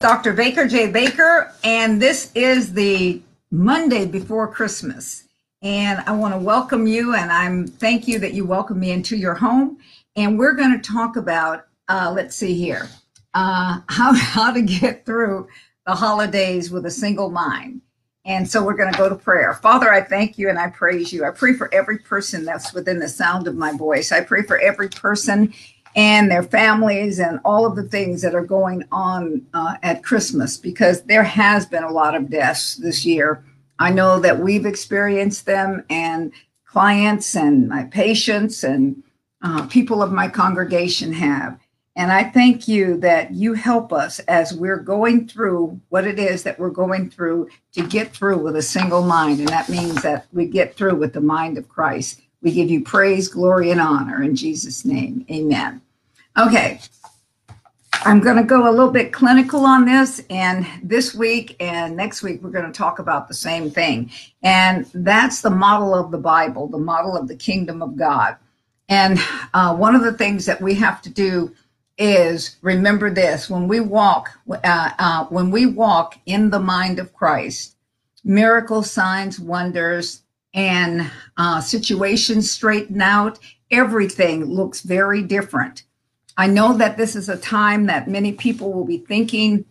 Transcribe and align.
Dr. 0.00 0.32
Baker 0.32 0.68
J. 0.68 0.92
Baker, 0.92 1.52
and 1.64 2.00
this 2.00 2.30
is 2.36 2.72
the 2.72 3.20
Monday 3.50 4.06
before 4.06 4.46
Christmas. 4.46 5.24
And 5.60 5.98
I 6.06 6.12
want 6.12 6.34
to 6.34 6.38
welcome 6.38 6.86
you, 6.86 7.16
and 7.16 7.32
I'm 7.32 7.66
thank 7.66 8.06
you 8.06 8.20
that 8.20 8.32
you 8.32 8.44
welcome 8.44 8.78
me 8.78 8.92
into 8.92 9.16
your 9.16 9.34
home. 9.34 9.78
And 10.14 10.38
we're 10.38 10.54
going 10.54 10.80
to 10.80 10.88
talk 10.88 11.16
about, 11.16 11.66
uh, 11.88 12.12
let's 12.14 12.36
see 12.36 12.54
here, 12.54 12.88
uh, 13.34 13.80
how 13.88 14.12
how 14.14 14.52
to 14.52 14.62
get 14.62 15.04
through 15.04 15.48
the 15.84 15.96
holidays 15.96 16.70
with 16.70 16.86
a 16.86 16.92
single 16.92 17.32
mind. 17.32 17.80
And 18.24 18.48
so 18.48 18.62
we're 18.62 18.76
going 18.76 18.92
to 18.92 18.98
go 18.98 19.08
to 19.08 19.16
prayer. 19.16 19.54
Father, 19.54 19.92
I 19.92 20.02
thank 20.02 20.38
you 20.38 20.48
and 20.48 20.60
I 20.60 20.68
praise 20.68 21.12
you. 21.12 21.24
I 21.24 21.30
pray 21.30 21.54
for 21.54 21.72
every 21.74 21.98
person 21.98 22.44
that's 22.44 22.72
within 22.72 23.00
the 23.00 23.08
sound 23.08 23.48
of 23.48 23.56
my 23.56 23.72
voice. 23.72 24.12
I 24.12 24.20
pray 24.20 24.42
for 24.42 24.58
every 24.58 24.90
person 24.90 25.52
and 25.98 26.30
their 26.30 26.44
families 26.44 27.18
and 27.18 27.40
all 27.44 27.66
of 27.66 27.74
the 27.74 27.82
things 27.82 28.22
that 28.22 28.32
are 28.32 28.44
going 28.44 28.84
on 28.92 29.44
uh, 29.52 29.74
at 29.82 30.04
Christmas 30.04 30.56
because 30.56 31.02
there 31.02 31.24
has 31.24 31.66
been 31.66 31.82
a 31.82 31.90
lot 31.90 32.14
of 32.14 32.30
deaths 32.30 32.76
this 32.76 33.04
year. 33.04 33.42
I 33.80 33.90
know 33.90 34.20
that 34.20 34.38
we've 34.38 34.64
experienced 34.64 35.44
them, 35.46 35.84
and 35.90 36.30
clients 36.64 37.34
and 37.34 37.68
my 37.68 37.82
patients 37.82 38.62
and 38.62 39.02
uh, 39.42 39.66
people 39.66 40.00
of 40.00 40.12
my 40.12 40.28
congregation 40.28 41.12
have. 41.12 41.58
And 41.96 42.12
I 42.12 42.30
thank 42.30 42.68
you 42.68 42.96
that 42.98 43.32
you 43.32 43.54
help 43.54 43.92
us 43.92 44.20
as 44.20 44.54
we're 44.54 44.78
going 44.78 45.26
through 45.26 45.80
what 45.88 46.06
it 46.06 46.20
is 46.20 46.44
that 46.44 46.60
we're 46.60 46.70
going 46.70 47.10
through 47.10 47.48
to 47.72 47.84
get 47.84 48.12
through 48.12 48.38
with 48.38 48.54
a 48.54 48.62
single 48.62 49.02
mind. 49.02 49.40
And 49.40 49.48
that 49.48 49.68
means 49.68 50.00
that 50.02 50.26
we 50.32 50.46
get 50.46 50.76
through 50.76 50.94
with 50.94 51.12
the 51.12 51.20
mind 51.20 51.58
of 51.58 51.68
Christ. 51.68 52.20
We 52.40 52.52
give 52.52 52.70
you 52.70 52.84
praise, 52.84 53.26
glory, 53.26 53.72
and 53.72 53.80
honor 53.80 54.22
in 54.22 54.36
Jesus' 54.36 54.84
name. 54.84 55.26
Amen. 55.28 55.82
Okay. 56.38 56.80
I'm 58.04 58.20
going 58.20 58.36
to 58.36 58.44
go 58.44 58.68
a 58.68 58.70
little 58.70 58.92
bit 58.92 59.12
clinical 59.12 59.64
on 59.64 59.84
this. 59.84 60.22
And 60.30 60.64
this 60.82 61.14
week 61.14 61.56
and 61.58 61.96
next 61.96 62.22
week, 62.22 62.42
we're 62.42 62.50
going 62.50 62.70
to 62.70 62.72
talk 62.72 63.00
about 63.00 63.26
the 63.26 63.34
same 63.34 63.70
thing. 63.70 64.12
And 64.42 64.86
that's 64.94 65.42
the 65.42 65.50
model 65.50 65.94
of 65.94 66.12
the 66.12 66.18
Bible, 66.18 66.68
the 66.68 66.78
model 66.78 67.16
of 67.16 67.26
the 67.26 67.34
kingdom 67.34 67.82
of 67.82 67.96
God. 67.96 68.36
And 68.88 69.18
uh, 69.52 69.74
one 69.74 69.96
of 69.96 70.02
the 70.02 70.12
things 70.12 70.46
that 70.46 70.60
we 70.60 70.74
have 70.74 71.02
to 71.02 71.10
do 71.10 71.52
is 71.98 72.56
remember 72.62 73.10
this 73.10 73.50
when 73.50 73.66
we 73.66 73.80
walk 73.80 74.30
uh, 74.48 74.90
uh, 74.98 75.24
when 75.26 75.50
we 75.50 75.66
walk 75.66 76.16
in 76.26 76.48
the 76.50 76.60
mind 76.60 77.00
of 77.00 77.12
christ 77.12 77.74
miracles 78.22 78.88
signs 78.88 79.40
wonders 79.40 80.22
and 80.54 81.10
uh, 81.38 81.60
situations 81.60 82.50
straighten 82.52 83.02
out 83.02 83.40
everything 83.72 84.44
looks 84.44 84.80
very 84.80 85.22
different 85.22 85.82
I 86.38 86.46
know 86.46 86.72
that 86.74 86.96
this 86.96 87.16
is 87.16 87.28
a 87.28 87.36
time 87.36 87.86
that 87.86 88.08
many 88.08 88.32
people 88.32 88.72
will 88.72 88.84
be 88.84 88.98
thinking, 88.98 89.64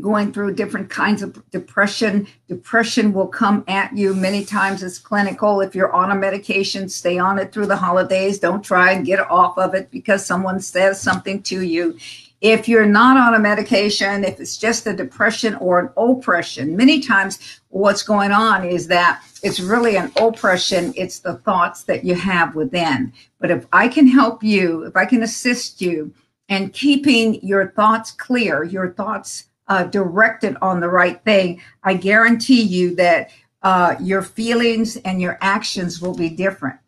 going 0.00 0.32
through 0.32 0.54
different 0.54 0.88
kinds 0.88 1.22
of 1.22 1.42
depression. 1.50 2.28
Depression 2.46 3.12
will 3.12 3.26
come 3.26 3.64
at 3.66 3.96
you 3.96 4.14
many 4.14 4.44
times. 4.44 4.84
It's 4.84 4.96
clinical. 4.96 5.60
If 5.60 5.74
you're 5.74 5.92
on 5.92 6.12
a 6.12 6.14
medication, 6.14 6.88
stay 6.88 7.18
on 7.18 7.36
it 7.40 7.52
through 7.52 7.66
the 7.66 7.76
holidays. 7.76 8.38
Don't 8.38 8.62
try 8.62 8.92
and 8.92 9.04
get 9.04 9.18
off 9.28 9.58
of 9.58 9.74
it 9.74 9.90
because 9.90 10.24
someone 10.24 10.60
says 10.60 11.00
something 11.00 11.42
to 11.42 11.62
you. 11.62 11.98
If 12.40 12.68
you're 12.68 12.86
not 12.86 13.16
on 13.16 13.34
a 13.34 13.38
medication, 13.38 14.22
if 14.22 14.38
it's 14.38 14.56
just 14.56 14.86
a 14.86 14.94
depression 14.94 15.56
or 15.56 15.80
an 15.80 15.90
oppression, 15.96 16.76
many 16.76 17.00
times 17.00 17.60
what's 17.70 18.04
going 18.04 18.30
on 18.30 18.64
is 18.64 18.86
that 18.88 19.22
it's 19.42 19.58
really 19.58 19.96
an 19.96 20.12
oppression. 20.16 20.92
It's 20.96 21.18
the 21.18 21.34
thoughts 21.34 21.84
that 21.84 22.04
you 22.04 22.14
have 22.14 22.54
within. 22.54 23.12
But 23.40 23.50
if 23.50 23.66
I 23.72 23.88
can 23.88 24.06
help 24.06 24.44
you, 24.44 24.84
if 24.84 24.96
I 24.96 25.04
can 25.04 25.22
assist 25.22 25.80
you 25.80 26.14
in 26.48 26.70
keeping 26.70 27.44
your 27.44 27.70
thoughts 27.72 28.12
clear, 28.12 28.62
your 28.62 28.92
thoughts 28.92 29.46
uh, 29.66 29.84
directed 29.84 30.56
on 30.62 30.80
the 30.80 30.88
right 30.88 31.22
thing, 31.24 31.60
I 31.82 31.94
guarantee 31.94 32.62
you 32.62 32.94
that 32.96 33.30
uh, 33.62 33.96
your 34.00 34.22
feelings 34.22 34.96
and 34.98 35.20
your 35.20 35.38
actions 35.40 36.00
will 36.00 36.14
be 36.14 36.28
different 36.28 36.78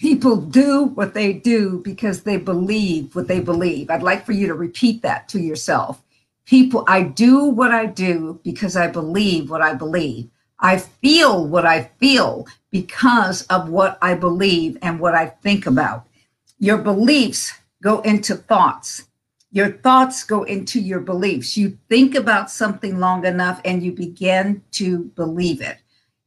people 0.00 0.36
do 0.36 0.84
what 0.84 1.12
they 1.12 1.30
do 1.30 1.78
because 1.84 2.22
they 2.22 2.38
believe 2.38 3.14
what 3.14 3.28
they 3.28 3.38
believe. 3.38 3.90
I'd 3.90 4.02
like 4.02 4.24
for 4.24 4.32
you 4.32 4.46
to 4.46 4.54
repeat 4.54 5.02
that 5.02 5.28
to 5.28 5.38
yourself. 5.38 6.02
People, 6.46 6.84
I 6.88 7.02
do 7.02 7.44
what 7.44 7.70
I 7.70 7.84
do 7.84 8.40
because 8.42 8.76
I 8.76 8.86
believe 8.86 9.50
what 9.50 9.60
I 9.60 9.74
believe. 9.74 10.30
I 10.58 10.78
feel 10.78 11.46
what 11.46 11.66
I 11.66 11.90
feel 12.00 12.46
because 12.70 13.42
of 13.48 13.68
what 13.68 13.98
I 14.00 14.14
believe 14.14 14.78
and 14.80 14.98
what 14.98 15.14
I 15.14 15.26
think 15.26 15.66
about. 15.66 16.06
Your 16.58 16.78
beliefs 16.78 17.52
go 17.82 18.00
into 18.00 18.34
thoughts. 18.34 19.06
Your 19.52 19.70
thoughts 19.70 20.24
go 20.24 20.44
into 20.44 20.80
your 20.80 21.00
beliefs. 21.00 21.58
You 21.58 21.78
think 21.90 22.14
about 22.14 22.50
something 22.50 22.98
long 22.98 23.26
enough 23.26 23.60
and 23.66 23.82
you 23.82 23.92
begin 23.92 24.62
to 24.72 25.04
believe 25.14 25.60
it. 25.60 25.78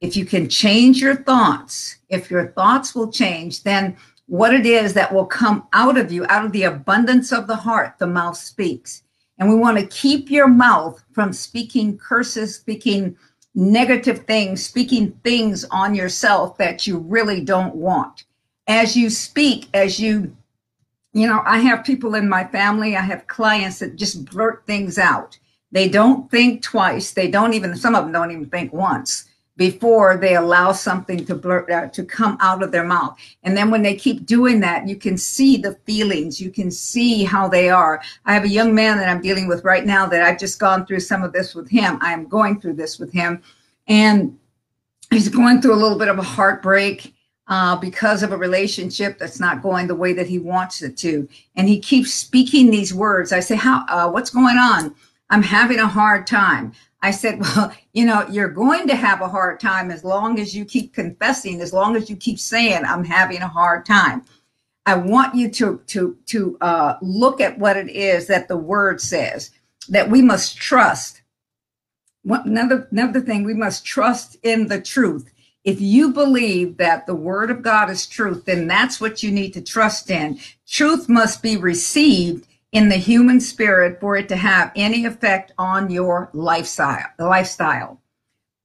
If 0.04 0.18
you 0.18 0.26
can 0.26 0.50
change 0.50 1.00
your 1.00 1.16
thoughts, 1.16 1.96
if 2.10 2.30
your 2.30 2.48
thoughts 2.48 2.94
will 2.94 3.10
change, 3.10 3.64
then 3.64 3.96
what 4.26 4.54
it 4.54 4.66
is 4.66 4.94
that 4.96 5.14
will 5.14 5.26
come 5.26 5.66
out 5.72 5.98
of 5.98 6.12
you, 6.12 6.26
out 6.28 6.44
of 6.44 6.52
the 6.52 6.64
abundance 6.64 7.32
of 7.32 7.48
the 7.48 7.56
heart, 7.56 7.96
the 8.00 8.06
mouth 8.06 8.36
speaks. 8.36 9.04
And 9.40 9.48
we 9.48 9.56
want 9.56 9.80
to 9.80 9.88
keep 9.88 10.30
your 10.30 10.50
mouth 10.50 11.02
from 11.14 11.32
speaking 11.32 11.98
curses, 11.98 12.54
speaking 12.54 13.16
negative 13.56 14.26
things, 14.26 14.66
speaking 14.66 15.18
things 15.24 15.64
on 15.72 15.96
yourself 15.96 16.58
that 16.58 16.86
you 16.86 16.98
really 16.98 17.40
don't 17.40 17.74
want. 17.74 18.26
As 18.68 18.98
you 18.98 19.10
speak, 19.10 19.70
as 19.74 20.02
you, 20.02 20.36
you 21.14 21.28
know, 21.28 21.42
I 21.46 21.60
have 21.60 21.86
people 21.86 22.16
in 22.16 22.28
my 22.28 22.44
family, 22.44 22.98
I 22.98 23.02
have 23.02 23.28
clients 23.28 23.80
that 23.80 23.96
just 23.96 24.26
blurt 24.26 24.68
things 24.68 24.98
out. 24.98 25.40
They 25.72 25.88
don't 25.88 26.30
think 26.30 26.62
twice. 26.62 27.12
They 27.12 27.32
don't 27.32 27.54
even, 27.54 27.78
some 27.78 27.96
of 27.96 28.04
them 28.04 28.12
don't 28.12 28.32
even 28.32 28.50
think 28.50 28.74
once 28.74 29.30
before 29.56 30.18
they 30.18 30.36
allow 30.36 30.72
something 30.72 31.26
to 31.26 31.36
blurt 31.36 31.70
out 31.70 31.84
uh, 31.84 31.88
to 31.90 32.04
come 32.04 32.38
out 32.40 32.64
of 32.64 32.72
their 32.72 32.84
mouth. 32.84 33.16
And 33.44 33.56
then 33.56 33.70
when 33.70 33.84
they 33.84 33.96
keep 33.96 34.26
doing 34.26 34.60
that 34.62 34.88
you 34.88 34.96
can 34.96 35.18
see 35.18 35.58
the 35.58 35.76
feelings. 35.86 36.42
You 36.42 36.50
can 36.50 36.72
see 36.72 37.24
how 37.24 37.48
they 37.48 37.70
are. 37.70 38.02
I 38.26 38.34
have 38.34 38.46
a 38.46 38.50
young 38.50 38.74
man 38.74 38.98
that 38.98 39.10
i'm 39.10 39.22
dealing 39.22 39.48
with 39.48 39.64
right 39.64 39.86
now 39.86 40.06
that 40.08 40.24
i've 40.24 40.40
just 40.40 40.60
gone 40.60 40.86
through 40.86 41.02
some 41.02 41.24
of 41.24 41.34
this 41.34 41.54
with 41.54 41.70
him. 41.70 42.00
I'm 42.02 42.28
going 42.28 42.60
through 42.60 42.76
this 42.76 43.00
with 43.00 43.14
him. 43.14 43.42
And 43.88 44.38
he's 45.12 45.30
going 45.30 45.62
through 45.62 45.76
a 45.76 45.82
little 45.84 46.00
bit 46.00 46.08
of 46.08 46.18
a 46.18 46.24
heartbreak 46.24 47.14
uh, 47.48 47.76
because 47.76 48.24
of 48.24 48.32
a 48.32 48.38
relationship 48.38 49.20
that's 49.20 49.40
not 49.40 49.62
going 49.62 49.88
the 49.88 49.96
way 49.96 50.14
that 50.14 50.28
he 50.28 50.40
wants 50.40 50.82
it 50.82 50.98
to. 50.98 51.28
And 51.56 51.68
he 51.68 51.80
keeps 51.80 52.14
speaking 52.14 52.72
these 52.72 52.94
words. 52.94 53.32
I 53.32 53.40
say 53.40 53.56
how 53.56 53.86
uh, 53.90 54.10
what's 54.10 54.30
going 54.30 54.58
on? 54.58 54.96
I'm 55.30 55.44
having 55.44 55.80
a 55.80 55.88
hard 55.88 56.26
time. 56.26 56.74
I 57.02 57.12
said, 57.12 57.40
well, 57.56 57.74
you 57.94 58.06
know, 58.06 58.28
you're 58.30 58.50
going 58.50 58.88
to 58.88 58.96
have 58.96 59.22
a 59.22 59.28
hard 59.28 59.60
time 59.60 59.92
as 59.92 60.04
long 60.04 60.40
as 60.40 60.56
you 60.56 60.66
keep 60.66 60.94
confessing, 60.94 61.62
as 61.62 61.72
long 61.72 61.96
as 61.96 62.10
you 62.10 62.16
keep 62.16 62.40
saying, 62.40 62.84
I'm 62.84 63.04
having 63.04 63.42
a 63.42 63.48
hard 63.48 63.86
time. 63.86 64.26
I 64.86 64.96
want 64.96 65.36
you 65.36 65.50
to 65.52 65.82
to 65.88 66.18
to 66.26 66.58
uh, 66.60 66.96
look 67.02 67.40
at 67.40 67.58
what 67.58 67.78
it 67.78 67.90
is 67.90 68.28
that 68.28 68.48
the 68.48 68.58
word 68.58 69.00
says 69.00 69.52
that 69.88 70.10
we 70.10 70.22
must 70.22 70.58
trust. 70.58 71.22
Another 72.26 72.88
another 72.92 73.22
thing, 73.22 73.44
we 73.44 73.54
must 73.54 73.86
trust 73.86 74.38
in 74.44 74.68
the 74.68 74.82
truth. 74.82 75.32
If 75.64 75.80
you 75.80 76.12
believe 76.12 76.76
that 76.78 77.06
the 77.06 77.16
word 77.16 77.50
of 77.50 77.62
God 77.62 77.90
is 77.90 78.08
truth, 78.08 78.44
then 78.44 78.68
that's 78.68 79.00
what 79.00 79.24
you 79.24 79.32
need 79.32 79.54
to 79.54 79.62
trust 79.62 80.10
in. 80.10 80.40
Truth 80.68 81.08
must 81.08 81.42
be 81.42 81.56
received 81.56 82.48
in 82.74 82.90
the 82.90 82.98
human 82.98 83.40
spirit 83.40 84.00
for 84.02 84.18
it 84.18 84.28
to 84.28 84.36
have 84.36 84.72
any 84.76 85.06
effect 85.06 85.54
on 85.58 85.90
your 85.90 86.30
lifestyle 86.34 87.06
lifestyle. 87.20 88.02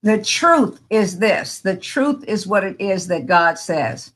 The 0.01 0.21
truth 0.21 0.81
is 0.89 1.19
this 1.19 1.59
the 1.59 1.77
truth 1.77 2.25
is 2.27 2.47
what 2.47 2.63
it 2.63 2.75
is 2.81 3.07
that 3.07 3.27
god 3.27 3.57
says. 3.57 4.13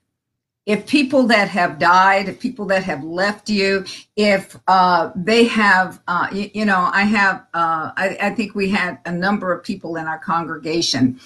If 0.66 0.88
people 0.88 1.24
that 1.28 1.50
have 1.50 1.78
died 1.78 2.28
if 2.28 2.40
people 2.40 2.66
that 2.68 2.84
have 2.84 3.04
left 3.04 3.50
you 3.50 3.86
if 4.16 4.58
uh, 4.68 5.12
they 5.16 5.44
have 5.46 6.02
uh, 6.08 6.28
you, 6.31 6.50
you, 6.54 6.66
know 6.66 6.90
i 6.92 7.04
have 7.04 7.46
uh, 7.54 7.92
I, 7.96 8.18
I, 8.22 8.30
think 8.31 8.56
we 8.56 8.69
had 8.69 8.98
a 9.06 9.12
number 9.12 9.54
of 9.54 9.63
people 9.63 9.96
in 9.98 10.07
our 10.07 10.19
congregation. 10.19 11.19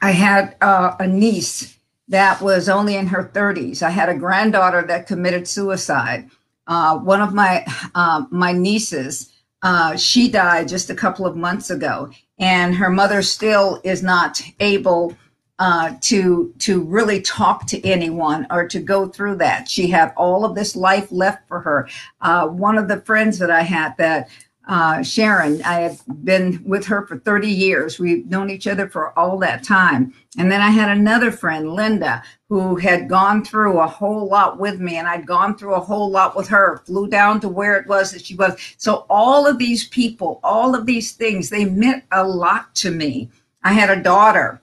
I 0.00 0.10
had 0.10 0.56
uh, 0.60 0.94
a 1.00 1.06
niece 1.06 1.78
that 2.08 2.42
was 2.42 2.68
only 2.68 2.96
in 2.96 3.06
her 3.06 3.30
30s 3.32 3.82
i 3.82 3.88
had 3.88 4.10
a 4.10 4.14
granddaughter 4.14 4.82
that 4.82 5.06
committed 5.06 5.48
suicide 5.48 6.28
uh, 6.66 6.98
one 6.98 7.20
of 7.20 7.34
my 7.34 7.64
uh, 7.94 8.24
my 8.30 8.52
nieces, 8.52 9.32
uh, 9.62 9.96
she 9.96 10.28
died 10.28 10.68
just 10.68 10.90
a 10.90 10.94
couple 10.94 11.26
of 11.26 11.36
months 11.36 11.70
ago, 11.70 12.10
and 12.38 12.74
her 12.74 12.90
mother 12.90 13.22
still 13.22 13.80
is 13.84 14.02
not 14.02 14.40
able 14.60 15.16
uh, 15.58 15.94
to 16.00 16.52
to 16.58 16.82
really 16.82 17.20
talk 17.20 17.66
to 17.66 17.84
anyone 17.86 18.46
or 18.50 18.66
to 18.66 18.80
go 18.80 19.06
through 19.06 19.36
that. 19.36 19.68
She 19.68 19.88
had 19.88 20.12
all 20.16 20.44
of 20.44 20.54
this 20.54 20.74
life 20.74 21.10
left 21.12 21.46
for 21.48 21.60
her. 21.60 21.88
Uh, 22.20 22.48
one 22.48 22.78
of 22.78 22.88
the 22.88 23.00
friends 23.02 23.38
that 23.38 23.50
I 23.50 23.62
had 23.62 23.96
that 23.98 24.28
uh, 24.66 25.02
Sharon. 25.02 25.62
I 25.62 25.80
have 25.80 26.00
been 26.24 26.62
with 26.64 26.86
her 26.86 27.06
for 27.06 27.18
30 27.18 27.48
years. 27.48 27.98
We've 27.98 28.26
known 28.26 28.50
each 28.50 28.66
other 28.66 28.88
for 28.88 29.18
all 29.18 29.38
that 29.38 29.62
time. 29.62 30.14
And 30.38 30.50
then 30.50 30.60
I 30.60 30.70
had 30.70 30.90
another 30.90 31.30
friend, 31.30 31.72
Linda, 31.72 32.22
who 32.48 32.76
had 32.76 33.08
gone 33.08 33.44
through 33.44 33.78
a 33.80 33.86
whole 33.86 34.26
lot 34.26 34.58
with 34.58 34.80
me, 34.80 34.96
and 34.96 35.06
I'd 35.06 35.26
gone 35.26 35.56
through 35.56 35.74
a 35.74 35.80
whole 35.80 36.10
lot 36.10 36.36
with 36.36 36.48
her, 36.48 36.82
flew 36.86 37.08
down 37.08 37.40
to 37.40 37.48
where 37.48 37.76
it 37.76 37.86
was 37.86 38.12
that 38.12 38.24
she 38.24 38.34
was. 38.34 38.58
So 38.78 39.06
all 39.08 39.46
of 39.46 39.58
these 39.58 39.88
people, 39.88 40.40
all 40.42 40.74
of 40.74 40.86
these 40.86 41.12
things, 41.12 41.50
they 41.50 41.64
meant 41.64 42.04
a 42.10 42.26
lot 42.26 42.74
to 42.76 42.90
me. 42.90 43.30
I 43.62 43.72
had 43.72 43.90
a 43.90 44.02
daughter 44.02 44.60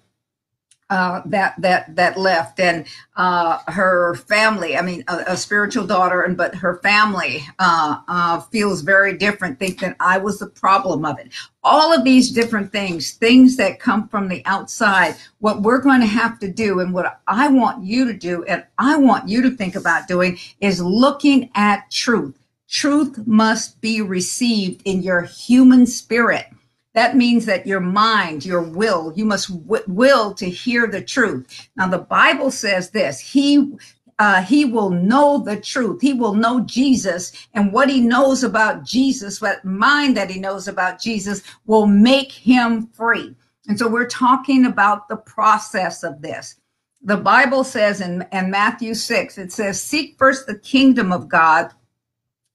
uh, 0.91 1.21
that 1.23 1.55
that 1.57 1.95
that 1.95 2.17
left, 2.17 2.59
and 2.59 2.85
uh, 3.15 3.59
her 3.69 4.15
family. 4.15 4.75
I 4.75 4.81
mean, 4.81 5.05
a, 5.07 5.23
a, 5.27 5.37
spiritual 5.37 5.87
daughter, 5.87 6.21
and 6.21 6.35
but 6.35 6.53
her 6.53 6.79
family 6.79 7.45
uh, 7.59 8.01
uh, 8.09 8.41
feels 8.41 8.81
very 8.81 9.17
different. 9.17 9.57
Think 9.57 9.79
that 9.79 9.95
I 10.01 10.17
was 10.17 10.39
the 10.39 10.47
problem 10.47 11.05
of 11.05 11.17
it. 11.17 11.31
All 11.63 11.93
of 11.93 12.03
these 12.03 12.29
different 12.29 12.73
things, 12.73 13.13
things 13.13 13.55
that 13.55 13.79
come 13.79 14.09
from 14.09 14.27
the 14.27 14.45
outside. 14.45 15.15
What 15.39 15.61
we're 15.61 15.81
going 15.81 16.01
to 16.01 16.07
have 16.07 16.39
to 16.39 16.51
do, 16.51 16.81
and 16.81 16.93
what 16.93 17.21
I 17.25 17.47
want 17.47 17.85
you 17.85 18.03
to 18.05 18.13
do, 18.13 18.43
and 18.43 18.65
I 18.77 18.97
want 18.97 19.29
you 19.29 19.41
to 19.43 19.51
think 19.51 19.77
about 19.77 20.09
doing, 20.09 20.39
is 20.59 20.81
looking 20.81 21.51
at 21.55 21.89
truth. 21.89 22.37
Truth 22.67 23.25
must 23.25 23.79
be 23.79 24.01
received 24.01 24.81
in 24.83 25.01
your 25.01 25.21
human 25.21 25.85
spirit 25.85 26.47
that 26.93 27.15
means 27.15 27.45
that 27.45 27.65
your 27.65 27.79
mind, 27.79 28.45
your 28.45 28.61
will, 28.61 29.13
you 29.15 29.25
must 29.25 29.47
w- 29.67 29.83
will 29.87 30.33
to 30.33 30.49
hear 30.49 30.87
the 30.87 31.01
truth. 31.01 31.69
Now, 31.75 31.87
the 31.87 31.99
Bible 31.99 32.51
says 32.51 32.89
this 32.89 33.19
He 33.19 33.73
uh, 34.19 34.43
he 34.43 34.65
will 34.65 34.91
know 34.91 35.39
the 35.39 35.59
truth. 35.59 35.99
He 35.99 36.13
will 36.13 36.35
know 36.35 36.59
Jesus, 36.61 37.31
and 37.55 37.73
what 37.73 37.89
he 37.89 38.01
knows 38.01 38.43
about 38.43 38.83
Jesus, 38.83 39.41
what 39.41 39.65
mind 39.65 40.15
that 40.15 40.29
he 40.29 40.39
knows 40.39 40.67
about 40.67 41.01
Jesus, 41.01 41.41
will 41.65 41.87
make 41.87 42.31
him 42.31 42.85
free. 42.87 43.35
And 43.67 43.79
so 43.79 43.87
we're 43.87 44.07
talking 44.07 44.65
about 44.65 45.07
the 45.07 45.17
process 45.17 46.03
of 46.03 46.21
this. 46.21 46.55
The 47.01 47.17
Bible 47.17 47.63
says 47.63 47.99
in, 47.99 48.27
in 48.31 48.51
Matthew 48.51 48.93
6, 48.93 49.39
it 49.39 49.51
says, 49.51 49.81
Seek 49.81 50.19
first 50.19 50.45
the 50.45 50.59
kingdom 50.59 51.11
of 51.11 51.27
God 51.27 51.71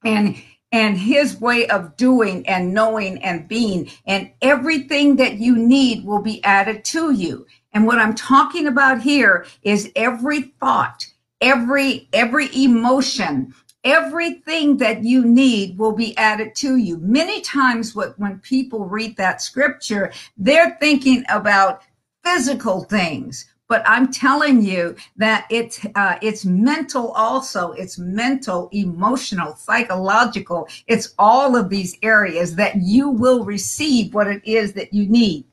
and 0.05 0.41
and 0.73 0.99
his 0.99 1.41
way 1.41 1.67
of 1.69 1.97
doing 1.97 2.47
and 2.47 2.75
knowing 2.75 3.23
and 3.23 3.49
being. 3.49 3.91
And 4.07 4.31
everything 4.43 5.17
that 5.17 5.35
you 5.39 5.57
need 5.57 6.05
will 6.05 6.23
be 6.23 6.43
added 6.45 6.85
to 6.87 7.13
you. 7.13 7.47
And 7.73 7.87
what 7.87 7.99
i'm 7.99 8.15
talking 8.15 8.67
about 8.67 9.03
here 9.03 9.47
is 9.63 9.93
every 9.95 10.43
thought 10.43 11.07
every 11.41 12.09
every 12.13 12.49
emotion 12.57 13.55
everything 13.85 14.79
that 14.79 15.05
you 15.05 15.25
need 15.25 15.79
will 15.79 15.93
be 15.93 16.17
added 16.17 16.57
to 16.57 16.77
you. 16.77 16.99
Many 16.99 17.41
times 17.41 17.95
what 17.95 18.19
when 18.19 18.41
people 18.41 18.85
read 18.85 19.17
that 19.17 19.41
scripture 19.41 20.13
they're 20.37 20.77
thinking 20.81 21.25
about 21.29 21.83
physical 22.25 22.83
things 22.85 23.47
but 23.69 23.83
I'm 23.87 24.13
telling 24.13 24.63
you 24.63 24.97
that 25.17 25.47
it's 25.51 25.85
uh, 25.95 26.19
it's 26.23 26.45
mental 26.45 27.13
also. 27.13 27.73
It's 27.73 27.99
mental, 27.99 28.69
emotional, 28.73 29.57
psychological. 29.57 30.69
It's 30.87 31.15
all 31.19 31.57
of 31.57 31.69
these 31.69 31.97
areas 32.03 32.55
that 32.57 32.77
you 32.77 33.09
will 33.09 33.45
receive 33.45 34.15
what 34.15 34.29
it 34.29 34.43
is 34.45 34.73
that 34.75 34.93
you 34.93 35.09
need. 35.09 35.47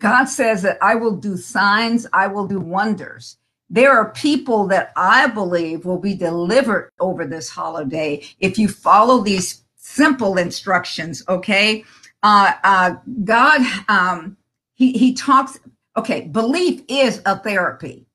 God 0.00 0.24
says 0.24 0.62
that 0.62 0.78
I 0.82 0.94
will 0.94 1.16
do 1.16 1.36
signs, 1.36 2.06
I 2.12 2.26
will 2.26 2.46
do 2.46 2.60
wonders. 2.60 3.36
There 3.70 3.92
are 3.92 4.10
people 4.12 4.66
that 4.66 4.92
I 4.96 5.28
believe 5.28 5.84
will 5.84 5.98
be 5.98 6.14
delivered 6.14 6.90
over 7.00 7.24
this 7.24 7.48
holiday 7.48 8.22
if 8.38 8.58
you 8.58 8.68
follow 8.68 9.22
these 9.22 9.62
simple 9.76 10.36
instructions. 10.38 11.22
Okay, 11.28 11.84
uh, 12.22 12.52
uh, 12.62 12.94
God. 13.24 13.60
Um, 13.88 14.36
he, 14.74 14.92
he 14.92 15.14
talks 15.14 15.60
Okay, 15.96 16.22
belief 16.22 16.82
is 16.88 17.20
a 17.26 17.38
therapy. 17.38 18.06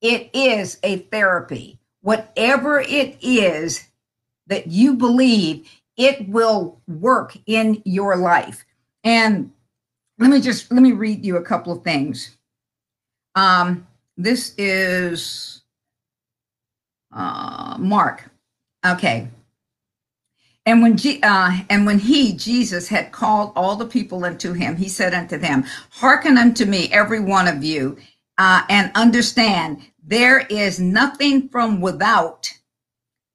It 0.00 0.30
is 0.32 0.78
a 0.82 0.98
therapy. 0.98 1.78
Whatever 2.02 2.80
it 2.80 3.16
is 3.20 3.88
that 4.46 4.68
you 4.68 4.94
believe, 4.94 5.68
it 5.96 6.28
will 6.28 6.80
work 6.86 7.36
in 7.46 7.82
your 7.84 8.16
life. 8.16 8.64
And 9.02 9.50
let 10.18 10.30
me 10.30 10.40
just 10.40 10.70
let 10.70 10.82
me 10.82 10.92
read 10.92 11.24
you 11.24 11.36
a 11.36 11.42
couple 11.42 11.72
of 11.72 11.82
things. 11.82 12.36
Um, 13.34 13.86
this 14.16 14.54
is 14.56 15.62
uh, 17.12 17.76
Mark. 17.78 18.30
Okay, 18.84 19.28
and 20.66 20.82
when, 20.82 20.98
uh, 21.22 21.60
and 21.70 21.86
when 21.86 22.00
he, 22.00 22.32
Jesus, 22.32 22.88
had 22.88 23.12
called 23.12 23.52
all 23.54 23.76
the 23.76 23.86
people 23.86 24.24
unto 24.24 24.52
him, 24.52 24.76
he 24.76 24.88
said 24.88 25.14
unto 25.14 25.38
them, 25.38 25.64
Hearken 25.90 26.36
unto 26.36 26.66
me, 26.66 26.88
every 26.92 27.20
one 27.20 27.46
of 27.46 27.62
you, 27.62 27.96
uh, 28.36 28.62
and 28.68 28.90
understand 28.96 29.80
there 30.02 30.40
is 30.50 30.80
nothing 30.80 31.48
from 31.48 31.80
without 31.80 32.52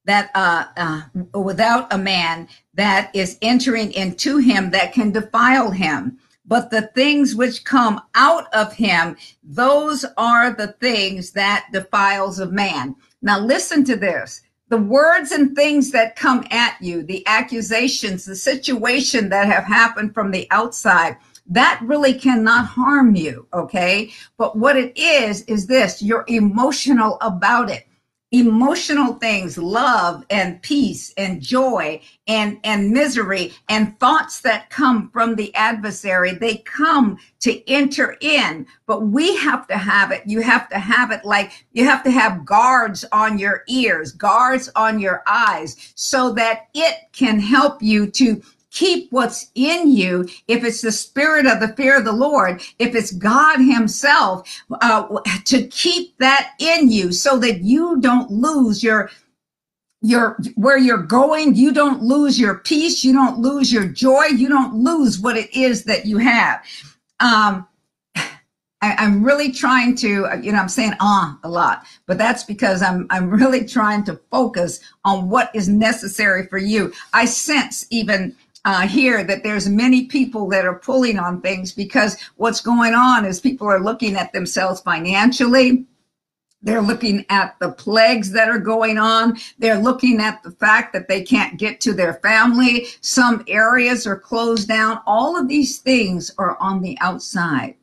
that 0.04 0.30
uh, 0.34 0.64
uh, 0.76 1.38
without 1.38 1.92
a 1.92 1.98
man 1.98 2.48
that 2.74 3.14
is 3.14 3.38
entering 3.40 3.92
into 3.92 4.38
him 4.38 4.70
that 4.70 4.92
can 4.92 5.12
defile 5.12 5.70
him. 5.70 6.18
But 6.44 6.70
the 6.70 6.88
things 6.88 7.36
which 7.36 7.64
come 7.64 8.00
out 8.14 8.52
of 8.52 8.72
him 8.72 9.16
those 9.44 10.04
are 10.16 10.52
the 10.52 10.72
things 10.80 11.30
that 11.32 11.68
defiles 11.72 12.40
a 12.40 12.46
man. 12.46 12.96
Now 13.22 13.38
listen 13.38 13.84
to 13.84 13.96
this 13.96 14.42
the 14.72 14.78
words 14.78 15.32
and 15.32 15.54
things 15.54 15.90
that 15.90 16.16
come 16.16 16.46
at 16.50 16.78
you, 16.80 17.02
the 17.02 17.22
accusations, 17.26 18.24
the 18.24 18.34
situation 18.34 19.28
that 19.28 19.46
have 19.46 19.64
happened 19.64 20.14
from 20.14 20.30
the 20.30 20.46
outside, 20.50 21.14
that 21.46 21.78
really 21.84 22.14
cannot 22.14 22.64
harm 22.64 23.14
you. 23.14 23.46
Okay. 23.52 24.10
But 24.38 24.56
what 24.56 24.78
it 24.78 24.96
is, 24.96 25.42
is 25.42 25.66
this 25.66 26.00
you're 26.00 26.24
emotional 26.26 27.18
about 27.20 27.68
it 27.68 27.86
emotional 28.32 29.14
things 29.14 29.58
love 29.58 30.24
and 30.30 30.60
peace 30.62 31.12
and 31.16 31.40
joy 31.40 32.00
and 32.26 32.58
and 32.64 32.90
misery 32.90 33.52
and 33.68 33.98
thoughts 34.00 34.40
that 34.40 34.70
come 34.70 35.10
from 35.10 35.34
the 35.36 35.54
adversary 35.54 36.34
they 36.34 36.56
come 36.58 37.18
to 37.40 37.62
enter 37.70 38.16
in. 38.20 38.66
But 38.86 39.02
we 39.02 39.36
have 39.36 39.66
to 39.68 39.76
have 39.76 40.10
it. 40.10 40.22
You 40.24 40.40
have 40.40 40.68
to 40.70 40.78
have 40.78 41.10
it 41.10 41.24
like 41.24 41.52
you 41.72 41.84
have 41.84 42.02
to 42.04 42.10
have 42.10 42.44
guards 42.44 43.04
on 43.12 43.38
your 43.38 43.64
ears 43.68 44.12
guards 44.12 44.70
on 44.74 44.98
your 44.98 45.22
eyes 45.26 45.92
so 45.94 46.32
that 46.32 46.68
it 46.74 46.94
can 47.12 47.38
help 47.38 47.82
you 47.82 48.10
to 48.12 48.42
keep 48.72 49.12
what's 49.12 49.50
in 49.54 49.90
you. 49.90 50.26
If 50.48 50.64
it's 50.64 50.80
the 50.80 50.92
spirit 50.92 51.46
of 51.46 51.60
the 51.60 51.74
fear 51.76 51.98
of 51.98 52.04
the 52.04 52.12
lord 52.12 52.62
if 52.78 52.94
it's 52.94 53.12
god 53.12 53.58
himself 53.58 54.48
uh, 54.80 55.06
to 55.44 55.66
keep 55.68 56.16
that 56.18 56.52
in 56.58 56.90
you 56.90 57.12
so 57.12 57.38
that 57.38 57.60
you 57.60 58.00
don't 58.00 58.30
lose 58.30 58.82
your 58.82 59.10
your 60.02 60.36
where 60.56 60.78
you're 60.78 61.02
going. 61.02 61.54
You 61.54 61.72
don't 61.72 62.02
lose 62.02 62.38
your 62.38 62.58
peace. 62.58 63.04
You 63.04 63.12
don't 63.12 63.38
lose 63.38 63.72
your 63.72 63.86
joy. 63.86 64.24
You 64.24 64.48
don't 64.48 64.74
lose 64.74 65.20
what 65.20 65.36
it 65.36 65.54
is 65.54 65.84
that 65.84 66.06
you 66.06 66.18
have. 66.18 66.62
Um 67.20 67.66
I, 68.84 69.04
am 69.04 69.22
really 69.22 69.52
trying 69.52 69.94
to, 69.98 70.28
you 70.42 70.50
know, 70.50 70.58
I'm 70.58 70.68
saying 70.68 70.94
ah 70.98 71.34
uh, 71.34 71.46
a 71.46 71.48
lot, 71.48 71.84
but 72.06 72.18
that's 72.18 72.42
because 72.42 72.82
I'm 72.82 73.06
I'm 73.10 73.30
really 73.30 73.64
trying 73.64 74.02
to 74.04 74.20
focus 74.30 74.80
on 75.04 75.28
what 75.28 75.50
is 75.54 75.68
necessary 75.68 76.46
for 76.48 76.58
you. 76.58 76.92
I 77.14 77.24
sense 77.24 77.86
even 77.90 78.34
uh, 78.64 78.86
here 78.86 79.24
that 79.24 79.42
there's 79.42 79.68
many 79.68 80.04
people 80.04 80.48
that 80.48 80.64
are 80.64 80.78
pulling 80.78 81.18
on 81.18 81.40
things 81.40 81.72
because 81.72 82.16
what's 82.36 82.60
going 82.60 82.94
on 82.94 83.24
is 83.24 83.40
people 83.40 83.66
are 83.66 83.80
looking 83.80 84.16
at 84.16 84.32
themselves 84.32 84.80
financially. 84.80 85.84
They're 86.64 86.82
looking 86.82 87.24
at 87.28 87.58
the 87.58 87.72
plagues 87.72 88.30
that 88.32 88.48
are 88.48 88.60
going 88.60 88.96
on. 88.96 89.36
They're 89.58 89.80
looking 89.80 90.20
at 90.20 90.42
the 90.44 90.52
fact 90.52 90.92
that 90.92 91.08
they 91.08 91.22
can't 91.22 91.58
get 91.58 91.80
to 91.80 91.92
their 91.92 92.14
family. 92.14 92.86
Some 93.00 93.44
areas 93.48 94.06
are 94.06 94.18
closed 94.18 94.68
down. 94.68 95.00
All 95.04 95.36
of 95.36 95.48
these 95.48 95.78
things 95.78 96.30
are 96.38 96.56
on 96.60 96.80
the 96.80 96.96
outside. 97.00 97.74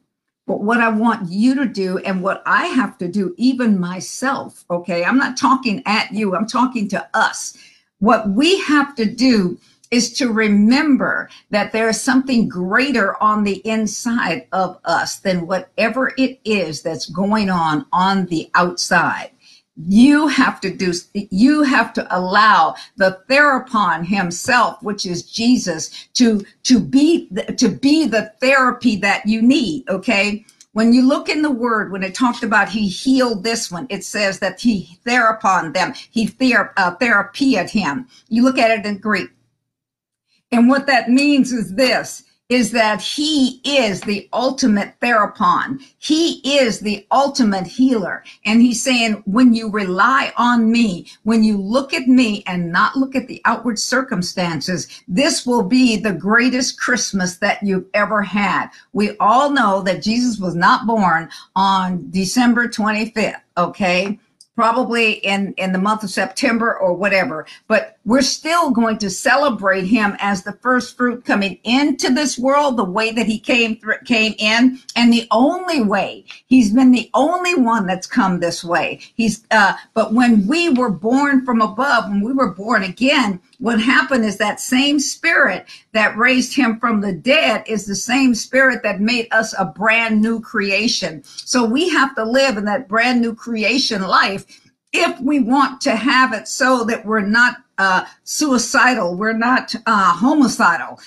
But 0.48 0.62
what 0.62 0.80
I 0.80 0.90
want 0.90 1.30
you 1.30 1.56
to 1.56 1.66
do 1.66 1.98
and 2.00 2.24
what 2.24 2.42
I 2.46 2.68
have 2.68 2.98
to 3.00 3.08
do, 3.08 3.36
even 3.38 3.80
myself, 3.80 4.64
okay, 4.72 5.04
I'm 5.04 5.18
not 5.18 5.38
talking 5.38 5.84
at 5.86 6.12
you, 6.12 6.34
I'm 6.34 6.48
talking 6.48 6.88
to 6.88 7.08
us. 7.14 7.58
What 8.00 8.30
we 8.30 8.60
have 8.62 8.96
to 8.96 9.06
do 9.06 9.60
is 9.92 10.14
to 10.14 10.32
remember 10.32 11.30
that 11.50 11.72
there 11.72 11.90
is 11.90 12.02
something 12.02 12.48
greater 12.48 13.22
on 13.22 13.44
the 13.44 13.58
inside 13.68 14.48
of 14.52 14.80
us 14.86 15.18
than 15.18 15.48
whatever 15.48 16.14
it 16.18 16.40
is 16.46 16.82
that's 16.82 17.08
going 17.08 17.50
on 17.50 17.86
on 17.92 18.26
the 18.28 18.50
outside. 18.56 19.32
You 19.88 20.28
have 20.28 20.60
to 20.62 20.76
do, 20.76 20.92
you 21.14 21.64
have 21.64 21.94
to 21.94 22.16
allow 22.16 22.76
the 22.98 23.20
therapon 23.30 24.04
himself, 24.04 24.82
which 24.84 25.06
is 25.06 25.24
Jesus, 25.24 26.10
to, 26.16 26.46
to 26.64 26.80
be, 26.80 27.30
to 27.58 27.70
be 27.70 28.06
the 28.06 28.34
therapy 28.42 28.98
that 28.98 29.26
you 29.26 29.42
need. 29.42 29.90
Okay. 29.90 30.46
When 30.74 30.94
you 30.94 31.08
look 31.08 31.30
in 31.30 31.42
the 31.42 31.50
word, 31.50 31.92
when 31.92 32.04
it 32.04 32.14
talked 32.14 32.44
about 32.44 32.70
he 32.70 32.88
healed 32.88 33.44
this 33.44 33.72
one, 33.72 33.88
it 33.90 34.04
says 34.04 34.40
that 34.40 34.60
he 34.60 35.00
therapon 35.04 35.74
them, 35.74 35.94
he 36.12 36.28
ther- 36.28 36.74
uh, 36.78 36.96
him. 37.00 38.08
You 38.28 38.44
look 38.44 38.58
at 38.60 38.72
it 38.72 38.86
in 38.86 39.00
Greek 39.00 39.30
And 40.52 40.68
what 40.68 40.88
that 40.88 41.10
means 41.10 41.52
is 41.52 41.76
this 41.76 42.24
is 42.50 42.72
that 42.72 43.00
he 43.00 43.62
is 43.64 44.02
the 44.02 44.28
ultimate 44.34 44.96
therapon. 45.00 45.80
He 46.00 46.42
is 46.58 46.80
the 46.80 47.06
ultimate 47.12 47.68
healer. 47.68 48.24
And 48.44 48.60
he's 48.60 48.84
saying, 48.84 49.22
when 49.28 49.54
you 49.54 49.70
rely 49.70 50.34
on 50.36 50.72
me, 50.72 51.06
when 51.22 51.44
you 51.44 51.58
look 51.58 51.94
at 51.94 52.08
me 52.08 52.44
and 52.48 52.72
not 52.72 52.96
look 52.96 53.16
at 53.16 53.28
the 53.28 53.40
outward 53.46 53.78
circumstances, 53.78 54.88
this 55.08 55.46
will 55.46 55.62
be 55.62 55.96
the 55.98 56.14
greatest 56.14 56.80
Christmas 56.80 57.38
that 57.38 57.62
you've 57.62 57.86
ever 57.94 58.24
had. 58.24 58.70
We 58.94 59.16
all 59.20 59.52
know 59.52 59.84
that 59.84 60.02
Jesus 60.02 60.40
was 60.40 60.56
not 60.56 60.88
born 60.88 61.30
on 61.56 62.10
December 62.10 62.68
25th. 62.68 63.42
Okay 63.58 64.18
probably 64.60 65.14
in, 65.14 65.54
in 65.54 65.72
the 65.72 65.80
month 65.80 66.04
of 66.04 66.10
September 66.10 66.78
or 66.78 66.94
whatever. 66.94 67.46
But 67.70 67.98
we're 68.04 68.22
still 68.22 68.72
going 68.72 68.98
to 68.98 69.10
celebrate 69.10 69.86
him 69.86 70.18
as 70.20 70.44
the 70.44 70.52
first 70.52 70.98
fruit 70.98 71.24
coming 71.24 71.60
into 71.64 72.14
this 72.14 72.38
world 72.38 72.76
the 72.76 72.84
way 72.84 73.14
that 73.14 73.26
he 73.26 73.40
came 73.40 73.80
came 74.04 74.36
in, 74.38 74.80
and 74.98 75.14
the 75.14 75.30
only 75.32 75.82
way. 75.82 76.26
He's 76.48 76.74
been 76.74 76.92
the 76.92 77.10
only 77.14 77.56
one 77.56 77.86
that's 77.86 78.06
come 78.06 78.42
this 78.42 78.62
way. 78.62 79.00
He's 79.16 79.46
uh, 79.50 79.76
but 79.94 80.12
when 80.14 80.46
we 80.46 80.68
were 80.68 80.90
born 80.90 81.46
from 81.46 81.62
above, 81.62 82.10
when 82.10 82.20
we 82.20 82.34
were 82.34 82.54
born 82.54 82.84
again, 82.84 83.40
what 83.60 83.82
happened 83.82 84.24
is 84.24 84.38
that 84.38 84.60
same 84.60 85.00
spirit 85.00 85.68
that 85.92 86.18
raised 86.18 86.56
him 86.56 86.80
from 86.80 87.02
the 87.02 87.12
dead 87.12 87.64
is 87.68 87.86
the 87.86 87.96
same 87.96 88.34
spirit 88.34 88.84
that 88.84 89.02
made 89.02 89.28
us 89.32 89.54
a 89.60 89.66
brand 89.66 90.22
new 90.22 90.40
creation. 90.40 91.22
So 91.24 91.66
we 91.66 91.90
have 91.90 92.16
to 92.16 92.24
live 92.24 92.58
in 92.58 92.66
that 92.66 92.88
brand 92.88 93.22
new 93.22 93.36
creation 93.36 94.02
life 94.02 94.46
if 94.94 95.20
we 95.20 95.40
want 95.42 95.82
to 95.82 95.96
have 95.96 96.34
it 96.34 96.48
so 96.48 96.84
that 96.86 97.06
we're 97.06 97.20
not 97.20 97.58
uh, 97.78 98.06
suicidal, 98.24 99.16
we're 99.16 99.34
not 99.34 99.76
uh, 99.86 100.14
homicidal, 100.14 101.00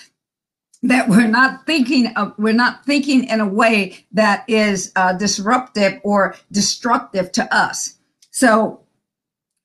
that 0.82 1.08
we're 1.08 1.26
not 1.26 1.64
thinking 1.66 2.08
of, 2.16 2.34
we're 2.38 2.52
not 2.52 2.84
thinking 2.84 3.24
in 3.28 3.40
a 3.40 3.48
way 3.48 4.04
that 4.12 4.44
is 4.46 4.92
uh, 4.96 5.14
disruptive 5.14 6.00
or 6.04 6.36
destructive 6.52 7.32
to 7.32 7.54
us. 7.54 7.98
So 8.30 8.80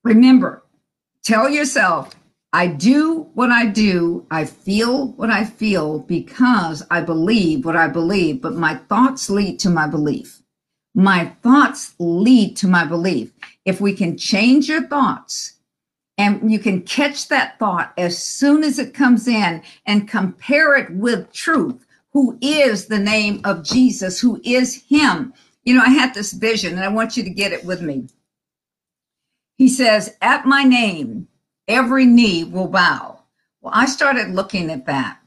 remember, 0.04 0.64
tell 1.22 1.48
yourself 1.48 2.14
I 2.52 2.66
do 2.66 3.28
what 3.34 3.50
I 3.50 3.66
do, 3.66 4.26
I 4.30 4.46
feel 4.46 5.08
what 5.12 5.28
I 5.28 5.44
feel 5.44 5.98
because 6.00 6.82
I 6.90 7.02
believe 7.02 7.64
what 7.64 7.76
I 7.76 7.88
believe, 7.88 8.40
but 8.40 8.54
my 8.54 8.76
thoughts 8.76 9.28
lead 9.28 9.58
to 9.60 9.70
my 9.70 9.86
belief. 9.86 10.42
My 10.94 11.26
thoughts 11.42 11.94
lead 11.98 12.56
to 12.56 12.66
my 12.66 12.86
belief. 12.86 13.32
If 13.66 13.80
we 13.80 13.92
can 13.92 14.16
change 14.16 14.68
your 14.68 14.86
thoughts 14.86 15.58
and 16.16 16.50
you 16.50 16.58
can 16.58 16.82
catch 16.82 17.28
that 17.28 17.58
thought 17.58 17.92
as 17.98 18.22
soon 18.22 18.64
as 18.64 18.78
it 18.78 18.94
comes 18.94 19.28
in 19.28 19.62
and 19.84 20.08
compare 20.08 20.74
it 20.74 20.90
with 20.90 21.32
truth, 21.32 21.84
who 22.12 22.38
is 22.40 22.86
the 22.86 22.98
name 22.98 23.42
of 23.44 23.62
Jesus, 23.62 24.18
who 24.18 24.40
is 24.42 24.82
Him. 24.88 25.34
You 25.64 25.74
know, 25.74 25.82
I 25.82 25.90
had 25.90 26.14
this 26.14 26.32
vision 26.32 26.72
and 26.72 26.82
I 26.82 26.88
want 26.88 27.16
you 27.16 27.22
to 27.22 27.30
get 27.30 27.52
it 27.52 27.64
with 27.64 27.82
me. 27.82 28.08
He 29.58 29.68
says, 29.68 30.16
At 30.22 30.46
my 30.46 30.64
name, 30.64 31.28
every 31.68 32.06
knee 32.06 32.44
will 32.44 32.68
bow. 32.68 33.20
Well, 33.60 33.72
I 33.74 33.86
started 33.86 34.30
looking 34.30 34.70
at 34.70 34.86
that 34.86 35.18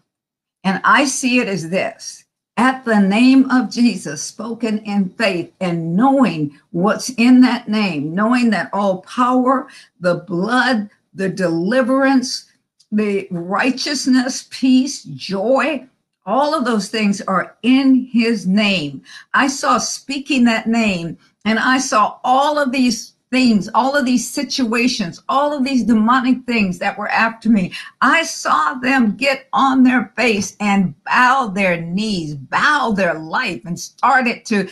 and 0.64 0.82
I 0.84 1.06
see 1.06 1.40
it 1.40 1.48
as 1.48 1.70
this 1.70 2.26
at 2.58 2.86
the 2.86 3.00
name 3.00 3.50
of 3.50 3.72
Jesus, 3.72 4.22
spoken 4.22 4.80
in 4.80 5.10
faith 5.10 5.52
and 5.60 5.96
knowing 5.96 6.60
what's 6.72 7.10
in 7.12 7.42
that 7.42 7.68
name, 7.68 8.14
knowing 8.14 8.50
that 8.52 8.70
all 8.74 9.02
power, 9.02 9.68
the 10.00 10.16
blood, 10.16 10.90
the 11.14 11.30
deliverance, 11.30 12.52
the 12.92 13.28
righteousness, 13.32 14.48
peace, 14.52 15.04
joy, 15.04 15.88
all 16.26 16.54
of 16.54 16.66
those 16.66 16.90
things 16.90 17.20
are 17.22 17.58
in 17.64 17.96
his 18.12 18.46
name. 18.46 19.02
I 19.34 19.48
saw 19.48 19.78
speaking 19.78 20.44
that 20.44 20.68
name 20.68 21.18
and 21.46 21.58
I 21.58 21.80
saw 21.80 22.20
all 22.24 22.60
of 22.60 22.72
these 22.72 23.11
things, 23.32 23.70
all 23.74 23.96
of 23.96 24.06
these 24.06 24.30
situations, 24.30 25.24
all 25.30 25.54
of 25.54 25.64
these 25.64 25.84
demonic 25.84 26.46
things 26.46 26.80
that 26.80 26.98
were 26.98 27.10
after 27.10 27.50
me, 27.50 27.74
I 28.02 28.24
saw 28.24 28.76
them 28.76 29.16
get 29.16 29.48
on 29.54 29.84
their 29.84 30.12
face 30.16 30.56
and 30.60 30.94
bow 31.06 31.48
their 31.48 31.82
knees, 31.82 32.36
bow 32.36 32.94
their 32.96 33.16
life, 33.16 33.62
and 33.66 33.80
started 33.80 34.46
to 34.46 34.70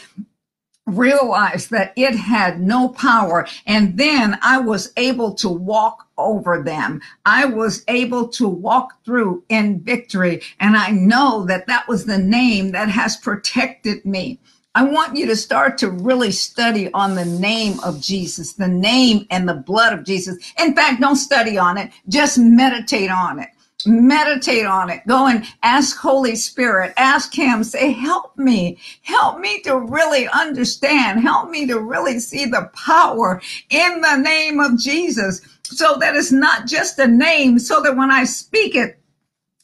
realize 0.86 1.68
that 1.68 1.94
it 1.96 2.16
had 2.16 2.60
no 2.60 2.90
power. 2.90 3.48
And 3.66 3.98
then 3.98 4.38
I 4.42 4.60
was 4.60 4.92
able 4.98 5.34
to 5.36 5.50
walk 5.50 6.08
over 6.18 6.62
them. 6.62 7.02
I 7.26 7.46
was 7.46 7.84
able 7.88 8.28
to 8.30 8.48
walk 8.48 9.04
through 9.06 9.44
in 9.50 9.82
victory. 9.82 10.42
And 10.60 10.76
I 10.76 10.92
know 10.92 11.46
that 11.46 11.68
that 11.68 11.88
was 11.88 12.06
the 12.06 12.18
name 12.18 12.72
that 12.72 12.90
has 12.90 13.18
protected 13.18 14.04
me. 14.06 14.40
I 14.76 14.84
want 14.84 15.18
you 15.18 15.26
to 15.28 15.36
start 15.36 15.80
to 15.80 15.90
really 15.90 16.32
study 16.32 16.92
on 16.94 17.16
the 17.16 17.26
name 17.26 17.80
of 17.82 18.00
Jesus, 18.00 18.54
the 18.54 18.68
name 18.68 19.26
and 19.32 19.50
the 19.50 19.56
blood 19.56 19.98
of 19.98 20.06
Jesus. 20.06 20.38
In 20.60 20.76
fact, 20.76 21.02
don't 21.02 21.16
study 21.16 21.58
on 21.58 21.78
it, 21.78 21.92
just 22.08 22.38
meditate 22.38 23.10
on 23.10 23.40
it. 23.40 23.50
Meditate 23.86 24.66
on 24.66 24.90
it. 24.90 25.02
Go 25.08 25.28
and 25.28 25.46
ask 25.64 25.98
Holy 25.98 26.36
Spirit, 26.36 26.94
ask 26.98 27.34
Him, 27.34 27.64
say, 27.64 27.92
help 27.92 28.38
me, 28.38 28.78
help 29.02 29.40
me 29.40 29.62
to 29.62 29.80
really 29.80 30.28
understand, 30.28 31.22
help 31.22 31.50
me 31.50 31.66
to 31.66 31.80
really 31.80 32.20
see 32.20 32.46
the 32.46 32.70
power 32.74 33.42
in 33.70 34.02
the 34.02 34.18
name 34.18 34.60
of 34.60 34.78
Jesus 34.78 35.42
so 35.64 35.98
that 36.00 36.16
it's 36.16 36.32
not 36.32 36.68
just 36.68 37.00
a 37.00 37.08
name, 37.08 37.58
so 37.58 37.82
that 37.82 37.96
when 37.96 38.12
I 38.12 38.26
speak 38.26 38.76
it, 38.76 38.99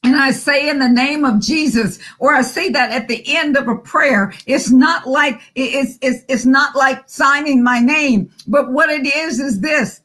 and 0.06 0.16
I 0.16 0.32
say 0.32 0.70
in 0.70 0.80
the 0.80 0.90
name 0.90 1.26
of 1.26 1.40
Jesus, 1.40 2.00
or 2.20 2.36
I 2.36 2.42
say 2.44 2.70
that 2.70 2.92
at 2.92 3.08
the 3.08 3.24
end 3.28 3.58
of 3.58 3.68
a 3.68 3.76
prayer, 3.76 4.34
it's 4.46 4.70
not 4.70 5.08
like 5.08 5.42
it's 5.56 5.98
it's 6.02 6.24
it's 6.30 6.46
not 6.46 6.76
like 6.76 7.10
signing 7.10 7.64
my 7.64 7.80
name, 7.80 8.30
but 8.48 8.72
what 8.72 8.90
it 8.90 9.06
is 9.06 9.40
is 9.40 9.62
this. 9.62 10.02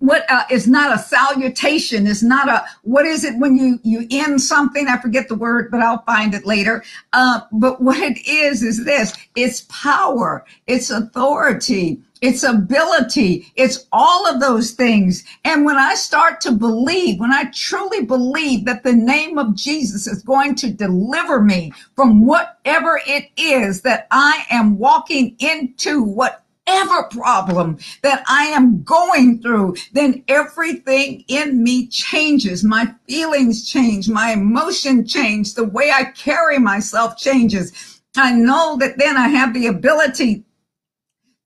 What 0.00 0.30
uh, 0.30 0.44
is 0.50 0.68
not 0.68 0.94
a 0.94 0.98
salutation? 0.98 2.06
It's 2.06 2.22
not 2.22 2.48
a 2.48 2.64
what 2.82 3.06
is 3.06 3.24
it 3.24 3.38
when 3.38 3.56
you 3.56 3.78
you 3.82 4.06
end 4.10 4.40
something? 4.40 4.88
I 4.88 4.98
forget 4.98 5.28
the 5.28 5.36
word, 5.36 5.70
but 5.70 5.80
I'll 5.80 6.02
find 6.02 6.34
it 6.34 6.44
later. 6.44 6.82
Uh, 7.12 7.40
but 7.52 7.80
what 7.80 7.98
it 7.98 8.18
is 8.26 8.62
is 8.62 8.84
this: 8.84 9.16
it's 9.36 9.66
power, 9.70 10.44
it's 10.66 10.90
authority, 10.90 12.00
it's 12.20 12.42
ability, 12.42 13.50
it's 13.56 13.86
all 13.92 14.26
of 14.26 14.40
those 14.40 14.72
things. 14.72 15.24
And 15.44 15.64
when 15.64 15.76
I 15.76 15.94
start 15.94 16.40
to 16.42 16.52
believe, 16.52 17.18
when 17.18 17.32
I 17.32 17.44
truly 17.54 18.04
believe 18.04 18.66
that 18.66 18.82
the 18.82 18.92
name 18.92 19.38
of 19.38 19.54
Jesus 19.54 20.06
is 20.06 20.22
going 20.22 20.54
to 20.56 20.70
deliver 20.70 21.40
me 21.40 21.72
from 21.96 22.26
whatever 22.26 23.00
it 23.06 23.30
is 23.36 23.82
that 23.82 24.06
I 24.10 24.44
am 24.50 24.78
walking 24.78 25.36
into, 25.38 26.02
whatever 26.02 27.04
problem 27.10 27.78
that 28.02 28.22
I 28.28 28.44
am 28.46 28.82
going 28.82 29.40
through, 29.40 29.76
then 29.92 30.22
everything 30.28 31.24
in 31.28 31.62
me 31.62 31.86
changes. 31.86 32.62
My 32.62 32.94
feelings 33.08 33.68
change, 33.68 34.08
my 34.08 34.32
emotion 34.32 35.06
change, 35.06 35.54
the 35.54 35.64
way 35.64 35.90
I 35.90 36.04
carry 36.04 36.58
myself 36.58 37.16
changes. 37.16 38.02
I 38.16 38.32
know 38.32 38.76
that 38.78 38.98
then 38.98 39.16
I 39.16 39.28
have 39.28 39.54
the 39.54 39.68
ability 39.68 40.44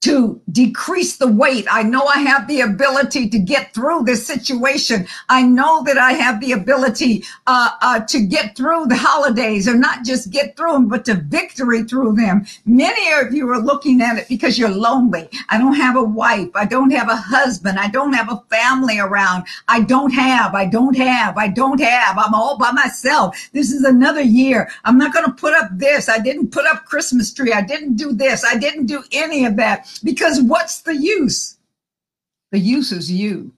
to 0.05 0.39
decrease 0.51 1.17
the 1.17 1.27
weight. 1.27 1.65
I 1.71 1.81
know 1.81 2.05
I 2.05 2.19
have 2.19 2.47
the 2.47 2.61
ability 2.61 3.27
to 3.27 3.39
get 3.39 3.73
through 3.73 4.03
this 4.03 4.25
situation. 4.25 5.07
I 5.29 5.41
know 5.41 5.83
that 5.83 5.97
I 5.97 6.11
have 6.11 6.39
the 6.39 6.51
ability 6.51 7.23
uh, 7.47 7.71
uh, 7.81 8.01
to 8.01 8.21
get 8.21 8.55
through 8.55 8.85
the 8.85 8.97
holidays, 8.97 9.67
or 9.67 9.73
not 9.73 10.05
just 10.05 10.29
get 10.29 10.55
through 10.55 10.73
them, 10.73 10.89
but 10.89 11.05
to 11.05 11.15
victory 11.15 11.85
through 11.85 12.13
them. 12.13 12.45
Many 12.67 13.13
of 13.13 13.33
you 13.33 13.49
are 13.49 13.59
looking 13.59 13.99
at 13.99 14.19
it 14.19 14.27
because 14.29 14.59
you're 14.59 14.69
lonely. 14.69 15.27
I 15.49 15.57
don't 15.57 15.73
have 15.73 15.95
a 15.95 16.03
wife. 16.03 16.51
I 16.53 16.65
don't 16.65 16.91
have 16.91 17.09
a 17.09 17.15
husband. 17.15 17.79
I 17.79 17.87
don't 17.87 18.13
have 18.13 18.31
a 18.31 18.43
family 18.47 18.99
around. 18.99 19.45
I 19.67 19.81
don't 19.81 20.11
have. 20.11 20.53
I 20.53 20.67
don't 20.67 20.95
have. 20.95 21.35
I 21.35 21.47
don't 21.47 21.81
have. 21.81 22.19
I'm 22.19 22.35
all 22.35 22.59
by 22.59 22.71
myself. 22.71 23.49
This 23.53 23.71
is 23.71 23.83
another 23.83 24.21
year. 24.21 24.69
I'm 24.83 24.99
not 24.99 25.13
going 25.13 25.25
to 25.25 25.31
put 25.31 25.55
up 25.55 25.71
this. 25.73 26.09
I 26.09 26.19
didn't 26.19 26.51
put 26.51 26.67
up 26.67 26.85
Christmas 26.85 27.33
tree. 27.33 27.53
I 27.53 27.61
didn't 27.61 27.95
do 27.95 28.13
this. 28.13 28.45
I 28.45 28.55
didn't 28.55 28.85
do 28.85 29.03
any 29.11 29.45
of 29.45 29.55
that 29.55 29.84
because 30.03 30.41
what's 30.41 30.81
the 30.81 30.95
use? 30.95 31.57
The 32.51 32.59
use 32.59 32.91
is 32.91 33.11
you. 33.11 33.51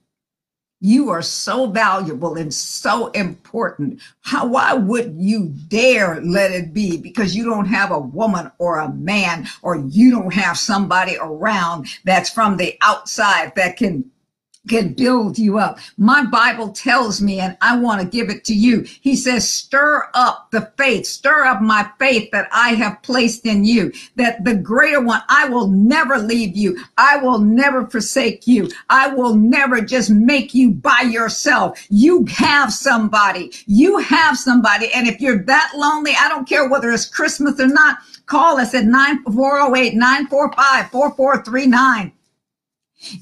You 0.80 1.10
are 1.10 1.22
so 1.22 1.66
valuable 1.66 2.36
and 2.36 2.54
so 2.54 3.08
important. 3.08 4.00
How, 4.20 4.46
why 4.46 4.74
would 4.74 5.16
you 5.18 5.52
dare 5.66 6.20
let 6.22 6.52
it 6.52 6.72
be 6.72 6.96
because 6.96 7.34
you 7.34 7.44
don't 7.44 7.66
have 7.66 7.90
a 7.90 7.98
woman 7.98 8.52
or 8.58 8.78
a 8.78 8.92
man 8.92 9.48
or 9.62 9.76
you 9.76 10.12
don't 10.12 10.32
have 10.32 10.56
somebody 10.56 11.16
around 11.20 11.88
that's 12.04 12.30
from 12.30 12.56
the 12.56 12.78
outside 12.82 13.52
that 13.56 13.76
can 13.76 14.08
can 14.68 14.92
build 14.92 15.38
you 15.38 15.58
up. 15.58 15.78
My 15.96 16.24
Bible 16.24 16.70
tells 16.70 17.20
me, 17.20 17.40
and 17.40 17.56
I 17.60 17.78
want 17.78 18.00
to 18.00 18.06
give 18.06 18.30
it 18.30 18.44
to 18.44 18.54
you. 18.54 18.82
He 19.00 19.16
says, 19.16 19.48
stir 19.48 20.08
up 20.14 20.50
the 20.50 20.72
faith, 20.76 21.06
stir 21.06 21.44
up 21.44 21.60
my 21.60 21.90
faith 21.98 22.30
that 22.32 22.48
I 22.52 22.70
have 22.70 23.02
placed 23.02 23.46
in 23.46 23.64
you, 23.64 23.92
that 24.16 24.44
the 24.44 24.54
greater 24.54 25.00
one, 25.00 25.22
I 25.28 25.48
will 25.48 25.68
never 25.68 26.18
leave 26.18 26.56
you. 26.56 26.78
I 26.96 27.16
will 27.16 27.38
never 27.38 27.86
forsake 27.86 28.46
you. 28.46 28.70
I 28.90 29.08
will 29.08 29.34
never 29.34 29.80
just 29.80 30.10
make 30.10 30.54
you 30.54 30.70
by 30.70 31.08
yourself. 31.10 31.84
You 31.88 32.26
have 32.26 32.72
somebody. 32.72 33.52
You 33.66 33.98
have 33.98 34.38
somebody. 34.38 34.92
And 34.92 35.08
if 35.08 35.20
you're 35.20 35.42
that 35.44 35.72
lonely, 35.74 36.12
I 36.18 36.28
don't 36.28 36.48
care 36.48 36.68
whether 36.68 36.90
it's 36.90 37.06
Christmas 37.06 37.58
or 37.58 37.68
not, 37.68 37.98
call 38.26 38.58
us 38.58 38.74
at 38.74 38.84
9408 38.84 39.94
945 39.94 40.90
4439 40.90 42.12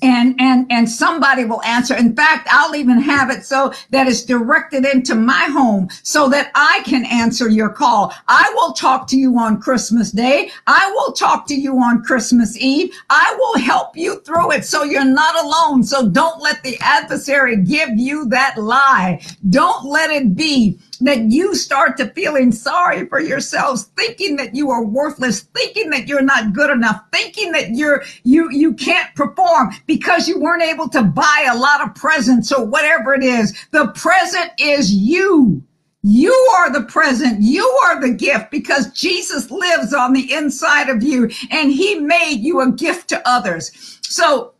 and 0.02 0.34
and 0.40 0.66
and 0.70 0.88
somebody 0.88 1.44
will 1.44 1.62
answer. 1.62 1.94
In 1.94 2.14
fact 2.14 2.48
i'll 2.50 2.74
even 2.74 3.00
have 3.00 3.30
it 3.30 3.44
so 3.44 3.72
that 3.90 4.06
it's 4.06 4.22
directed 4.22 4.84
into 4.84 5.14
my 5.14 5.44
home 5.50 5.88
so 6.02 6.28
that 6.28 6.50
i 6.54 6.80
can 6.84 7.04
answer 7.06 7.48
your 7.48 7.68
call. 7.68 8.12
I 8.28 8.50
will 8.56 8.72
talk 8.72 9.06
to 9.08 9.16
you 9.16 9.38
on 9.38 9.60
christmas 9.60 10.12
day. 10.12 10.50
I 10.66 10.90
will 10.94 11.12
talk 11.12 11.46
to 11.48 11.54
you 11.54 11.78
on 11.78 12.02
christmas 12.02 12.56
eve. 12.58 12.94
I 13.10 13.34
will 13.38 13.60
help 13.62 13.96
you 13.96 14.20
through 14.20 14.52
it 14.52 14.64
so 14.64 14.82
you're 14.82 15.04
not 15.04 15.44
alone. 15.44 15.82
So 15.82 16.08
don't 16.08 16.40
let 16.40 16.62
the 16.62 16.78
adversary 16.80 17.56
give 17.56 17.90
you 17.90 18.26
that 18.26 18.56
lie. 18.58 19.22
Don't 19.50 19.84
let 19.84 20.10
it 20.10 20.34
be 20.34 20.78
that 20.98 21.30
you 21.30 21.54
start 21.54 21.96
to 21.96 22.08
feeling 22.10 22.52
sorry 22.52 23.06
for 23.06 23.20
yourselves, 23.20 23.84
thinking 23.96 24.36
that 24.36 24.54
you 24.54 24.70
are 24.70 24.84
worthless, 24.84 25.42
thinking 25.42 25.90
that 25.90 26.08
you're 26.08 26.22
not 26.22 26.52
good 26.52 26.70
enough, 26.70 27.02
thinking 27.12 27.52
that 27.52 27.70
you're, 27.70 28.02
you, 28.24 28.50
you 28.50 28.74
can't 28.74 29.14
perform 29.14 29.74
because 29.86 30.28
you 30.28 30.40
weren't 30.40 30.62
able 30.62 30.88
to 30.88 31.02
buy 31.02 31.46
a 31.50 31.56
lot 31.56 31.80
of 31.80 31.94
presents 31.94 32.52
or 32.52 32.64
whatever 32.64 33.14
it 33.14 33.22
is. 33.22 33.56
The 33.72 33.88
present 33.88 34.50
is 34.58 34.92
you. 34.92 35.62
You 36.02 36.32
are 36.58 36.72
the 36.72 36.84
present. 36.84 37.40
You 37.40 37.66
are 37.84 38.00
the 38.00 38.12
gift 38.12 38.50
because 38.50 38.92
Jesus 38.92 39.50
lives 39.50 39.92
on 39.92 40.12
the 40.12 40.32
inside 40.32 40.88
of 40.88 41.02
you 41.02 41.30
and 41.50 41.72
he 41.72 41.98
made 41.98 42.40
you 42.40 42.60
a 42.60 42.70
gift 42.70 43.08
to 43.08 43.28
others. 43.28 43.98
So 44.02 44.54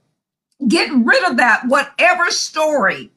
get 0.66 0.90
rid 0.92 1.24
of 1.24 1.36
that, 1.36 1.62
whatever 1.68 2.30
story 2.30 3.10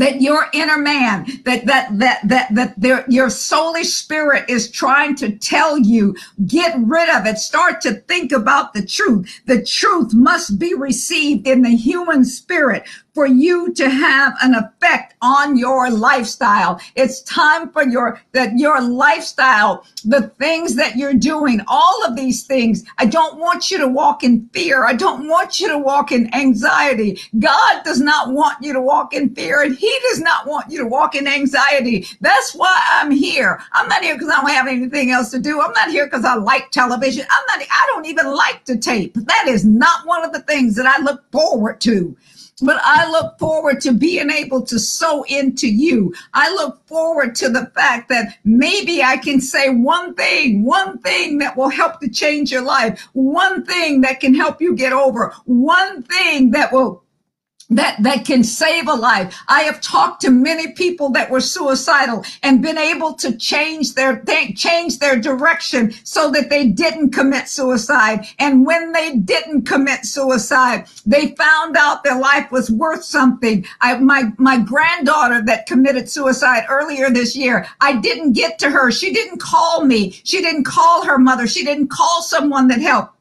that 0.00 0.20
your 0.20 0.46
inner 0.52 0.78
man, 0.78 1.26
that 1.44 1.66
that 1.66 1.98
that 1.98 2.28
that 2.28 2.54
that 2.54 2.80
their, 2.80 3.04
your 3.08 3.28
soulish 3.28 3.86
spirit 3.86 4.48
is 4.48 4.70
trying 4.70 5.14
to 5.16 5.36
tell 5.36 5.78
you, 5.78 6.16
get 6.46 6.74
rid 6.78 7.08
of 7.08 7.26
it. 7.26 7.38
Start 7.38 7.80
to 7.82 7.94
think 7.94 8.32
about 8.32 8.74
the 8.74 8.84
truth. 8.84 9.40
The 9.46 9.62
truth 9.64 10.14
must 10.14 10.58
be 10.58 10.74
received 10.74 11.46
in 11.46 11.62
the 11.62 11.76
human 11.76 12.24
spirit 12.24 12.84
for 13.18 13.26
you 13.26 13.72
to 13.72 13.90
have 13.90 14.32
an 14.42 14.54
effect 14.54 15.16
on 15.22 15.56
your 15.58 15.90
lifestyle. 15.90 16.80
It's 16.94 17.20
time 17.22 17.68
for 17.72 17.82
your, 17.82 18.20
that 18.30 18.56
your 18.56 18.80
lifestyle, 18.80 19.84
the 20.04 20.28
things 20.38 20.76
that 20.76 20.94
you're 20.94 21.14
doing, 21.14 21.60
all 21.66 22.04
of 22.06 22.14
these 22.14 22.44
things. 22.44 22.84
I 22.96 23.06
don't 23.06 23.40
want 23.40 23.72
you 23.72 23.78
to 23.78 23.88
walk 23.88 24.22
in 24.22 24.48
fear. 24.52 24.84
I 24.84 24.92
don't 24.92 25.26
want 25.26 25.58
you 25.58 25.66
to 25.66 25.78
walk 25.78 26.12
in 26.12 26.32
anxiety. 26.32 27.18
God 27.40 27.82
does 27.82 28.00
not 28.00 28.34
want 28.34 28.58
you 28.62 28.72
to 28.72 28.80
walk 28.80 29.12
in 29.12 29.34
fear 29.34 29.62
and 29.62 29.74
he 29.74 29.98
does 30.10 30.20
not 30.20 30.46
want 30.46 30.70
you 30.70 30.78
to 30.78 30.86
walk 30.86 31.16
in 31.16 31.26
anxiety. 31.26 32.06
That's 32.20 32.54
why 32.54 32.80
I'm 32.92 33.10
here. 33.10 33.60
I'm 33.72 33.88
not 33.88 34.04
here 34.04 34.14
because 34.14 34.30
I 34.30 34.36
don't 34.36 34.50
have 34.50 34.68
anything 34.68 35.10
else 35.10 35.32
to 35.32 35.40
do. 35.40 35.60
I'm 35.60 35.72
not 35.72 35.90
here 35.90 36.06
because 36.06 36.24
I 36.24 36.36
like 36.36 36.70
television. 36.70 37.26
I'm 37.28 37.44
not, 37.48 37.66
I 37.68 37.84
don't 37.88 38.06
even 38.06 38.32
like 38.32 38.62
to 38.66 38.76
tape. 38.76 39.14
That 39.14 39.48
is 39.48 39.64
not 39.64 40.06
one 40.06 40.24
of 40.24 40.32
the 40.32 40.42
things 40.42 40.76
that 40.76 40.86
I 40.86 41.02
look 41.02 41.28
forward 41.32 41.80
to. 41.80 42.16
But 42.60 42.80
I 42.82 43.10
look 43.10 43.38
forward 43.38 43.80
to 43.82 43.92
being 43.92 44.30
able 44.30 44.62
to 44.62 44.78
sow 44.78 45.22
into 45.24 45.68
you. 45.68 46.14
I 46.34 46.50
look 46.54 46.86
forward 46.86 47.34
to 47.36 47.48
the 47.48 47.66
fact 47.74 48.08
that 48.08 48.38
maybe 48.44 49.02
I 49.02 49.16
can 49.16 49.40
say 49.40 49.70
one 49.70 50.14
thing, 50.14 50.64
one 50.64 50.98
thing 50.98 51.38
that 51.38 51.56
will 51.56 51.68
help 51.68 52.00
to 52.00 52.08
change 52.08 52.50
your 52.50 52.62
life, 52.62 53.08
one 53.12 53.64
thing 53.64 54.00
that 54.02 54.20
can 54.20 54.34
help 54.34 54.60
you 54.60 54.74
get 54.74 54.92
over, 54.92 55.34
one 55.44 56.02
thing 56.02 56.50
that 56.52 56.72
will 56.72 57.04
that 57.70 58.02
that 58.02 58.24
can 58.24 58.42
save 58.42 58.88
a 58.88 58.94
life. 58.94 59.36
I 59.48 59.62
have 59.62 59.80
talked 59.80 60.22
to 60.22 60.30
many 60.30 60.72
people 60.72 61.10
that 61.10 61.30
were 61.30 61.40
suicidal 61.40 62.24
and 62.42 62.62
been 62.62 62.78
able 62.78 63.14
to 63.14 63.36
change 63.36 63.94
their 63.94 64.22
change 64.56 64.98
their 64.98 65.20
direction 65.20 65.92
so 66.04 66.30
that 66.30 66.50
they 66.50 66.66
didn't 66.68 67.10
commit 67.10 67.48
suicide. 67.48 68.26
And 68.38 68.64
when 68.64 68.92
they 68.92 69.16
didn't 69.16 69.62
commit 69.62 70.06
suicide, 70.06 70.86
they 71.04 71.34
found 71.34 71.76
out 71.76 72.04
their 72.04 72.18
life 72.18 72.50
was 72.50 72.70
worth 72.70 73.04
something. 73.04 73.66
I, 73.80 73.98
my 73.98 74.32
my 74.38 74.58
granddaughter 74.58 75.42
that 75.42 75.66
committed 75.66 76.08
suicide 76.08 76.64
earlier 76.68 77.10
this 77.10 77.36
year, 77.36 77.66
I 77.80 77.96
didn't 77.96 78.32
get 78.32 78.58
to 78.60 78.70
her. 78.70 78.90
She 78.90 79.12
didn't 79.12 79.40
call 79.40 79.84
me. 79.84 80.12
She 80.24 80.40
didn't 80.40 80.64
call 80.64 81.04
her 81.04 81.18
mother. 81.18 81.46
She 81.46 81.64
didn't 81.64 81.88
call 81.88 82.22
someone 82.22 82.68
that 82.68 82.80
helped 82.80 83.17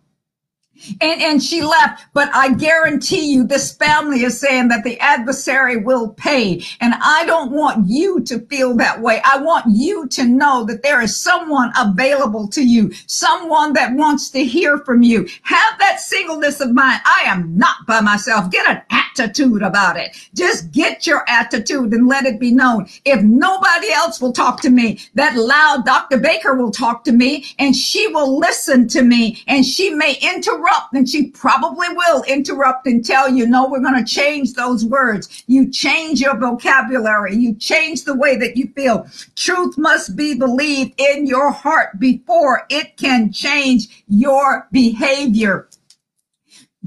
and, 1.01 1.21
and 1.21 1.43
she 1.43 1.61
left. 1.61 2.05
But 2.13 2.29
I 2.33 2.53
guarantee 2.53 3.31
you, 3.31 3.45
this 3.45 3.73
family 3.73 4.23
is 4.23 4.39
saying 4.39 4.67
that 4.69 4.83
the 4.83 4.99
adversary 4.99 5.77
will 5.77 6.09
pay. 6.09 6.63
And 6.79 6.93
I 7.01 7.25
don't 7.25 7.51
want 7.51 7.87
you 7.87 8.21
to 8.21 8.39
feel 8.47 8.75
that 8.75 9.01
way. 9.01 9.21
I 9.23 9.39
want 9.39 9.65
you 9.69 10.07
to 10.09 10.25
know 10.25 10.63
that 10.65 10.83
there 10.83 11.01
is 11.01 11.15
someone 11.15 11.71
available 11.77 12.47
to 12.49 12.63
you, 12.63 12.91
someone 13.07 13.73
that 13.73 13.93
wants 13.93 14.29
to 14.31 14.43
hear 14.43 14.77
from 14.79 15.01
you. 15.01 15.27
Have 15.43 15.79
that 15.79 15.99
singleness 15.99 16.59
of 16.61 16.71
mind. 16.71 17.01
I 17.05 17.23
am 17.25 17.57
not 17.57 17.85
by 17.87 18.01
myself. 18.01 18.51
Get 18.51 18.69
an 18.69 18.81
attitude 18.89 19.61
about 19.61 19.97
it. 19.97 20.15
Just 20.33 20.71
get 20.71 21.07
your 21.07 21.23
attitude 21.27 21.93
and 21.93 22.07
let 22.07 22.25
it 22.25 22.39
be 22.39 22.51
known. 22.51 22.87
If 23.05 23.21
nobody 23.21 23.91
else 23.91 24.21
will 24.21 24.33
talk 24.33 24.61
to 24.61 24.69
me, 24.69 24.99
that 25.15 25.35
loud 25.35 25.85
Dr. 25.85 26.17
Baker 26.17 26.55
will 26.55 26.71
talk 26.71 27.03
to 27.05 27.11
me 27.11 27.45
and 27.57 27.75
she 27.75 28.07
will 28.07 28.37
listen 28.37 28.87
to 28.89 29.01
me 29.01 29.43
and 29.47 29.65
she 29.65 29.89
may 29.89 30.17
interrupt 30.21 30.66
interrupt, 30.67 30.93
and 30.93 31.10
she 31.10 31.27
probably 31.27 31.88
will 31.89 32.23
interrupt 32.23 32.88
and 32.88 33.03
tell 33.03 33.30
you, 33.30 33.47
no, 33.47 33.69
we're 33.69 33.82
going 33.82 34.03
to 34.03 34.10
change 34.10 34.53
those 34.53 34.86
words. 34.86 35.43
You 35.47 35.69
change 35.69 36.21
your 36.21 36.38
vocabulary. 36.38 37.36
You 37.36 37.56
change 37.56 38.03
the 38.03 38.15
way 38.15 38.36
that 38.38 38.58
you 38.58 38.67
feel. 38.75 39.08
Truth 39.36 39.77
must 39.77 40.15
be 40.15 40.36
believed 40.36 40.99
in 40.99 41.25
your 41.25 41.51
heart 41.51 41.99
before 41.99 42.65
it 42.69 42.97
can 42.97 43.32
change 43.32 44.03
your 44.08 44.67
behavior. 44.71 45.67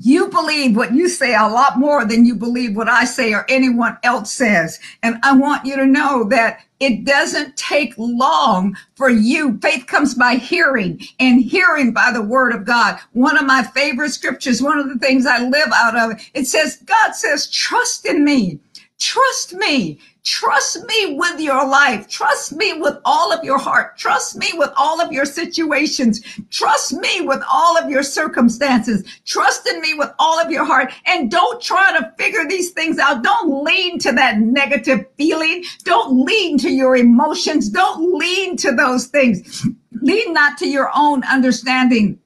You 0.02 0.28
believe 0.28 0.76
what 0.76 0.94
you 0.94 1.10
say 1.10 1.34
a 1.34 1.46
lot 1.46 1.78
more 1.78 2.06
than 2.06 2.24
you 2.24 2.34
believe 2.34 2.74
what 2.74 2.88
I 2.88 3.04
say 3.04 3.34
or 3.34 3.44
anyone 3.50 3.98
else 4.02 4.32
says. 4.32 4.80
And 5.02 5.16
I 5.22 5.36
want 5.36 5.66
you 5.66 5.76
to 5.76 5.84
know 5.84 6.24
that 6.24 6.60
it 6.80 7.04
doesn't 7.04 7.58
take 7.58 7.92
long 7.98 8.78
for 8.94 9.10
you. 9.10 9.58
Faith 9.58 9.86
comes 9.86 10.14
by 10.14 10.36
hearing 10.36 11.02
and 11.18 11.42
hearing 11.42 11.92
by 11.92 12.12
the 12.12 12.22
word 12.22 12.54
of 12.54 12.64
God. 12.64 12.98
One 13.12 13.36
of 13.36 13.44
my 13.44 13.62
favorite 13.62 14.12
scriptures, 14.12 14.62
one 14.62 14.78
of 14.78 14.88
the 14.88 14.98
things 14.98 15.26
I 15.26 15.46
live 15.46 15.68
out 15.74 15.94
of, 15.94 16.18
it 16.32 16.46
says, 16.46 16.78
God 16.86 17.14
says, 17.14 17.50
trust 17.50 18.06
in 18.06 18.24
me. 18.24 18.58
Trust 18.98 19.52
me. 19.52 19.98
Trust 20.24 20.84
me 20.86 21.14
with 21.16 21.40
your 21.40 21.66
life. 21.66 22.08
Trust 22.08 22.52
me 22.52 22.74
with 22.74 22.98
all 23.04 23.32
of 23.32 23.42
your 23.42 23.58
heart. 23.58 23.96
Trust 23.96 24.36
me 24.36 24.48
with 24.54 24.70
all 24.76 25.00
of 25.00 25.12
your 25.12 25.24
situations. 25.24 26.20
Trust 26.50 26.92
me 26.92 27.22
with 27.22 27.42
all 27.50 27.78
of 27.78 27.88
your 27.88 28.02
circumstances. 28.02 29.04
Trust 29.24 29.66
in 29.66 29.80
me 29.80 29.94
with 29.94 30.10
all 30.18 30.38
of 30.38 30.50
your 30.50 30.64
heart. 30.64 30.92
And 31.06 31.30
don't 31.30 31.60
try 31.62 31.98
to 31.98 32.12
figure 32.18 32.46
these 32.46 32.70
things 32.70 32.98
out. 32.98 33.22
Don't 33.22 33.64
lean 33.64 33.98
to 34.00 34.12
that 34.12 34.38
negative 34.38 35.06
feeling. 35.16 35.64
Don't 35.84 36.24
lean 36.24 36.58
to 36.58 36.70
your 36.70 36.96
emotions. 36.96 37.70
Don't 37.70 38.18
lean 38.18 38.56
to 38.58 38.72
those 38.72 39.06
things. 39.06 39.66
Lean 40.02 40.34
not 40.34 40.58
to 40.58 40.68
your 40.68 40.90
own 40.94 41.24
understanding 41.24 42.18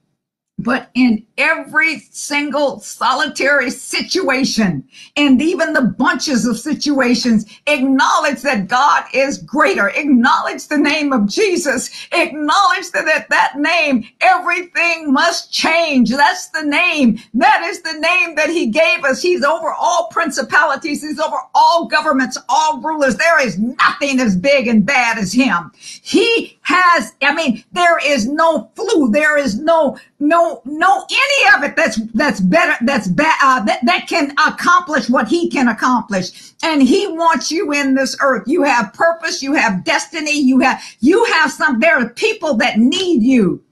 but 0.59 0.91
in 0.95 1.25
every 1.39 2.01
single 2.11 2.81
solitary 2.81 3.71
situation 3.71 4.85
and 5.17 5.41
even 5.41 5.73
the 5.73 5.83
bunches 5.83 6.47
of 6.47 6.59
situations, 6.59 7.47
acknowledge 7.67 8.43
that 8.43 8.69
God 8.69 9.05
is 9.13 9.39
greater. 9.39 9.89
Acknowledge 9.89 10.69
the 10.69 10.79
name 10.79 11.13
of 11.13 11.29
Jesus. 11.29 11.91
Acknowledge 12.13 12.91
that 12.93 13.09
at 13.09 13.29
that 13.31 13.59
name, 13.59 14.05
everything 14.21 15.13
must 15.13 15.53
change. 15.53 16.11
That's 16.11 16.49
the 16.49 16.63
name. 16.63 17.19
That 17.35 17.63
is 17.65 17.83
the 17.83 17.99
name 17.99 18.35
that 18.37 18.51
he 18.51 18.67
gave 18.69 19.05
us. 19.05 19.23
He's 19.23 19.45
over 19.45 19.73
all 19.73 20.09
principalities. 20.09 21.03
He's 21.03 21.21
over 21.21 21.37
all 21.55 21.87
governments, 21.87 22.39
all 22.49 22.81
rulers. 22.81 23.17
There 23.17 23.45
is 23.45 23.59
nothing 23.59 24.21
as 24.21 24.37
big 24.37 24.69
and 24.69 24.85
bad 24.85 25.19
as 25.19 25.33
him. 25.33 25.73
He 25.75 26.59
has, 26.63 27.13
I 27.23 27.35
mean, 27.35 27.65
there 27.73 27.99
is 28.05 28.27
no 28.27 28.71
flu. 28.75 29.11
There 29.11 29.37
is 29.37 29.59
no, 29.59 29.99
no, 30.19 30.63
no 30.65 31.07
any 31.25 31.57
of 31.57 31.65
it 31.65 31.77
that's 31.77 31.97
that's 32.13 32.41
better 32.41 32.75
that's 32.85 33.09
bad 33.09 33.37
uh, 33.43 33.65
that, 33.65 33.85
that 33.85 34.07
can 34.09 34.33
accomplish 34.47 35.09
what 35.09 35.29
he 35.29 35.49
can 35.51 35.69
accomplish. 35.69 36.53
And 36.63 36.83
he 36.83 37.07
wants 37.09 37.51
you 37.51 37.73
in 37.73 37.95
this 37.95 38.17
earth. 38.21 38.45
You 38.47 38.63
have 38.63 38.93
purpose 38.93 39.43
you 39.43 39.55
have 39.55 39.85
destiny 39.85 40.39
you 40.41 40.61
have 40.61 40.83
you 41.01 41.25
have 41.25 41.51
some 41.51 41.81
there 41.81 41.99
are 41.99 42.09
people 42.09 42.55
that 42.55 42.79
need 42.79 43.23
you. 43.23 43.63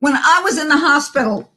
When 0.00 0.14
i 0.14 0.40
was 0.44 0.58
in 0.58 0.68
the 0.68 0.76
hospital 0.76 1.50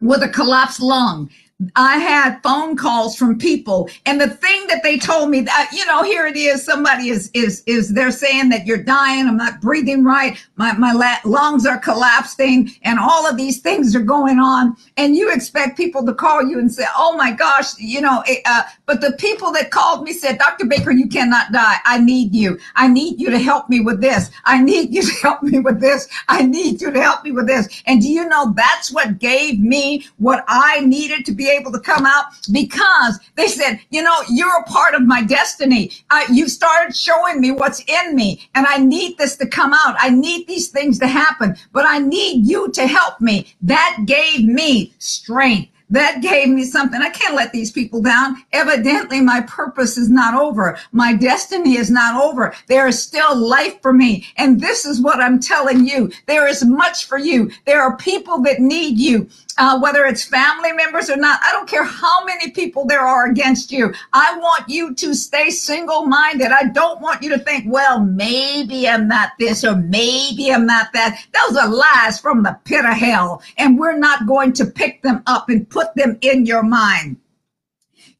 with 0.00 0.22
a 0.22 0.28
collapsed 0.28 0.80
lung 0.80 1.30
I 1.74 1.98
had 1.98 2.40
phone 2.44 2.76
calls 2.76 3.16
from 3.16 3.36
people, 3.36 3.90
and 4.06 4.20
the 4.20 4.28
thing 4.28 4.68
that 4.68 4.84
they 4.84 4.96
told 4.96 5.28
me 5.28 5.40
that 5.40 5.70
you 5.72 5.84
know, 5.86 6.04
here 6.04 6.24
it 6.24 6.36
is. 6.36 6.64
Somebody 6.64 7.08
is 7.08 7.32
is 7.34 7.64
is 7.66 7.94
they're 7.94 8.12
saying 8.12 8.50
that 8.50 8.64
you're 8.64 8.82
dying. 8.82 9.26
I'm 9.26 9.36
not 9.36 9.60
breathing 9.60 10.04
right. 10.04 10.38
My 10.54 10.72
my 10.74 10.92
lungs 11.24 11.66
are 11.66 11.78
collapsing, 11.78 12.70
and 12.82 13.00
all 13.00 13.26
of 13.26 13.36
these 13.36 13.58
things 13.58 13.96
are 13.96 14.02
going 14.02 14.38
on. 14.38 14.76
And 14.96 15.16
you 15.16 15.32
expect 15.32 15.76
people 15.76 16.06
to 16.06 16.14
call 16.14 16.44
you 16.44 16.60
and 16.60 16.72
say, 16.72 16.84
"Oh 16.96 17.16
my 17.16 17.32
gosh," 17.32 17.76
you 17.78 18.02
know. 18.02 18.22
Uh, 18.46 18.62
but 18.86 19.00
the 19.00 19.12
people 19.18 19.50
that 19.54 19.72
called 19.72 20.04
me 20.04 20.12
said, 20.12 20.38
"Dr. 20.38 20.64
Baker, 20.64 20.92
you 20.92 21.08
cannot 21.08 21.50
die. 21.50 21.78
I 21.84 21.98
need 21.98 22.36
you. 22.36 22.56
I 22.76 22.86
need 22.86 23.20
you 23.20 23.30
to 23.30 23.38
help 23.38 23.68
me 23.68 23.80
with 23.80 24.00
this. 24.00 24.30
I 24.44 24.62
need 24.62 24.94
you 24.94 25.02
to 25.02 25.14
help 25.22 25.42
me 25.42 25.58
with 25.58 25.80
this. 25.80 26.06
I 26.28 26.44
need 26.44 26.80
you 26.80 26.92
to 26.92 27.02
help 27.02 27.24
me 27.24 27.32
with 27.32 27.48
this." 27.48 27.82
And 27.84 28.00
do 28.00 28.08
you 28.08 28.28
know 28.28 28.54
that's 28.56 28.92
what 28.92 29.18
gave 29.18 29.58
me 29.58 30.06
what 30.18 30.44
I 30.46 30.80
needed 30.82 31.26
to 31.26 31.32
be 31.32 31.47
able 31.48 31.72
to 31.72 31.80
come 31.80 32.06
out 32.06 32.26
because 32.52 33.18
they 33.36 33.48
said, 33.48 33.80
you 33.90 34.02
know, 34.02 34.16
you're 34.30 34.60
a 34.60 34.64
part 34.64 34.94
of 34.94 35.02
my 35.06 35.22
destiny. 35.22 35.92
I, 36.10 36.26
you 36.32 36.48
started 36.48 36.96
showing 36.96 37.40
me 37.40 37.52
what's 37.52 37.82
in 37.86 38.14
me 38.16 38.48
and 38.54 38.66
I 38.66 38.78
need 38.78 39.18
this 39.18 39.36
to 39.38 39.46
come 39.48 39.72
out. 39.74 39.96
I 39.98 40.10
need 40.10 40.46
these 40.48 40.68
things 40.68 40.98
to 41.00 41.06
happen, 41.08 41.56
but 41.72 41.86
I 41.86 41.98
need 41.98 42.46
you 42.46 42.70
to 42.72 42.86
help 42.86 43.20
me. 43.20 43.54
That 43.62 43.98
gave 44.06 44.44
me 44.44 44.94
strength 44.98 45.70
that 45.90 46.20
gave 46.22 46.48
me 46.48 46.64
something. 46.64 47.00
I 47.00 47.10
can't 47.10 47.34
let 47.34 47.52
these 47.52 47.72
people 47.72 48.00
down. 48.02 48.36
Evidently, 48.52 49.20
my 49.20 49.40
purpose 49.42 49.96
is 49.96 50.08
not 50.08 50.34
over. 50.34 50.78
My 50.92 51.14
destiny 51.14 51.76
is 51.76 51.90
not 51.90 52.22
over. 52.22 52.54
There 52.68 52.86
is 52.86 53.02
still 53.02 53.36
life 53.36 53.80
for 53.82 53.92
me. 53.92 54.26
And 54.36 54.60
this 54.60 54.84
is 54.84 55.00
what 55.00 55.20
I'm 55.20 55.40
telling 55.40 55.86
you. 55.86 56.12
There 56.26 56.46
is 56.46 56.64
much 56.64 57.06
for 57.06 57.18
you. 57.18 57.50
There 57.66 57.82
are 57.82 57.96
people 57.96 58.40
that 58.42 58.60
need 58.60 58.98
you 58.98 59.28
uh, 59.58 59.78
whether 59.78 60.04
it's 60.04 60.24
family 60.24 60.72
members 60.72 61.10
or 61.10 61.16
not. 61.16 61.40
I 61.42 61.52
don't 61.52 61.68
care 61.68 61.84
how 61.84 62.24
many 62.24 62.50
people 62.50 62.86
there 62.86 63.00
are 63.00 63.26
against 63.26 63.70
you. 63.72 63.92
I 64.12 64.38
want 64.38 64.68
you 64.68 64.94
to 64.94 65.14
stay 65.14 65.50
single 65.50 66.06
minded. 66.06 66.52
I 66.52 66.64
don't 66.64 67.00
want 67.00 67.22
you 67.22 67.30
to 67.30 67.38
think, 67.38 67.64
well, 67.66 68.00
maybe 68.00 68.88
I'm 68.88 69.08
not 69.08 69.32
this 69.38 69.64
or 69.64 69.76
maybe 69.76 70.52
I'm 70.52 70.66
not 70.66 70.92
that. 70.92 71.22
Those 71.34 71.56
are 71.56 71.68
lies 71.68 72.20
from 72.20 72.42
the 72.42 72.58
pit 72.64 72.84
of 72.84 72.94
hell. 72.94 73.42
And 73.56 73.78
we're 73.78 73.98
not 73.98 74.26
going 74.26 74.52
to 74.54 74.64
pick 74.64 75.02
them 75.02 75.22
up 75.26 75.48
and 75.48 75.68
put 75.68 75.94
them 75.94 76.18
in 76.20 76.46
your 76.46 76.62
mind. 76.62 77.16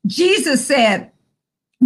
Jesus 0.07 0.67
said, 0.67 1.13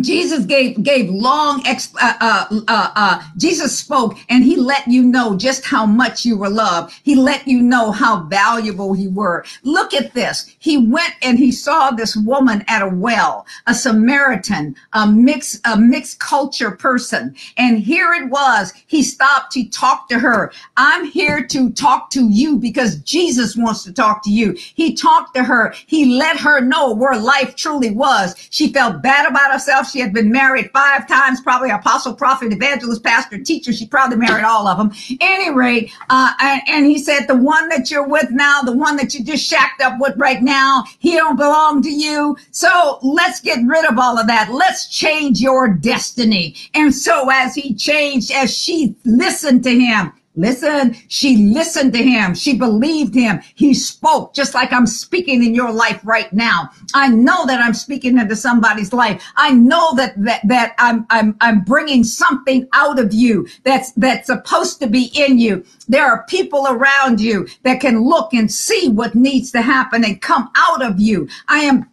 Jesus 0.03 0.45
gave 0.47 0.83
gave 0.83 1.11
long 1.11 1.63
exp- 1.65 1.97
uh, 2.01 2.17
uh, 2.21 2.61
uh, 2.69 2.93
uh, 2.97 3.23
Jesus 3.37 3.79
spoke 3.79 4.17
and 4.29 4.45
he 4.45 4.57
let 4.57 4.87
you 4.89 5.03
know 5.03 5.37
just 5.37 5.65
how 5.65 5.87
much 5.87 6.25
you 6.25 6.37
were 6.37 6.51
loved. 6.51 6.95
He 7.05 7.15
let 7.15 7.47
you 7.47 7.61
know 7.63 7.93
how 7.93 8.25
valuable 8.25 8.97
you 8.97 9.11
were. 9.11 9.45
Look 9.63 9.95
at 9.95 10.15
this. 10.15 10.55
He 10.59 10.79
went 10.79 11.15
and 11.23 11.39
he 11.39 11.53
saw 11.53 11.91
this 11.91 12.17
woman 12.17 12.65
at 12.69 12.83
a 12.83 12.89
well, 12.89 13.47
a 13.67 13.75
Samaritan, 13.75 14.77
a 14.93 15.07
mixed 15.07 15.61
a 15.67 15.77
mixed 15.77 16.21
culture 16.21 16.73
person, 16.73 17.35
and 17.57 17.79
here 17.79 18.13
it 18.13 18.31
was. 18.31 18.73
He 18.87 19.03
stopped. 19.03 19.55
He 19.55 19.69
talked 19.69 20.11
to 20.11 20.19
her. 20.19 20.53
I'm 20.77 21.07
here 21.07 21.47
to 21.49 21.71
talk 21.73 22.11
to 22.11 22.29
you 22.29 22.57
because 22.59 22.97
Jesus 22.97 23.57
wants 23.57 23.85
to 23.85 23.93
talk 23.93 24.23
to 24.25 24.31
you. 24.31 24.53
He 24.75 24.95
talked 24.95 25.35
to 25.35 25.45
her. 25.45 25.75
He 25.87 26.07
let 26.17 26.39
her 26.39 26.61
know 26.61 26.93
where 26.93 27.19
life 27.19 27.57
truly 27.57 27.91
was. 27.91 28.35
She 28.51 28.73
felt 28.73 29.03
bad 29.03 29.29
about 29.29 29.53
herself. 29.53 29.92
She 29.93 30.01
had 30.01 30.15
been 30.15 30.33
married 30.33 30.71
five 30.73 31.07
times, 31.07 31.41
probably 31.43 31.71
apostle, 31.71 32.15
prophet, 32.15 32.53
evangelist, 32.53 33.05
pastor, 33.05 33.39
teacher. 33.39 33.73
She 33.73 33.87
probably 33.87 34.17
married 34.17 34.45
all 34.45 34.67
of 34.67 34.79
them. 34.79 34.93
Any 35.21 35.55
rate, 35.55 35.93
uh, 36.09 36.33
and, 36.41 36.63
and 36.67 36.87
he 36.87 36.99
said, 36.99 37.27
the 37.27 37.37
one 37.37 37.69
that 37.69 37.91
you're 37.91 38.09
with 38.09 38.31
now, 38.31 38.63
the 38.63 38.77
one 38.77 38.97
that 38.97 39.13
you 39.13 39.23
just 39.23 39.45
shacked 39.45 39.83
up 39.83 40.01
with 40.01 40.17
right 40.17 40.43
now, 40.43 40.85
he 40.99 41.13
don't 41.13 41.37
belong 41.37 41.83
to 41.83 41.91
you. 41.91 42.37
So 42.53 42.99
let's 43.03 43.41
get 43.41 43.59
rid 43.67 43.85
of 43.85 43.99
all 43.99 44.19
of 44.19 44.27
that. 44.29 44.51
Let's 44.51 44.89
change 44.89 45.41
your 45.41 45.69
destiny. 45.69 46.57
And 46.73 46.95
so 46.95 47.29
as 47.31 47.55
he 47.55 47.75
changed, 47.75 48.31
as 48.31 48.57
she 48.57 48.97
listened 49.05 49.63
to 49.65 49.79
him, 49.79 50.13
Listen, 50.35 50.97
she 51.09 51.37
listened 51.49 51.93
to 51.93 52.03
him. 52.03 52.35
She 52.35 52.57
believed 52.57 53.15
him. 53.15 53.43
He 53.55 53.75
spoke 53.75 54.33
just 54.35 54.55
like 54.55 54.73
I'm 54.73 54.87
speaking 54.87 55.45
in 55.45 55.55
your 55.55 55.71
life 55.71 56.01
right 56.05 56.33
now. 56.33 56.71
I 56.95 57.09
know 57.09 57.45
that 57.47 57.61
I'm 57.61 57.75
speaking 57.75 58.17
into 58.17 58.35
somebody's 58.35 58.95
life. 58.95 59.23
I 59.37 59.51
know 59.51 59.95
that, 59.97 60.15
that, 60.25 60.41
that 60.49 60.75
I'm, 60.79 61.07
I'm, 61.11 61.37
I'm 61.43 61.61
bringing 61.65 62.03
something 62.03 62.67
out 62.73 62.99
of 62.99 63.13
you 63.13 63.47
that's, 63.65 63.93
that's 63.93 64.29
supposed 64.29 64.81
to 64.81 64.87
be 64.87 65.11
in 65.15 65.39
you. 65.39 65.65
There 65.87 66.07
are 66.07 66.25
people 66.29 66.67
around 66.67 67.21
you 67.21 67.47
that 67.65 67.81
can 67.81 68.03
look 68.03 68.33
and 68.33 68.51
see 68.51 68.89
what 68.89 69.15
needs 69.15 69.53
to 69.53 69.61
happen 69.61 70.03
and 70.03 70.23
come 70.23 70.51
out 70.57 70.83
of 70.83 70.99
you. 70.99 71.29
I 71.49 71.59
am 71.59 71.91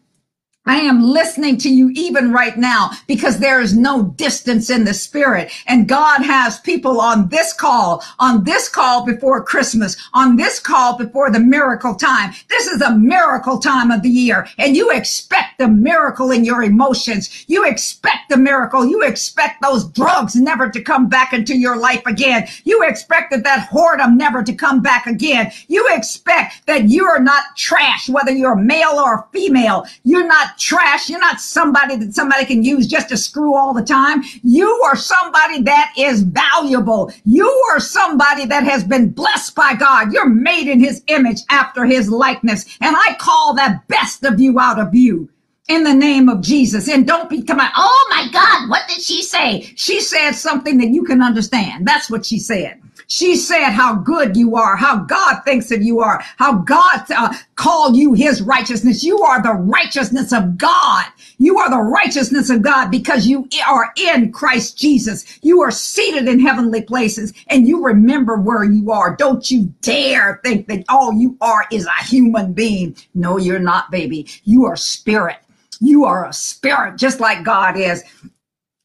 I 0.69 0.75
am 0.81 1.01
listening 1.01 1.57
to 1.61 1.69
you 1.69 1.89
even 1.95 2.31
right 2.31 2.55
now 2.55 2.91
because 3.07 3.39
there 3.39 3.59
is 3.59 3.75
no 3.75 4.03
distance 4.03 4.69
in 4.69 4.83
the 4.83 4.93
spirit. 4.93 5.51
And 5.65 5.87
God 5.87 6.21
has 6.21 6.59
people 6.59 7.01
on 7.01 7.27
this 7.29 7.53
call, 7.53 8.03
on 8.19 8.43
this 8.43 8.69
call 8.69 9.03
before 9.03 9.43
Christmas, 9.43 9.97
on 10.13 10.35
this 10.35 10.59
call 10.59 10.95
before 10.95 11.31
the 11.31 11.39
miracle 11.39 11.95
time. 11.95 12.35
This 12.49 12.67
is 12.67 12.83
a 12.83 12.95
miracle 12.95 13.57
time 13.57 13.89
of 13.89 14.03
the 14.03 14.09
year 14.09 14.47
and 14.59 14.77
you 14.77 14.91
expect 14.91 15.59
a 15.59 15.67
miracle 15.67 16.29
in 16.29 16.45
your 16.45 16.61
emotions. 16.61 17.45
You 17.47 17.65
expect 17.65 18.31
a 18.31 18.37
miracle. 18.37 18.85
You 18.85 19.01
expect 19.01 19.63
those 19.63 19.89
drugs 19.89 20.35
never 20.35 20.69
to 20.69 20.83
come 20.83 21.09
back 21.09 21.33
into 21.33 21.57
your 21.57 21.77
life 21.77 22.03
again. 22.05 22.47
You 22.63 22.83
expected 22.83 23.43
that 23.43 23.69
whoredom 23.71 24.17
never 24.17 24.43
to 24.43 24.53
come 24.53 24.83
back 24.83 25.07
again. 25.07 25.51
You 25.67 25.87
expect 25.95 26.67
that 26.67 26.89
you're 26.89 27.19
not 27.19 27.57
trash, 27.57 28.07
whether 28.07 28.31
you're 28.31 28.55
male 28.55 28.99
or 28.99 29.27
female. 29.33 29.87
You're 30.03 30.27
not 30.27 30.58
trash. 30.59 31.09
You're 31.09 31.19
not 31.19 31.41
somebody 31.41 31.95
that 31.95 32.13
somebody 32.13 32.45
can 32.45 32.63
use 32.63 32.87
just 32.87 33.09
to 33.09 33.17
screw 33.17 33.55
all 33.55 33.73
the 33.73 33.83
time. 33.83 34.23
You 34.43 34.69
are 34.85 34.95
somebody 34.95 35.61
that 35.63 35.93
is 35.97 36.23
valuable. 36.23 37.11
You 37.25 37.49
are 37.71 37.79
somebody 37.79 38.45
that 38.45 38.63
has 38.63 38.83
been 38.83 39.09
blessed 39.09 39.55
by 39.55 39.73
God. 39.73 40.13
You're 40.13 40.29
made 40.29 40.67
in 40.67 40.79
his 40.79 41.03
image 41.07 41.41
after 41.49 41.85
his 41.85 42.09
likeness. 42.09 42.65
And 42.81 42.95
I 42.95 43.15
call 43.19 43.55
that 43.55 43.87
best 43.87 44.23
of 44.23 44.39
you 44.39 44.59
out 44.59 44.79
of 44.79 44.93
you 44.93 45.29
in 45.69 45.83
the 45.83 45.93
name 45.93 46.27
of 46.27 46.41
Jesus. 46.41 46.89
And 46.89 47.07
don't 47.07 47.29
be 47.29 47.45
out, 47.47 47.71
oh 47.77 48.07
my 48.09 48.27
God, 48.31 48.69
what 48.69 48.87
did 48.89 49.01
she 49.01 49.21
say? 49.21 49.61
She 49.75 50.01
said 50.01 50.31
something 50.31 50.77
that 50.79 50.89
you 50.89 51.03
can 51.03 51.21
understand. 51.21 51.87
That's 51.87 52.09
what 52.09 52.25
she 52.25 52.39
said. 52.39 52.81
She 53.11 53.37
said 53.37 53.71
how 53.71 53.95
good 53.95 54.37
you 54.37 54.55
are, 54.55 54.75
how 54.75 54.97
God 54.97 55.41
thinks 55.43 55.71
of 55.71 55.81
you 55.81 55.99
are, 55.99 56.23
how 56.37 56.59
God 56.59 57.01
uh, 57.09 57.33
called 57.55 57.97
you 57.97 58.13
his 58.13 58.39
righteousness. 58.43 59.03
You 59.03 59.19
are 59.23 59.41
the 59.41 59.53
righteousness 59.53 60.31
of 60.31 60.59
God. 60.59 61.05
You 61.39 61.57
are 61.57 61.71
the 61.71 61.81
righteousness 61.81 62.51
of 62.51 62.61
God 62.61 62.91
because 62.91 63.25
you 63.25 63.49
are 63.67 63.91
in 63.97 64.31
Christ 64.31 64.77
Jesus. 64.77 65.39
You 65.41 65.59
are 65.63 65.71
seated 65.71 66.27
in 66.27 66.39
heavenly 66.39 66.83
places 66.83 67.33
and 67.47 67.67
you 67.67 67.83
remember 67.83 68.37
where 68.37 68.63
you 68.63 68.91
are. 68.91 69.15
Don't 69.15 69.49
you 69.49 69.73
dare 69.81 70.39
think 70.43 70.67
that 70.67 70.85
all 70.87 71.11
you 71.11 71.35
are 71.41 71.65
is 71.71 71.87
a 71.87 72.03
human 72.03 72.53
being. 72.53 72.95
No, 73.15 73.37
you're 73.37 73.57
not, 73.57 73.89
baby. 73.89 74.27
You 74.43 74.65
are 74.65 74.75
spirit. 74.75 75.37
You 75.81 76.05
are 76.05 76.27
a 76.27 76.33
spirit 76.33 76.97
just 76.97 77.19
like 77.19 77.43
God 77.43 77.75
is. 77.75 78.03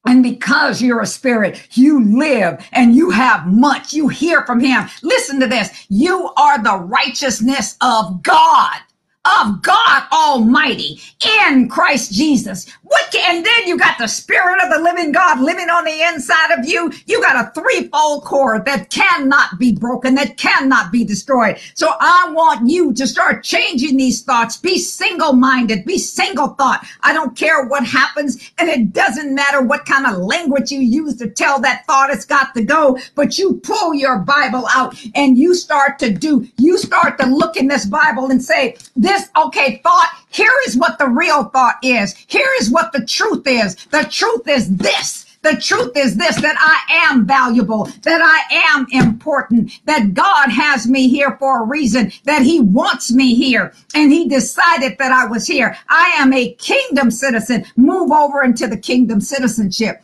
And 0.06 0.22
because 0.22 0.82
you're 0.82 1.02
a 1.02 1.06
spirit, 1.06 1.62
you 1.72 2.04
live 2.04 2.64
and 2.72 2.94
you 2.94 3.10
have 3.10 3.46
much. 3.46 3.92
You 3.92 4.08
hear 4.08 4.44
from 4.46 4.60
him. 4.60 4.88
Listen 5.02 5.40
to 5.40 5.46
this. 5.46 5.86
You 5.88 6.30
are 6.36 6.62
the 6.62 6.78
righteousness 6.78 7.76
of 7.82 8.22
God 8.22 8.80
of 9.24 9.62
God 9.62 10.02
Almighty 10.12 11.00
in 11.48 11.68
Christ 11.68 12.12
Jesus. 12.12 12.70
What 12.82 13.10
can, 13.10 13.36
and 13.36 13.44
then 13.44 13.66
you 13.66 13.78
got 13.78 13.98
the 13.98 14.06
spirit 14.06 14.62
of 14.62 14.70
the 14.70 14.82
living 14.82 15.12
God 15.12 15.40
living 15.40 15.70
on 15.70 15.84
the 15.84 16.02
inside 16.02 16.50
of 16.58 16.66
you. 16.66 16.92
You 17.06 17.22
got 17.22 17.46
a 17.46 17.60
threefold 17.60 18.24
cord 18.24 18.64
that 18.66 18.90
cannot 18.90 19.58
be 19.58 19.72
broken, 19.72 20.14
that 20.16 20.36
cannot 20.36 20.92
be 20.92 21.04
destroyed. 21.04 21.58
So 21.74 21.94
I 22.00 22.30
want 22.32 22.68
you 22.68 22.92
to 22.92 23.06
start 23.06 23.44
changing 23.44 23.96
these 23.96 24.22
thoughts. 24.22 24.56
Be 24.56 24.78
single 24.78 25.32
minded, 25.32 25.84
be 25.84 25.98
single 25.98 26.48
thought. 26.48 26.86
I 27.02 27.12
don't 27.12 27.36
care 27.36 27.64
what 27.66 27.86
happens. 27.86 28.52
And 28.58 28.68
it 28.68 28.92
doesn't 28.92 29.34
matter 29.34 29.62
what 29.62 29.86
kind 29.86 30.06
of 30.06 30.18
language 30.18 30.70
you 30.70 30.80
use 30.80 31.16
to 31.16 31.28
tell 31.30 31.60
that 31.60 31.86
thought 31.86 32.10
it's 32.10 32.24
got 32.24 32.54
to 32.54 32.62
go, 32.62 32.98
but 33.14 33.38
you 33.38 33.60
pull 33.62 33.94
your 33.94 34.18
Bible 34.18 34.66
out 34.70 34.94
and 35.14 35.38
you 35.38 35.54
start 35.54 35.98
to 36.00 36.10
do, 36.10 36.46
you 36.58 36.78
start 36.78 37.18
to 37.20 37.26
look 37.26 37.56
in 37.56 37.68
this 37.68 37.86
Bible 37.86 38.30
and 38.30 38.42
say, 38.42 38.76
this 38.96 39.13
okay, 39.36 39.80
thought, 39.82 40.10
here 40.30 40.52
is 40.66 40.76
what 40.76 40.98
the 40.98 41.08
real 41.08 41.44
thought 41.44 41.76
is. 41.82 42.14
Here 42.26 42.50
is 42.60 42.70
what 42.70 42.92
the 42.92 43.04
truth 43.04 43.46
is. 43.46 43.76
The 43.86 44.04
truth 44.10 44.48
is 44.48 44.76
this. 44.76 45.24
The 45.42 45.56
truth 45.56 45.92
is 45.94 46.16
this, 46.16 46.40
that 46.40 46.56
I 46.58 47.10
am 47.10 47.26
valuable, 47.26 47.84
that 48.02 48.22
I 48.22 48.72
am 48.72 48.86
important, 48.92 49.72
that 49.84 50.14
God 50.14 50.48
has 50.48 50.86
me 50.86 51.08
here 51.08 51.36
for 51.38 51.62
a 51.62 51.66
reason, 51.66 52.10
that 52.24 52.40
he 52.40 52.60
wants 52.60 53.12
me 53.12 53.34
here. 53.34 53.74
And 53.94 54.10
he 54.10 54.26
decided 54.26 54.96
that 54.98 55.12
I 55.12 55.26
was 55.26 55.46
here. 55.46 55.76
I 55.90 56.14
am 56.16 56.32
a 56.32 56.54
kingdom 56.54 57.10
citizen. 57.10 57.66
Move 57.76 58.10
over 58.10 58.42
into 58.42 58.66
the 58.66 58.78
kingdom 58.78 59.20
citizenship. 59.20 60.02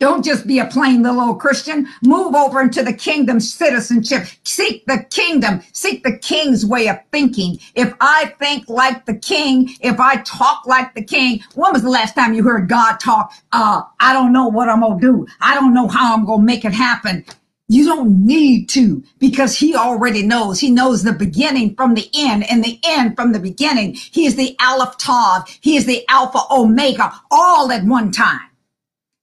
Don't 0.00 0.24
just 0.24 0.46
be 0.46 0.58
a 0.58 0.64
plain 0.64 1.02
little 1.02 1.20
old 1.20 1.40
Christian. 1.40 1.86
Move 2.02 2.34
over 2.34 2.62
into 2.62 2.82
the 2.82 2.92
kingdom 2.92 3.38
citizenship. 3.38 4.28
Seek 4.44 4.86
the 4.86 5.04
kingdom. 5.10 5.60
Seek 5.72 6.02
the 6.02 6.16
king's 6.16 6.64
way 6.64 6.88
of 6.88 6.98
thinking. 7.12 7.58
If 7.74 7.92
I 8.00 8.34
think 8.38 8.66
like 8.70 9.04
the 9.04 9.14
king, 9.14 9.68
if 9.80 10.00
I 10.00 10.16
talk 10.22 10.64
like 10.66 10.94
the 10.94 11.04
king, 11.04 11.40
when 11.54 11.74
was 11.74 11.82
the 11.82 11.90
last 11.90 12.14
time 12.14 12.32
you 12.32 12.42
heard 12.42 12.66
God 12.66 12.96
talk? 12.96 13.30
Uh, 13.52 13.82
I 14.00 14.14
don't 14.14 14.32
know 14.32 14.48
what 14.48 14.70
I'm 14.70 14.80
going 14.80 14.98
to 14.98 15.06
do. 15.06 15.26
I 15.42 15.54
don't 15.54 15.74
know 15.74 15.86
how 15.86 16.14
I'm 16.14 16.24
going 16.24 16.40
to 16.40 16.46
make 16.46 16.64
it 16.64 16.72
happen. 16.72 17.22
You 17.68 17.84
don't 17.84 18.24
need 18.26 18.70
to 18.70 19.04
because 19.18 19.56
he 19.56 19.76
already 19.76 20.22
knows. 20.22 20.58
He 20.58 20.70
knows 20.70 21.02
the 21.02 21.12
beginning 21.12 21.74
from 21.74 21.92
the 21.94 22.08
end 22.16 22.50
and 22.50 22.64
the 22.64 22.80
end 22.84 23.16
from 23.16 23.32
the 23.32 23.38
beginning. 23.38 23.94
He 23.94 24.24
is 24.24 24.34
the 24.34 24.56
Aleph 24.60 24.96
Tav. 24.96 25.46
He 25.60 25.76
is 25.76 25.84
the 25.84 26.04
Alpha 26.08 26.40
Omega 26.50 27.12
all 27.30 27.70
at 27.70 27.84
one 27.84 28.10
time. 28.10 28.49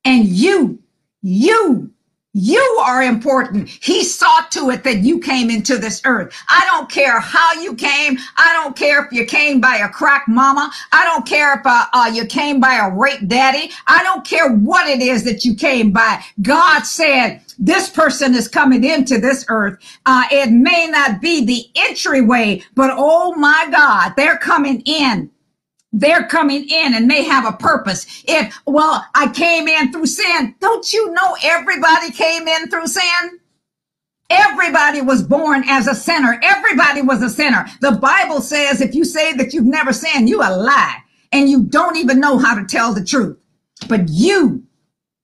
And 0.07 0.25
you, 0.25 0.79
you, 1.21 1.91
you 2.31 2.81
are 2.85 3.03
important. 3.03 3.67
He 3.67 4.05
saw 4.05 4.39
to 4.51 4.69
it 4.69 4.85
that 4.85 4.99
you 4.99 5.19
came 5.19 5.49
into 5.49 5.77
this 5.77 6.01
earth. 6.05 6.33
I 6.47 6.65
don't 6.71 6.89
care 6.89 7.19
how 7.19 7.51
you 7.59 7.75
came. 7.75 8.17
I 8.37 8.53
don't 8.53 8.73
care 8.73 9.03
if 9.03 9.11
you 9.11 9.25
came 9.25 9.59
by 9.59 9.75
a 9.75 9.89
crack 9.89 10.23
mama. 10.29 10.71
I 10.93 11.03
don't 11.03 11.25
care 11.25 11.59
if 11.59 11.65
uh, 11.65 11.87
uh, 11.91 12.09
you 12.13 12.25
came 12.25 12.61
by 12.61 12.75
a 12.75 12.89
rape 12.89 13.27
daddy. 13.27 13.69
I 13.85 14.01
don't 14.01 14.25
care 14.25 14.49
what 14.49 14.87
it 14.87 15.01
is 15.01 15.25
that 15.25 15.43
you 15.43 15.53
came 15.53 15.91
by. 15.91 16.23
God 16.41 16.83
said, 16.83 17.41
this 17.59 17.89
person 17.89 18.33
is 18.33 18.47
coming 18.47 18.85
into 18.85 19.17
this 19.17 19.43
earth. 19.49 19.77
Uh, 20.05 20.23
it 20.31 20.51
may 20.51 20.87
not 20.87 21.19
be 21.19 21.43
the 21.43 21.65
entryway, 21.75 22.63
but 22.75 22.91
oh 22.93 23.35
my 23.35 23.67
God, 23.69 24.13
they're 24.15 24.37
coming 24.37 24.79
in 24.85 25.29
they're 25.93 26.27
coming 26.27 26.67
in 26.69 26.93
and 26.93 27.09
they 27.09 27.23
have 27.23 27.45
a 27.45 27.57
purpose. 27.57 28.23
If, 28.27 28.59
well, 28.65 29.05
I 29.15 29.29
came 29.29 29.67
in 29.67 29.91
through 29.91 30.07
sin. 30.07 30.55
Don't 30.59 30.91
you 30.91 31.11
know 31.11 31.37
everybody 31.43 32.11
came 32.11 32.47
in 32.47 32.69
through 32.69 32.87
sin? 32.87 33.39
Everybody 34.29 35.01
was 35.01 35.23
born 35.23 35.63
as 35.67 35.87
a 35.87 35.95
sinner. 35.95 36.39
Everybody 36.43 37.01
was 37.01 37.23
a 37.23 37.29
sinner. 37.29 37.65
The 37.79 37.93
Bible 37.93 38.41
says 38.41 38.81
if 38.81 38.93
you 38.93 39.05
say 39.05 39.33
that 39.33 39.53
you've 39.53 39.65
never 39.65 39.93
sinned, 39.93 40.27
you 40.27 40.41
a 40.41 40.51
lie 40.51 40.97
and 41.31 41.49
you 41.49 41.63
don't 41.63 41.95
even 41.95 42.19
know 42.19 42.37
how 42.37 42.53
to 42.55 42.65
tell 42.65 42.93
the 42.93 43.03
truth. 43.03 43.37
But 43.87 44.09
you 44.09 44.63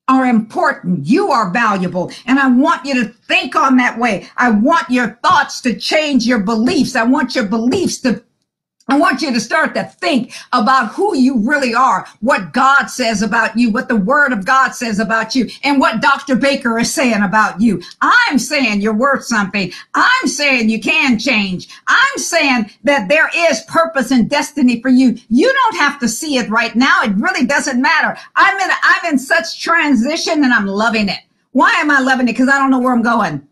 are 0.08 0.26
important. 0.26 1.06
You 1.06 1.32
are 1.32 1.52
valuable. 1.52 2.12
And 2.26 2.40
I 2.40 2.48
want 2.48 2.86
you 2.86 2.94
to 3.04 3.10
think 3.28 3.56
on 3.56 3.78
that 3.78 3.98
way. 3.98 4.30
I 4.38 4.52
want 4.52 4.90
your 4.90 5.20
thoughts 5.24 5.60
to 5.62 5.78
change 5.78 6.26
your 6.26 6.40
beliefs. 6.40 6.96
I 6.96 7.04
want 7.04 7.36
your 7.36 7.46
beliefs 7.46 8.00
to 8.02 8.24
I 8.90 9.00
want 9.00 9.22
you 9.22 9.32
to 9.34 9.40
start 9.40 9.74
to 9.76 9.86
think 9.86 10.34
about 10.52 10.90
who 10.90 11.16
you 11.16 11.40
really 11.40 11.74
are, 11.74 12.06
what 12.20 12.52
God 12.52 12.88
says 12.88 13.22
about 13.22 13.58
you, 13.58 13.72
what 13.72 13.88
the 13.88 13.96
word 13.96 14.34
of 14.34 14.46
God 14.46 14.72
says 14.72 15.00
about 15.00 15.36
you, 15.36 15.50
and 15.64 15.80
what 15.80 16.02
Dr. 16.02 16.36
Baker 16.36 16.78
is 16.78 16.94
saying 16.94 17.24
about 17.24 17.62
you. 17.62 17.82
I'm 18.02 18.38
saying 18.38 18.82
you're 18.82 18.94
worth 18.94 19.24
something. 19.24 19.72
I'm 19.94 20.28
saying 20.28 20.70
you 20.70 20.82
can 20.82 21.18
change. 21.18 21.70
I'm 21.88 22.18
saying 22.18 22.72
that 22.84 23.08
there 23.08 23.30
is 23.34 23.62
purpose 23.70 24.12
and 24.12 24.30
destiny 24.30 24.82
for 24.82 24.90
you. 24.90 25.18
You 25.30 25.52
don't 25.52 25.78
have 25.78 25.98
to 26.02 26.10
see 26.10 26.38
it 26.38 26.50
right 26.50 26.76
now. 26.76 27.04
It 27.04 27.16
really 27.16 27.46
doesn't 27.46 27.82
matter. 27.82 28.18
I'm 28.36 28.60
in, 28.60 28.70
I'm 28.84 29.14
in 29.14 29.18
such 29.18 29.62
transition 29.62 30.44
and 30.44 30.54
I'm 30.54 30.68
loving 30.68 31.08
it. 31.08 31.20
Why 31.52 31.72
am 31.76 31.90
I 31.90 32.00
loving 32.00 32.28
it? 32.28 32.34
Because 32.34 32.50
I 32.50 32.58
don't 32.58 32.72
know 32.72 32.80
where 32.80 32.94
I'm 32.94 33.04
going. 33.04 33.48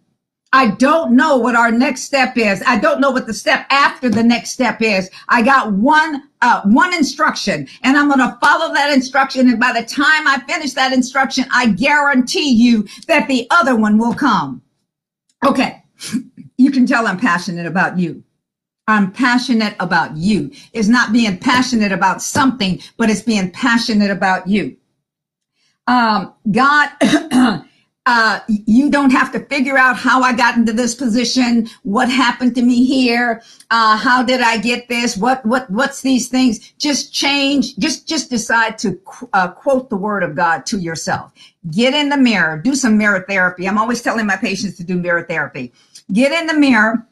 I 0.54 0.72
don't 0.72 1.16
know 1.16 1.38
what 1.38 1.56
our 1.56 1.72
next 1.72 2.02
step 2.02 2.38
is. 2.38 2.62
I 2.68 2.78
don't 2.78 3.00
know 3.00 3.12
what 3.12 3.26
the 3.26 3.34
step 3.34 3.66
after 3.70 4.10
the 4.10 4.24
next 4.24 4.52
step 4.52 4.82
is. 4.82 5.10
I 5.30 5.42
got 5.42 5.72
one, 5.72 6.24
uh, 6.42 6.62
one 6.66 6.94
instruction 6.94 7.68
and 7.84 7.98
I'm 7.98 8.08
going 8.08 8.20
to 8.20 8.38
follow 8.42 8.74
that 8.74 8.94
instruction. 8.94 9.48
And 9.48 9.60
by 9.60 9.72
the 9.72 9.86
time 9.86 10.28
I 10.28 10.44
finish 10.48 10.74
that 10.74 10.92
instruction, 10.92 11.46
I 11.54 11.68
guarantee 11.68 12.52
you 12.52 12.86
that 13.08 13.30
the 13.30 13.48
other 13.50 13.78
one 13.78 13.98
will 13.98 14.14
come. 14.14 14.62
Okay. 15.46 15.84
You 16.58 16.70
can 16.72 16.86
tell 16.86 17.08
I'm 17.08 17.18
passionate 17.18 17.66
about 17.66 17.98
you. 17.98 18.24
I'm 18.88 19.12
passionate 19.12 19.76
about 19.80 20.18
you. 20.18 20.52
It's 20.74 20.90
not 20.90 21.14
being 21.14 21.38
passionate 21.38 21.94
about 21.94 22.22
something, 22.22 22.82
but 22.98 23.10
it's 23.10 23.22
being 23.22 23.52
passionate 23.52 24.12
about 24.12 24.48
you. 24.48 24.76
Um, 25.88 26.34
God, 26.52 26.90
uh, 28.08 28.40
you 28.48 28.90
don't 28.90 29.12
have 29.12 29.32
to 29.32 29.40
figure 29.46 29.78
out 29.78 29.96
how 29.96 30.22
I 30.24 30.34
got 30.34 30.58
into 30.58 30.74
this 30.74 30.96
position, 30.96 31.70
what 31.84 32.10
happened 32.10 32.56
to 32.56 32.64
me 32.64 32.84
here, 32.84 33.44
uh, 33.70 33.96
how 33.96 34.24
did 34.24 34.42
I 34.42 34.58
get 34.58 34.90
this, 34.90 35.16
what 35.16 35.46
what 35.46 35.70
what's 35.70 36.02
these 36.02 36.28
things. 36.28 36.74
Just 36.80 37.14
change, 37.14 37.78
just 37.78 38.08
just 38.08 38.30
decide 38.30 38.80
to 38.80 39.00
uh, 39.34 39.52
quote 39.52 39.90
the 39.90 39.98
word 39.98 40.24
of 40.24 40.36
God 40.36 40.66
to 40.68 40.80
yourself. 40.80 41.32
Get 41.70 41.94
in 41.94 42.10
the 42.10 42.18
mirror, 42.18 42.58
do 42.58 42.74
some 42.74 42.98
mirror 42.98 43.24
therapy. 43.30 43.68
I'm 43.68 43.78
always 43.78 44.02
telling 44.02 44.26
my 44.26 44.38
patients 44.38 44.78
to 44.78 44.84
do 44.84 44.98
mirror 44.98 45.24
therapy. 45.24 45.72
Get 46.12 46.32
in 46.32 46.48
the 46.48 46.60
mirror 46.60 47.08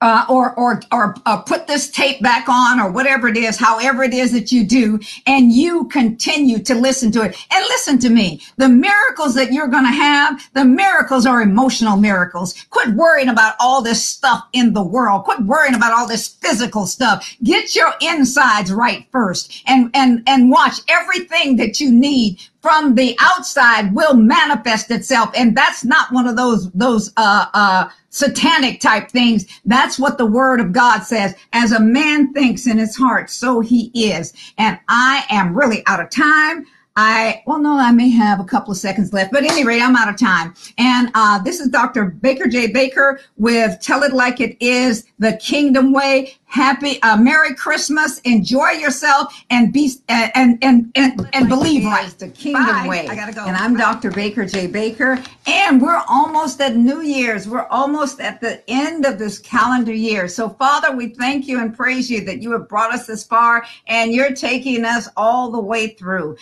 uh, 0.00 0.26
or 0.28 0.54
or 0.58 0.80
or 0.92 1.14
uh, 1.26 1.38
put 1.38 1.66
this 1.66 1.90
tape 1.90 2.20
back 2.22 2.48
on 2.48 2.80
or 2.80 2.90
whatever 2.90 3.28
it 3.28 3.36
is, 3.36 3.58
however 3.58 4.02
it 4.04 4.12
is 4.14 4.32
that 4.32 4.52
you 4.52 4.64
do, 4.64 5.00
and 5.26 5.52
you 5.52 5.86
continue 5.86 6.58
to 6.58 6.74
listen 6.74 7.10
to 7.12 7.22
it. 7.22 7.36
And 7.52 7.64
listen 7.68 7.98
to 8.00 8.10
me, 8.10 8.42
the 8.56 8.68
miracles 8.68 9.34
that 9.34 9.52
you're 9.52 9.68
going 9.68 9.84
to 9.86 9.90
have, 9.92 10.42
the 10.54 10.64
miracles 10.64 11.26
are 11.26 11.42
emotional 11.42 11.96
miracles. 11.96 12.54
Quit 12.70 12.90
worrying 12.90 13.28
about 13.28 13.54
all 13.60 13.82
this 13.82 14.04
stuff 14.04 14.44
in 14.52 14.74
the 14.74 14.82
world. 14.84 15.24
Quit 15.24 15.40
worrying 15.40 15.74
about 15.74 15.92
all 15.92 16.06
this 16.06 16.28
physical 16.28 16.86
stuff. 16.86 17.36
Get 17.42 17.74
your 17.74 17.92
insides 18.00 18.72
right 18.72 19.06
first, 19.10 19.62
and 19.66 19.90
and 19.94 20.22
and 20.26 20.50
watch 20.50 20.80
everything 20.88 21.56
that 21.56 21.80
you 21.80 21.90
need 21.92 22.40
from 22.64 22.94
the 22.94 23.14
outside 23.20 23.94
will 23.94 24.14
manifest 24.14 24.90
itself. 24.90 25.30
And 25.36 25.54
that's 25.54 25.84
not 25.84 26.10
one 26.12 26.26
of 26.26 26.34
those, 26.34 26.70
those, 26.72 27.12
uh, 27.18 27.44
uh, 27.52 27.90
satanic 28.08 28.80
type 28.80 29.10
things. 29.10 29.44
That's 29.66 29.98
what 29.98 30.16
the 30.16 30.24
word 30.24 30.60
of 30.60 30.72
God 30.72 31.00
says. 31.00 31.34
As 31.52 31.72
a 31.72 31.80
man 31.80 32.32
thinks 32.32 32.66
in 32.66 32.78
his 32.78 32.96
heart, 32.96 33.28
so 33.28 33.60
he 33.60 33.90
is. 33.92 34.32
And 34.56 34.78
I 34.88 35.26
am 35.28 35.54
really 35.54 35.82
out 35.86 36.00
of 36.00 36.08
time. 36.08 36.64
I, 36.96 37.42
well, 37.46 37.58
no, 37.58 37.76
I 37.76 37.90
may 37.90 38.08
have 38.10 38.38
a 38.38 38.44
couple 38.44 38.70
of 38.70 38.78
seconds 38.78 39.12
left, 39.12 39.32
but 39.32 39.42
anyway, 39.42 39.80
I'm 39.80 39.96
out 39.96 40.08
of 40.08 40.16
time. 40.16 40.54
And 40.78 41.10
uh, 41.14 41.40
this 41.40 41.58
is 41.58 41.68
Dr. 41.68 42.04
Baker 42.04 42.46
J. 42.46 42.68
Baker 42.68 43.20
with 43.36 43.80
Tell 43.80 44.04
It 44.04 44.12
Like 44.12 44.40
It 44.40 44.56
Is, 44.60 45.06
the 45.18 45.36
Kingdom 45.38 45.92
Way. 45.92 46.36
Happy 46.54 47.02
uh, 47.02 47.16
merry 47.16 47.52
christmas. 47.52 48.20
Enjoy 48.20 48.70
yourself 48.70 49.44
and 49.50 49.72
be 49.72 49.90
uh, 50.08 50.28
and 50.36 50.56
and 50.62 50.88
and, 50.94 51.28
and 51.32 51.48
believe 51.48 51.84
right 51.84 52.08
the 52.20 52.28
kingdom 52.28 52.64
Bye. 52.64 52.86
way. 52.86 53.08
I 53.08 53.16
gotta 53.16 53.32
go. 53.32 53.44
And 53.44 53.56
i'm 53.56 53.76
dr 53.76 54.08
baker 54.12 54.44
j. 54.44 54.68
Baker 54.68 55.20
and 55.48 55.82
we're 55.82 56.00
almost 56.08 56.60
at 56.60 56.76
new 56.76 57.02
year's. 57.02 57.48
We're 57.48 57.66
almost 57.66 58.20
at 58.20 58.40
the 58.40 58.62
end 58.70 59.04
of 59.04 59.18
this 59.18 59.40
calendar 59.40 59.92
year. 59.92 60.28
So 60.28 60.48
father 60.48 60.94
we 60.94 61.08
thank 61.08 61.48
you 61.48 61.58
and 61.60 61.76
praise 61.76 62.08
you 62.08 62.24
that 62.24 62.40
you 62.40 62.52
have 62.52 62.68
brought 62.68 62.94
us 62.94 63.08
this 63.08 63.24
far 63.24 63.66
and 63.88 64.12
you're 64.12 64.32
taking 64.32 64.84
us 64.84 65.08
all 65.16 65.50
the 65.50 65.60
way 65.60 65.88
through 65.88 66.36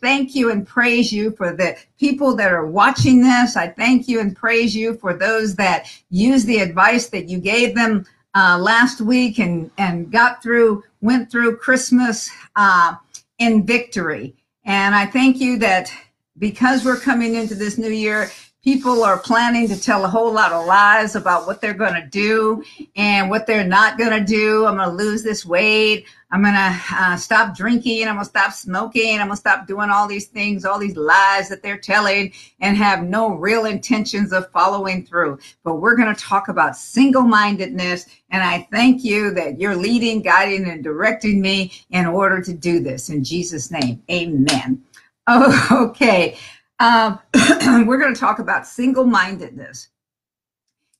thank 0.00 0.34
you 0.34 0.50
and 0.50 0.66
praise 0.66 1.12
you 1.12 1.30
for 1.32 1.52
the 1.52 1.76
people 1.98 2.34
that 2.36 2.52
are 2.52 2.66
watching 2.66 3.22
this 3.22 3.56
i 3.56 3.68
thank 3.68 4.08
you 4.08 4.20
and 4.20 4.36
praise 4.36 4.74
you 4.74 4.94
for 4.94 5.14
those 5.14 5.54
that 5.54 5.86
use 6.10 6.44
the 6.44 6.58
advice 6.58 7.08
that 7.08 7.28
you 7.28 7.38
gave 7.38 7.74
them 7.74 8.04
uh, 8.34 8.58
last 8.60 9.00
week 9.00 9.38
and, 9.38 9.70
and 9.78 10.10
got 10.10 10.42
through, 10.42 10.82
went 11.00 11.30
through 11.30 11.56
Christmas 11.56 12.30
uh, 12.56 12.94
in 13.38 13.66
victory. 13.66 14.34
And 14.64 14.94
I 14.94 15.06
thank 15.06 15.38
you 15.38 15.58
that 15.58 15.92
because 16.38 16.84
we're 16.84 16.98
coming 16.98 17.34
into 17.34 17.54
this 17.54 17.78
new 17.78 17.90
year, 17.90 18.30
people 18.62 19.02
are 19.02 19.18
planning 19.18 19.66
to 19.66 19.80
tell 19.80 20.04
a 20.04 20.08
whole 20.08 20.32
lot 20.32 20.52
of 20.52 20.66
lies 20.66 21.16
about 21.16 21.46
what 21.46 21.60
they're 21.60 21.74
going 21.74 21.94
to 21.94 22.06
do 22.06 22.62
and 22.94 23.28
what 23.28 23.44
they're 23.44 23.66
not 23.66 23.98
going 23.98 24.10
to 24.10 24.24
do. 24.24 24.66
I'm 24.66 24.76
going 24.76 24.88
to 24.88 24.94
lose 24.94 25.24
this 25.24 25.44
weight. 25.44 26.06
I'm 26.30 26.42
going 26.42 26.54
to 26.54 26.80
uh, 26.92 27.16
stop 27.16 27.56
drinking. 27.56 28.06
I'm 28.06 28.14
going 28.14 28.24
to 28.24 28.30
stop 28.30 28.52
smoking. 28.52 29.18
I'm 29.18 29.26
going 29.26 29.30
to 29.30 29.36
stop 29.36 29.66
doing 29.66 29.90
all 29.90 30.06
these 30.06 30.28
things, 30.28 30.64
all 30.64 30.78
these 30.78 30.96
lies 30.96 31.48
that 31.48 31.62
they're 31.62 31.76
telling 31.76 32.32
and 32.60 32.76
have 32.76 33.02
no 33.02 33.34
real 33.34 33.66
intentions 33.66 34.32
of 34.32 34.50
following 34.52 35.04
through. 35.04 35.40
But 35.64 35.76
we're 35.76 35.96
going 35.96 36.14
to 36.14 36.20
talk 36.20 36.46
about 36.46 36.76
single 36.76 37.22
mindedness. 37.22 38.06
And 38.30 38.44
I 38.44 38.68
thank 38.70 39.02
you 39.02 39.32
that 39.32 39.58
you're 39.60 39.76
leading, 39.76 40.22
guiding, 40.22 40.68
and 40.68 40.84
directing 40.84 41.40
me 41.40 41.72
in 41.90 42.06
order 42.06 42.40
to 42.40 42.54
do 42.54 42.78
this. 42.78 43.10
In 43.10 43.24
Jesus' 43.24 43.72
name, 43.72 44.02
amen. 44.08 44.82
Oh, 45.26 45.68
okay. 45.90 46.38
Um, 46.82 47.20
we're 47.86 48.00
going 48.00 48.12
to 48.12 48.18
talk 48.18 48.40
about 48.40 48.66
single-mindedness, 48.66 49.88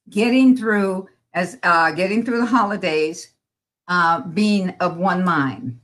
getting 0.09 0.57
through 0.57 1.09
as 1.35 1.59
uh, 1.65 1.91
getting 1.91 2.25
through 2.25 2.39
the 2.39 2.47
holidays, 2.47 3.33
uh, 3.89 4.21
being 4.21 4.71
of 4.79 4.97
one 4.97 5.25
mind. 5.25 5.81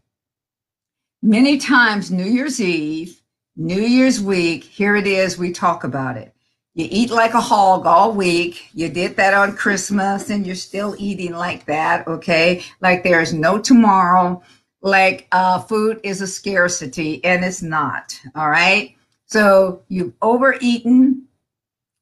Many 1.21 1.59
times, 1.59 2.13
New 2.13 2.27
Year's 2.27 2.61
Eve, 2.61 3.21
New 3.57 3.81
Year's 3.81 4.21
week, 4.21 4.63
here 4.63 4.95
it 4.95 5.09
is. 5.09 5.37
We 5.37 5.51
talk 5.51 5.83
about 5.83 6.17
it. 6.17 6.33
You 6.75 6.87
eat 6.89 7.11
like 7.11 7.35
a 7.35 7.41
hog 7.41 7.85
all 7.85 8.13
week. 8.13 8.69
You 8.73 8.89
did 8.89 9.17
that 9.17 9.35
on 9.35 9.57
Christmas, 9.57 10.31
and 10.31 10.47
you're 10.47 10.55
still 10.55 10.95
eating 10.97 11.33
like 11.33 11.65
that. 11.67 12.07
Okay, 12.07 12.63
like 12.81 13.03
there's 13.03 13.35
no 13.35 13.59
tomorrow. 13.59 14.41
Like 14.81 15.27
uh, 15.33 15.59
food 15.59 15.99
is 16.05 16.21
a 16.21 16.27
scarcity, 16.29 17.25
and 17.25 17.45
it's 17.45 17.63
not. 17.63 18.17
All 18.37 18.49
right 18.49 18.95
So 19.29 19.83
you've 19.89 20.15
overeaten, 20.23 21.27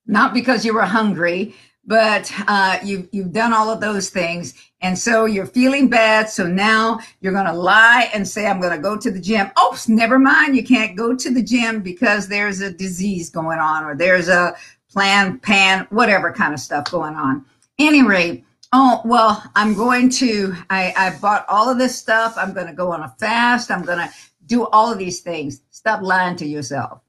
not 0.07 0.33
because 0.33 0.65
you 0.65 0.73
were 0.73 0.83
hungry, 0.83 1.57
but 1.85 2.33
uh, 2.47 2.79
you, 2.85 3.09
you've 3.11 3.33
done 3.33 3.53
all 3.53 3.69
of 3.69 3.81
those 3.81 4.11
things. 4.11 4.55
And 4.81 4.97
so 4.97 5.25
you're 5.25 5.47
feeling 5.47 5.89
bad. 5.89 6.29
So 6.29 6.47
now 6.47 7.01
you're 7.21 7.33
going 7.33 7.47
to 7.47 7.53
lie 7.53 8.11
and 8.15 8.27
say, 8.27 8.47
I'm 8.47 8.61
going 8.61 8.77
to 8.77 8.83
go 8.83 8.97
to 8.97 9.11
the 9.11 9.21
gym. 9.21 9.51
Oh, 9.57 9.77
never 9.89 10.21
mind. 10.21 10.57
You 10.57 10.65
can't 10.65 10.97
go 10.97 11.17
to 11.17 11.35
the 11.35 11.43
gym 11.43 11.83
because 11.83 12.29
there's 12.29 12.61
a 12.61 12.73
disease 12.73 13.29
going 13.29 13.59
on 13.59 13.85
or 13.85 13.97
there's 13.97 14.29
a 14.29 14.55
plan, 14.89 15.41
pan, 15.41 15.89
whatever 15.91 16.33
kind 16.33 16.55
of 16.55 16.61
stuff 16.61 16.91
going 16.93 17.17
on. 17.17 17.45
Any 17.79 18.03
rate, 18.03 18.45
oh, 18.73 19.01
well, 19.05 19.43
I'm 19.57 19.75
going 19.75 20.11
to, 20.11 20.55
I, 20.71 20.95
I 20.97 21.19
bought 21.19 21.45
all 21.49 21.69
of 21.69 21.79
this 21.79 21.99
stuff. 21.99 22.35
I'm 22.37 22.53
going 22.53 22.69
to 22.69 22.73
go 22.73 22.93
on 22.93 23.03
a 23.03 23.15
fast. 23.19 23.73
I'm 23.73 23.83
going 23.83 23.99
to 23.99 24.15
do 24.47 24.67
all 24.67 24.93
of 24.93 24.99
these 24.99 25.21
things. 25.21 25.63
Stop 25.71 26.03
lying 26.03 26.37
to 26.37 26.47
yourself. 26.47 27.01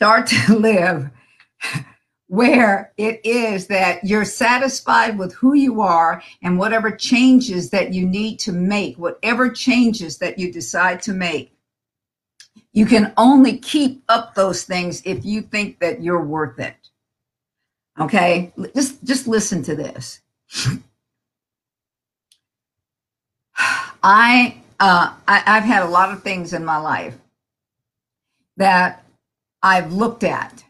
Start 0.00 0.28
to 0.28 0.58
live 0.58 1.10
where 2.28 2.90
it 2.96 3.20
is 3.22 3.66
that 3.66 4.02
you're 4.02 4.24
satisfied 4.24 5.18
with 5.18 5.34
who 5.34 5.52
you 5.52 5.82
are 5.82 6.22
and 6.42 6.58
whatever 6.58 6.90
changes 6.90 7.68
that 7.68 7.92
you 7.92 8.06
need 8.06 8.38
to 8.38 8.50
make, 8.50 8.96
whatever 8.96 9.50
changes 9.50 10.16
that 10.16 10.38
you 10.38 10.50
decide 10.50 11.02
to 11.02 11.12
make. 11.12 11.52
You 12.72 12.86
can 12.86 13.12
only 13.18 13.58
keep 13.58 14.02
up 14.08 14.34
those 14.34 14.62
things 14.62 15.02
if 15.04 15.22
you 15.22 15.42
think 15.42 15.80
that 15.80 16.02
you're 16.02 16.24
worth 16.24 16.58
it. 16.58 16.76
Okay? 18.00 18.54
Just 18.74 19.04
just 19.04 19.28
listen 19.28 19.62
to 19.64 19.76
this. 19.76 20.20
I 24.02 24.62
uh 24.78 25.12
I, 25.28 25.42
I've 25.46 25.64
had 25.64 25.82
a 25.82 25.90
lot 25.90 26.10
of 26.10 26.22
things 26.22 26.54
in 26.54 26.64
my 26.64 26.78
life 26.78 27.18
that 28.56 29.04
I've 29.62 29.92
looked 29.92 30.24
at. 30.24 30.64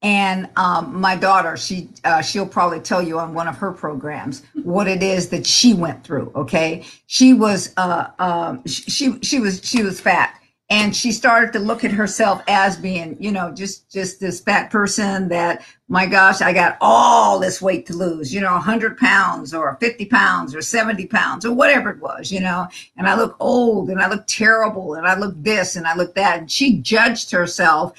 And 0.00 0.48
um, 0.56 1.00
my 1.00 1.16
daughter 1.16 1.56
she 1.56 1.88
uh, 2.04 2.22
she'll 2.22 2.46
probably 2.46 2.78
tell 2.78 3.02
you 3.02 3.18
on 3.18 3.34
one 3.34 3.48
of 3.48 3.56
her 3.56 3.72
programs 3.72 4.42
what 4.62 4.86
it 4.86 5.02
is 5.02 5.30
that 5.30 5.44
she 5.44 5.74
went 5.74 6.04
through 6.04 6.30
okay? 6.36 6.84
She 7.06 7.34
was 7.34 7.72
uh, 7.76 8.10
um, 8.20 8.64
she 8.64 9.18
she 9.22 9.40
was 9.40 9.60
she 9.64 9.82
was 9.82 10.00
fat 10.00 10.40
and 10.70 10.94
she 10.94 11.12
started 11.12 11.52
to 11.52 11.58
look 11.58 11.82
at 11.82 11.90
herself 11.90 12.42
as 12.48 12.76
being 12.76 13.16
you 13.20 13.32
know 13.32 13.52
just 13.52 13.90
just 13.90 14.20
this 14.20 14.40
fat 14.40 14.70
person 14.70 15.28
that 15.28 15.64
my 15.88 16.06
gosh 16.06 16.40
i 16.40 16.52
got 16.52 16.76
all 16.80 17.38
this 17.38 17.62
weight 17.62 17.86
to 17.86 17.94
lose 17.94 18.32
you 18.34 18.40
know 18.40 18.52
100 18.52 18.98
pounds 18.98 19.54
or 19.54 19.76
50 19.80 20.04
pounds 20.06 20.54
or 20.54 20.60
70 20.60 21.06
pounds 21.06 21.46
or 21.46 21.52
whatever 21.52 21.90
it 21.90 22.00
was 22.00 22.30
you 22.30 22.40
know 22.40 22.66
and 22.96 23.06
i 23.06 23.16
look 23.16 23.36
old 23.40 23.88
and 23.88 24.00
i 24.00 24.08
look 24.08 24.26
terrible 24.26 24.94
and 24.94 25.06
i 25.06 25.18
look 25.18 25.34
this 25.42 25.76
and 25.76 25.86
i 25.86 25.94
look 25.94 26.14
that 26.14 26.38
and 26.38 26.50
she 26.50 26.78
judged 26.78 27.30
herself 27.30 27.94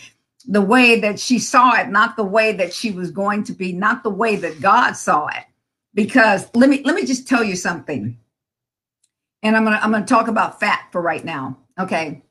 the 0.49 0.61
way 0.61 0.99
that 0.99 1.19
she 1.19 1.37
saw 1.37 1.75
it, 1.79 1.89
not 1.89 2.15
the 2.15 2.23
way 2.23 2.53
that 2.53 2.73
she 2.73 2.91
was 2.91 3.11
going 3.11 3.43
to 3.43 3.53
be, 3.53 3.71
not 3.71 4.01
the 4.03 4.09
way 4.09 4.35
that 4.35 4.59
God 4.59 4.93
saw 4.93 5.27
it. 5.27 5.45
Because 5.93 6.49
let 6.55 6.69
me 6.69 6.81
let 6.83 6.95
me 6.95 7.05
just 7.05 7.27
tell 7.27 7.43
you 7.43 7.55
something. 7.55 8.17
And 9.43 9.55
I'm 9.55 9.63
gonna 9.63 9.79
I'm 9.81 9.91
gonna 9.91 10.05
talk 10.05 10.27
about 10.27 10.59
fat 10.59 10.87
for 10.91 11.01
right 11.01 11.23
now. 11.23 11.57
Okay. 11.79 12.21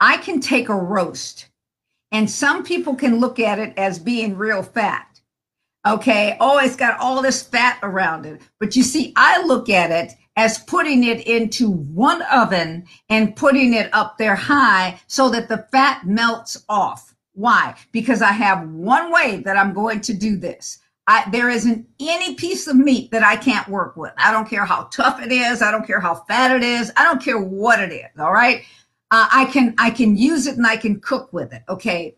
I 0.00 0.18
can 0.18 0.40
take 0.40 0.68
a 0.68 0.74
roast, 0.74 1.48
and 2.12 2.30
some 2.30 2.64
people 2.64 2.94
can 2.94 3.18
look 3.18 3.38
at 3.38 3.58
it 3.58 3.74
as 3.76 3.98
being 3.98 4.36
real 4.36 4.62
fat. 4.62 5.20
Okay. 5.86 6.36
Oh, 6.40 6.58
it's 6.58 6.76
got 6.76 6.98
all 7.00 7.22
this 7.22 7.42
fat 7.42 7.78
around 7.82 8.26
it. 8.26 8.42
But 8.60 8.76
you 8.76 8.82
see, 8.82 9.12
I 9.16 9.42
look 9.42 9.68
at 9.68 9.90
it 9.90 10.12
as 10.36 10.58
putting 10.58 11.04
it 11.04 11.26
into 11.26 11.70
one 11.70 12.22
oven 12.32 12.84
and 13.08 13.34
putting 13.34 13.74
it 13.74 13.88
up 13.92 14.18
there 14.18 14.36
high 14.36 15.00
so 15.06 15.30
that 15.30 15.48
the 15.48 15.66
fat 15.72 16.06
melts 16.06 16.64
off. 16.68 17.14
Why? 17.32 17.74
Because 17.92 18.22
I 18.22 18.32
have 18.32 18.68
one 18.68 19.12
way 19.12 19.42
that 19.44 19.56
I'm 19.56 19.72
going 19.72 20.00
to 20.02 20.14
do 20.14 20.36
this. 20.36 20.78
I, 21.06 21.28
there 21.30 21.48
isn't 21.48 21.88
any 22.00 22.34
piece 22.34 22.66
of 22.66 22.76
meat 22.76 23.10
that 23.12 23.22
I 23.22 23.36
can't 23.36 23.66
work 23.68 23.96
with. 23.96 24.12
I 24.18 24.30
don't 24.30 24.48
care 24.48 24.66
how 24.66 24.84
tough 24.92 25.22
it 25.22 25.32
is. 25.32 25.62
I 25.62 25.70
don't 25.70 25.86
care 25.86 26.00
how 26.00 26.16
fat 26.28 26.54
it 26.54 26.62
is. 26.62 26.92
I 26.96 27.04
don't 27.04 27.22
care 27.22 27.40
what 27.40 27.80
it 27.80 27.92
is. 27.92 28.20
All 28.20 28.32
right. 28.32 28.62
Uh, 29.10 29.28
I 29.32 29.44
can, 29.46 29.74
I 29.78 29.90
can 29.90 30.16
use 30.16 30.46
it 30.46 30.56
and 30.56 30.66
I 30.66 30.76
can 30.76 31.00
cook 31.00 31.32
with 31.32 31.52
it. 31.52 31.62
Okay. 31.68 32.14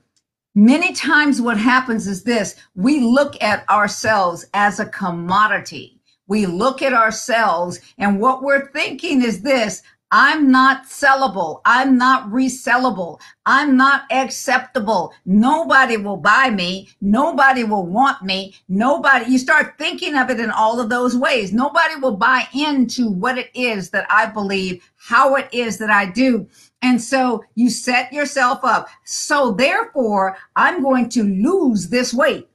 Many 0.55 0.93
times 0.93 1.41
what 1.41 1.57
happens 1.59 2.09
is 2.09 2.25
this. 2.25 2.57
We 2.75 3.01
look 3.01 3.41
at 3.41 3.69
ourselves 3.71 4.47
as 4.53 4.81
a 4.81 4.87
commodity. 4.87 6.01
We 6.27 6.47
look 6.47 6.83
at 6.83 6.93
ourselves 6.93 7.81
and 7.99 8.21
what 8.21 8.43
we're 8.43 8.71
thinking 8.73 9.23
is 9.23 9.43
this. 9.43 9.83
I'm 10.13 10.51
not 10.51 10.87
sellable. 10.87 11.61
I'm 11.65 11.97
not 11.97 12.29
resellable. 12.31 13.21
I'm 13.47 13.77
not 13.77 14.11
acceptable. 14.11 15.13
Nobody 15.25 15.97
will 15.97 16.17
buy 16.17 16.51
me. 16.51 16.89
Nobody 17.01 17.63
will 17.63 17.87
want 17.87 18.23
me. 18.25 18.57
Nobody, 18.69 19.31
you 19.31 19.39
start 19.39 19.79
thinking 19.79 20.17
of 20.17 20.29
it 20.29 20.41
in 20.41 20.51
all 20.51 20.81
of 20.81 20.89
those 20.89 21.17
ways. 21.17 21.53
Nobody 21.53 21.95
will 21.95 22.17
buy 22.17 22.49
into 22.53 23.09
what 23.09 23.39
it 23.39 23.51
is 23.55 23.91
that 23.91 24.07
I 24.11 24.27
believe, 24.27 24.83
how 24.97 25.37
it 25.37 25.49
is 25.53 25.79
that 25.79 25.91
I 25.91 26.07
do. 26.07 26.49
And 26.83 27.01
so 27.01 27.45
you 27.55 27.71
set 27.71 28.13
yourself 28.13 28.61
up. 28.65 28.89
So 29.05 29.53
therefore, 29.53 30.37
I'm 30.57 30.83
going 30.83 31.09
to 31.11 31.23
lose 31.23 31.89
this 31.89 32.15
weight. 32.15 32.49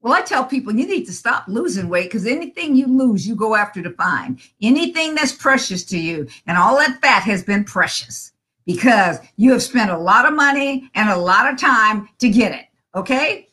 Well, 0.00 0.14
I 0.14 0.22
tell 0.22 0.44
people 0.44 0.72
you 0.72 0.86
need 0.86 1.06
to 1.06 1.12
stop 1.12 1.48
losing 1.48 1.88
weight 1.88 2.04
because 2.04 2.26
anything 2.26 2.76
you 2.76 2.86
lose, 2.86 3.26
you 3.26 3.34
go 3.34 3.56
after 3.56 3.82
to 3.82 3.90
find. 3.90 4.38
Anything 4.62 5.16
that's 5.16 5.32
precious 5.32 5.84
to 5.86 5.98
you, 5.98 6.28
and 6.46 6.56
all 6.56 6.76
that 6.76 7.00
fat 7.00 7.24
has 7.24 7.42
been 7.42 7.64
precious 7.64 8.32
because 8.66 9.18
you 9.36 9.50
have 9.52 9.62
spent 9.62 9.90
a 9.90 9.98
lot 9.98 10.26
of 10.26 10.34
money 10.34 10.88
and 10.94 11.10
a 11.10 11.16
lot 11.16 11.52
of 11.52 11.58
time 11.58 12.08
to 12.18 12.28
get 12.28 12.52
it. 12.52 12.66
Okay. 12.94 13.48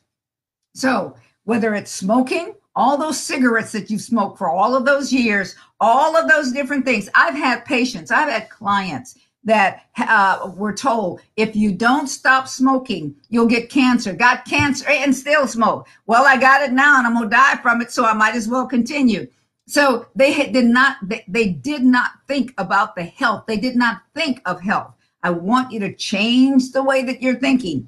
So 0.76 1.16
whether 1.46 1.74
it's 1.74 1.92
smoking, 1.92 2.54
all 2.76 2.98
those 2.98 3.20
cigarettes 3.20 3.72
that 3.72 3.90
you've 3.90 4.02
smoked 4.02 4.38
for 4.38 4.50
all 4.50 4.76
of 4.76 4.86
those 4.86 5.12
years, 5.12 5.56
all 5.80 6.16
of 6.16 6.30
those 6.30 6.52
different 6.52 6.86
things. 6.86 7.10
I've 7.14 7.36
had 7.36 7.66
patients, 7.66 8.12
I've 8.12 8.32
had 8.32 8.50
clients 8.50 9.18
that 9.44 9.86
uh, 9.98 10.52
we're 10.56 10.76
told 10.76 11.22
if 11.36 11.56
you 11.56 11.72
don't 11.72 12.08
stop 12.08 12.48
smoking, 12.48 13.16
you'll 13.30 13.48
get 13.48 13.70
cancer. 13.70 14.14
Got 14.14 14.46
cancer 14.46 14.88
and 14.90 15.16
still 15.16 15.48
smoke. 15.48 15.88
Well, 16.06 16.26
I 16.26 16.38
got 16.38 16.62
it 16.62 16.72
now 16.72 16.98
and 16.98 17.08
I'm 17.08 17.14
gonna 17.14 17.30
die 17.30 17.58
from 17.58 17.82
it, 17.82 17.92
so 17.92 18.06
I 18.06 18.14
might 18.14 18.36
as 18.36 18.48
well 18.48 18.66
continue. 18.66 19.28
So 19.68 20.08
they 20.16 20.52
did 20.52 20.66
not. 20.66 20.98
They, 21.04 21.24
they 21.28 21.50
did 21.50 21.84
not 21.84 22.12
think 22.28 22.54
about 22.58 22.96
the 22.96 23.04
health. 23.04 23.46
They 23.48 23.58
did 23.58 23.76
not 23.76 24.02
think 24.14 24.42
of 24.46 24.62
health. 24.62 24.94
I 25.24 25.30
want 25.30 25.72
you 25.72 25.80
to 25.82 25.94
change 25.94 26.72
the 26.72 26.84
way 26.84 27.04
that 27.04 27.22
you're 27.22 27.40
thinking. 27.40 27.88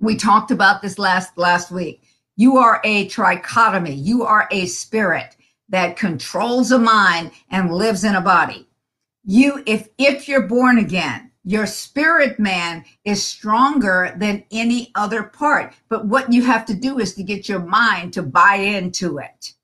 We 0.00 0.16
talked 0.16 0.50
about 0.50 0.82
this 0.82 0.98
last 0.98 1.36
last 1.38 1.70
week. 1.70 2.02
You 2.36 2.58
are 2.58 2.80
a 2.84 3.08
trichotomy. 3.08 3.96
You 3.96 4.24
are 4.24 4.48
a 4.50 4.66
spirit 4.66 5.36
that 5.68 5.96
controls 5.96 6.70
a 6.70 6.78
mind 6.78 7.30
and 7.50 7.72
lives 7.72 8.04
in 8.04 8.14
a 8.14 8.20
body 8.20 8.68
you 9.26 9.62
if 9.66 9.88
if 9.98 10.28
you're 10.28 10.46
born 10.46 10.78
again 10.78 11.26
your 11.48 11.66
spirit 11.66 12.40
man 12.40 12.84
is 13.04 13.24
stronger 13.24 14.16
than 14.18 14.42
any 14.50 14.90
other 14.96 15.22
part. 15.22 15.72
But 15.88 16.06
what 16.06 16.32
you 16.32 16.42
have 16.42 16.66
to 16.66 16.74
do 16.74 16.98
is 16.98 17.14
to 17.14 17.22
get 17.22 17.48
your 17.48 17.60
mind 17.60 18.12
to 18.14 18.22
buy 18.24 18.56
into 18.56 19.18
it. 19.18 19.54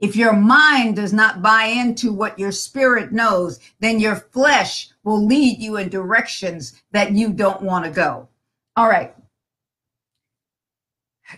If 0.00 0.16
your 0.16 0.32
mind 0.32 0.96
does 0.96 1.12
not 1.12 1.42
buy 1.42 1.64
into 1.64 2.14
what 2.14 2.38
your 2.38 2.50
spirit 2.50 3.12
knows 3.12 3.60
then 3.78 4.00
your 4.00 4.16
flesh 4.16 4.88
will 5.04 5.24
lead 5.24 5.58
you 5.60 5.76
in 5.76 5.90
directions 5.90 6.82
that 6.92 7.12
you 7.12 7.30
don't 7.30 7.60
want 7.60 7.84
to 7.84 7.90
go. 7.90 8.28
All 8.74 8.88
right. 8.88 9.14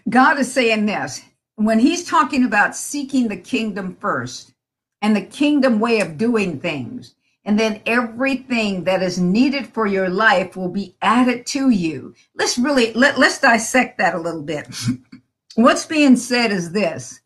God 0.09 0.38
is 0.38 0.52
saying 0.52 0.87
this. 0.87 1.22
When 1.56 1.80
he's 1.80 2.04
talking 2.04 2.44
about 2.44 2.76
seeking 2.76 3.26
the 3.26 3.37
kingdom 3.37 3.96
first 4.00 4.54
and 5.02 5.16
the 5.16 5.22
kingdom 5.22 5.80
way 5.80 5.98
of 6.00 6.16
doing 6.16 6.61
things 6.61 7.16
and 7.44 7.59
then 7.59 7.81
everything 7.87 8.85
that 8.85 9.03
is 9.03 9.18
needed 9.18 9.66
for 9.66 9.87
your 9.87 10.09
life 10.09 10.57
will 10.57 10.68
be 10.68 10.96
added 11.00 11.46
to 11.46 11.70
you. 11.70 12.14
Let's 12.35 12.59
really 12.59 12.92
let, 12.92 13.18
let's 13.18 13.40
dissect 13.40 13.98
that 13.98 14.14
a 14.14 14.20
little 14.20 14.42
bit. 14.42 14.68
What's 15.55 15.87
being 15.87 16.16
said 16.16 16.53
is 16.53 16.72
this. 16.72 17.20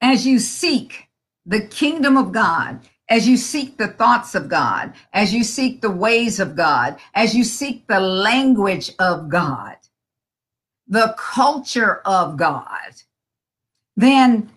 As 0.00 0.26
you 0.26 0.38
seek 0.38 1.08
the 1.46 1.60
kingdom 1.60 2.16
of 2.16 2.32
God, 2.32 2.80
as 3.08 3.26
you 3.26 3.36
seek 3.36 3.78
the 3.78 3.88
thoughts 3.88 4.34
of 4.34 4.48
God, 4.48 4.92
as 5.12 5.32
you 5.32 5.42
seek 5.42 5.80
the 5.80 5.90
ways 5.90 6.38
of 6.38 6.54
God, 6.54 6.98
as 7.14 7.34
you 7.34 7.42
seek 7.42 7.86
the 7.86 8.00
language 8.00 8.92
of 8.98 9.28
God, 9.28 9.76
the 10.86 11.14
culture 11.18 12.00
of 12.04 12.36
God, 12.36 13.02
then 13.96 14.50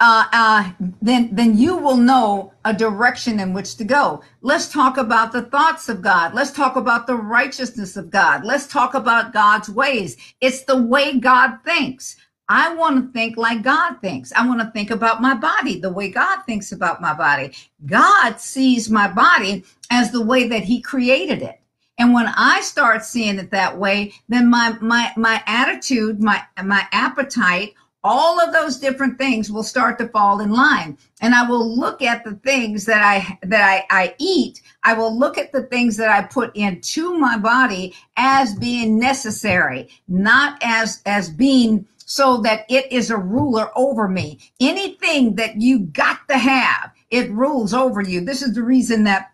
uh, 0.00 0.24
uh, 0.32 0.72
then 1.02 1.28
then 1.32 1.58
you 1.58 1.76
will 1.76 1.96
know 1.96 2.52
a 2.64 2.72
direction 2.72 3.38
in 3.38 3.52
which 3.52 3.76
to 3.76 3.84
go. 3.84 4.22
Let's 4.40 4.68
talk 4.68 4.96
about 4.96 5.30
the 5.32 5.42
thoughts 5.42 5.88
of 5.90 6.00
God. 6.00 6.32
Let's 6.34 6.52
talk 6.52 6.76
about 6.76 7.06
the 7.06 7.16
righteousness 7.16 7.96
of 7.96 8.10
God. 8.10 8.44
Let's 8.44 8.66
talk 8.66 8.94
about 8.94 9.34
God's 9.34 9.68
ways. 9.68 10.16
It's 10.40 10.64
the 10.64 10.82
way 10.82 11.18
God 11.18 11.58
thinks. 11.64 12.16
I 12.48 12.74
want 12.74 12.96
to 12.96 13.12
think 13.12 13.36
like 13.36 13.62
God 13.62 14.00
thinks. 14.00 14.32
I 14.32 14.46
want 14.46 14.60
to 14.60 14.70
think 14.72 14.90
about 14.90 15.22
my 15.22 15.34
body 15.34 15.78
the 15.78 15.92
way 15.92 16.08
God 16.08 16.40
thinks 16.46 16.72
about 16.72 17.00
my 17.00 17.14
body. 17.14 17.54
God 17.86 18.40
sees 18.40 18.90
my 18.90 19.06
body 19.06 19.64
as 19.90 20.10
the 20.10 20.24
way 20.24 20.48
that 20.48 20.64
He 20.64 20.80
created 20.80 21.42
it. 21.42 21.60
And 21.98 22.14
when 22.14 22.26
I 22.26 22.62
start 22.62 23.04
seeing 23.04 23.38
it 23.38 23.50
that 23.50 23.78
way, 23.78 24.14
then 24.30 24.48
my 24.48 24.76
my 24.80 25.12
my 25.18 25.42
attitude, 25.46 26.22
my 26.22 26.42
my 26.64 26.86
appetite, 26.90 27.74
all 28.02 28.40
of 28.40 28.52
those 28.52 28.78
different 28.78 29.18
things 29.18 29.50
will 29.50 29.62
start 29.62 29.98
to 29.98 30.08
fall 30.08 30.40
in 30.40 30.50
line. 30.50 30.96
And 31.20 31.34
i 31.34 31.48
will 31.48 31.76
look 31.76 32.02
at 32.02 32.24
the 32.24 32.34
things 32.36 32.86
that 32.86 33.02
i 33.02 33.38
that 33.46 33.86
I, 33.90 34.02
I 34.04 34.14
eat. 34.18 34.62
I 34.82 34.94
will 34.94 35.16
look 35.16 35.36
at 35.36 35.52
the 35.52 35.64
things 35.64 35.96
that 35.98 36.10
i 36.10 36.22
put 36.22 36.54
into 36.56 37.18
my 37.18 37.36
body 37.36 37.94
as 38.16 38.54
being 38.54 38.98
necessary 38.98 39.88
not 40.08 40.58
as 40.62 41.02
as 41.06 41.28
being 41.28 41.86
so 42.10 42.38
that 42.38 42.66
it 42.68 42.90
is 42.90 43.10
a 43.10 43.16
ruler 43.16 43.70
over 43.76 44.08
me. 44.08 44.40
Anything 44.58 45.36
that 45.36 45.60
you 45.60 45.78
got 45.78 46.26
to 46.28 46.36
have 46.36 46.90
it 47.10 47.30
rules 47.30 47.74
over 47.74 48.00
you. 48.00 48.20
This 48.20 48.42
is 48.42 48.54
the 48.54 48.62
reason 48.62 49.04
that 49.04 49.29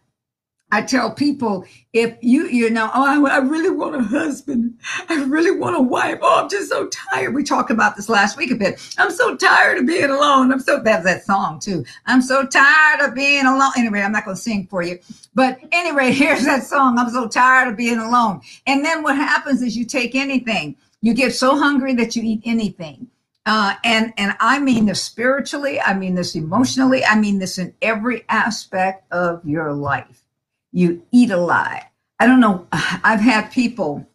I 0.73 0.83
tell 0.83 1.13
people 1.13 1.65
if 1.93 2.17
you, 2.21 2.49
you 2.49 2.71
know, 2.71 2.91
oh, 2.93 3.27
I, 3.27 3.37
I, 3.37 3.39
really 3.39 3.71
want 3.71 3.95
a 3.95 4.03
husband. 4.03 4.75
I 5.09 5.23
really 5.23 5.57
want 5.57 5.77
a 5.77 5.81
wife. 5.81 6.19
Oh, 6.21 6.43
I'm 6.43 6.49
just 6.49 6.69
so 6.69 6.89
tired. 6.89 7.37
We 7.37 7.45
talked 7.45 7.71
about 7.71 7.95
this 7.95 8.09
last 8.09 8.37
week 8.37 8.51
a 8.51 8.57
bit. 8.57 8.81
I'm 8.99 9.13
so 9.13 9.37
tired 9.37 9.79
of 9.79 9.87
being 9.87 10.11
alone. 10.11 10.53
I'm 10.53 10.59
so, 10.59 10.83
that's 10.83 11.05
that 11.05 11.25
song 11.25 11.61
too. 11.61 11.85
I'm 12.07 12.21
so 12.21 12.45
tired 12.45 13.01
of 13.01 13.15
being 13.15 13.47
alone. 13.47 13.71
Anyway, 13.77 14.01
I'm 14.01 14.11
not 14.11 14.25
going 14.25 14.37
to 14.37 14.43
sing 14.43 14.67
for 14.67 14.83
you. 14.83 14.99
But 15.35 15.61
anyway, 15.71 16.11
here's 16.13 16.45
that 16.45 16.65
song. 16.65 16.99
I'm 16.99 17.11
so 17.11 17.29
tired 17.29 17.69
of 17.69 17.77
being 17.77 17.99
alone. 17.99 18.41
And 18.67 18.85
then 18.85 19.05
what 19.05 19.15
happens 19.15 19.63
is 19.63 19.77
you 19.77 19.85
take 19.85 20.17
anything. 20.17 20.75
You 21.01 21.15
get 21.15 21.33
so 21.33 21.57
hungry 21.57 21.95
that 21.95 22.17
you 22.17 22.25
eat 22.25 22.43
anything. 22.45 23.07
Uh, 23.47 23.75
and 23.85 24.13
and 24.19 24.35
I 24.41 24.59
mean 24.59 24.87
this 24.87 25.01
spiritually, 25.01 25.81
I 25.81 25.95
mean 25.95 26.17
this 26.17 26.35
emotionally, 26.35 27.05
I 27.05 27.17
mean 27.17 27.39
this 27.39 27.59
in 27.59 27.73
every 27.81 28.25
aspect 28.29 29.05
of 29.13 29.47
your 29.47 29.73
life 29.73 30.26
you 30.77 31.03
eat 31.11 31.31
a 31.31 31.39
lie. 31.39 31.91
I 32.21 32.27
don't 32.27 32.41
know. 32.41 32.67
I've 32.73 33.21
had 33.21 33.51
people, 33.51 34.07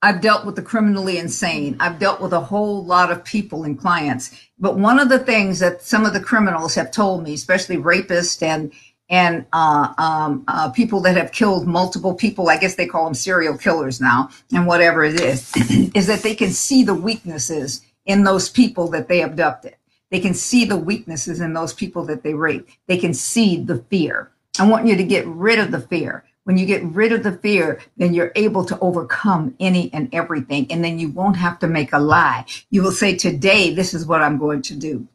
I've 0.00 0.20
dealt 0.20 0.46
with 0.46 0.54
the 0.54 0.62
criminally 0.62 1.18
insane. 1.18 1.76
I've 1.80 1.98
dealt 1.98 2.20
with 2.20 2.32
a 2.32 2.40
whole 2.40 2.84
lot 2.84 3.10
of 3.10 3.24
people 3.24 3.64
and 3.64 3.78
clients. 3.78 4.40
But 4.58 4.78
one 4.78 5.00
of 5.00 5.08
the 5.08 5.18
things 5.18 5.58
that 5.58 5.82
some 5.82 6.06
of 6.06 6.12
the 6.12 6.20
criminals 6.20 6.76
have 6.76 6.92
told 6.92 7.24
me, 7.24 7.34
especially 7.34 7.76
rapists 7.76 8.40
and 8.42 8.72
and 9.08 9.44
uh, 9.52 9.92
um, 9.98 10.42
uh, 10.48 10.70
people 10.70 11.00
that 11.00 11.18
have 11.18 11.32
killed 11.32 11.66
multiple 11.66 12.14
people, 12.14 12.48
I 12.48 12.56
guess 12.56 12.76
they 12.76 12.86
call 12.86 13.04
them 13.04 13.12
serial 13.12 13.58
killers 13.58 14.00
now, 14.00 14.30
and 14.54 14.66
whatever 14.66 15.04
it 15.04 15.20
is, 15.20 15.52
is 15.94 16.06
that 16.06 16.22
they 16.22 16.34
can 16.34 16.50
see 16.50 16.82
the 16.82 16.94
weaknesses 16.94 17.82
in 18.06 18.24
those 18.24 18.48
people 18.48 18.88
that 18.88 19.08
they 19.08 19.20
abducted. 19.20 19.76
They 20.10 20.20
can 20.20 20.32
see 20.32 20.64
the 20.64 20.78
weaknesses 20.78 21.40
in 21.40 21.52
those 21.52 21.74
people 21.74 22.06
that 22.06 22.22
they 22.22 22.32
rape. 22.32 22.68
They 22.86 22.96
can 22.96 23.12
see 23.12 23.62
the 23.62 23.78
fear. 23.90 24.31
I 24.58 24.68
want 24.68 24.86
you 24.86 24.96
to 24.96 25.04
get 25.04 25.26
rid 25.26 25.58
of 25.58 25.70
the 25.70 25.80
fear. 25.80 26.24
When 26.44 26.58
you 26.58 26.66
get 26.66 26.84
rid 26.84 27.12
of 27.12 27.22
the 27.22 27.32
fear, 27.38 27.80
then 27.96 28.12
you're 28.12 28.32
able 28.34 28.64
to 28.64 28.78
overcome 28.80 29.54
any 29.60 29.92
and 29.94 30.12
everything. 30.12 30.66
And 30.70 30.84
then 30.84 30.98
you 30.98 31.08
won't 31.08 31.36
have 31.36 31.58
to 31.60 31.68
make 31.68 31.92
a 31.92 31.98
lie. 31.98 32.44
You 32.70 32.82
will 32.82 32.92
say, 32.92 33.16
Today, 33.16 33.72
this 33.72 33.94
is 33.94 34.06
what 34.06 34.22
I'm 34.22 34.38
going 34.38 34.62
to 34.62 34.74
do. 34.74 35.06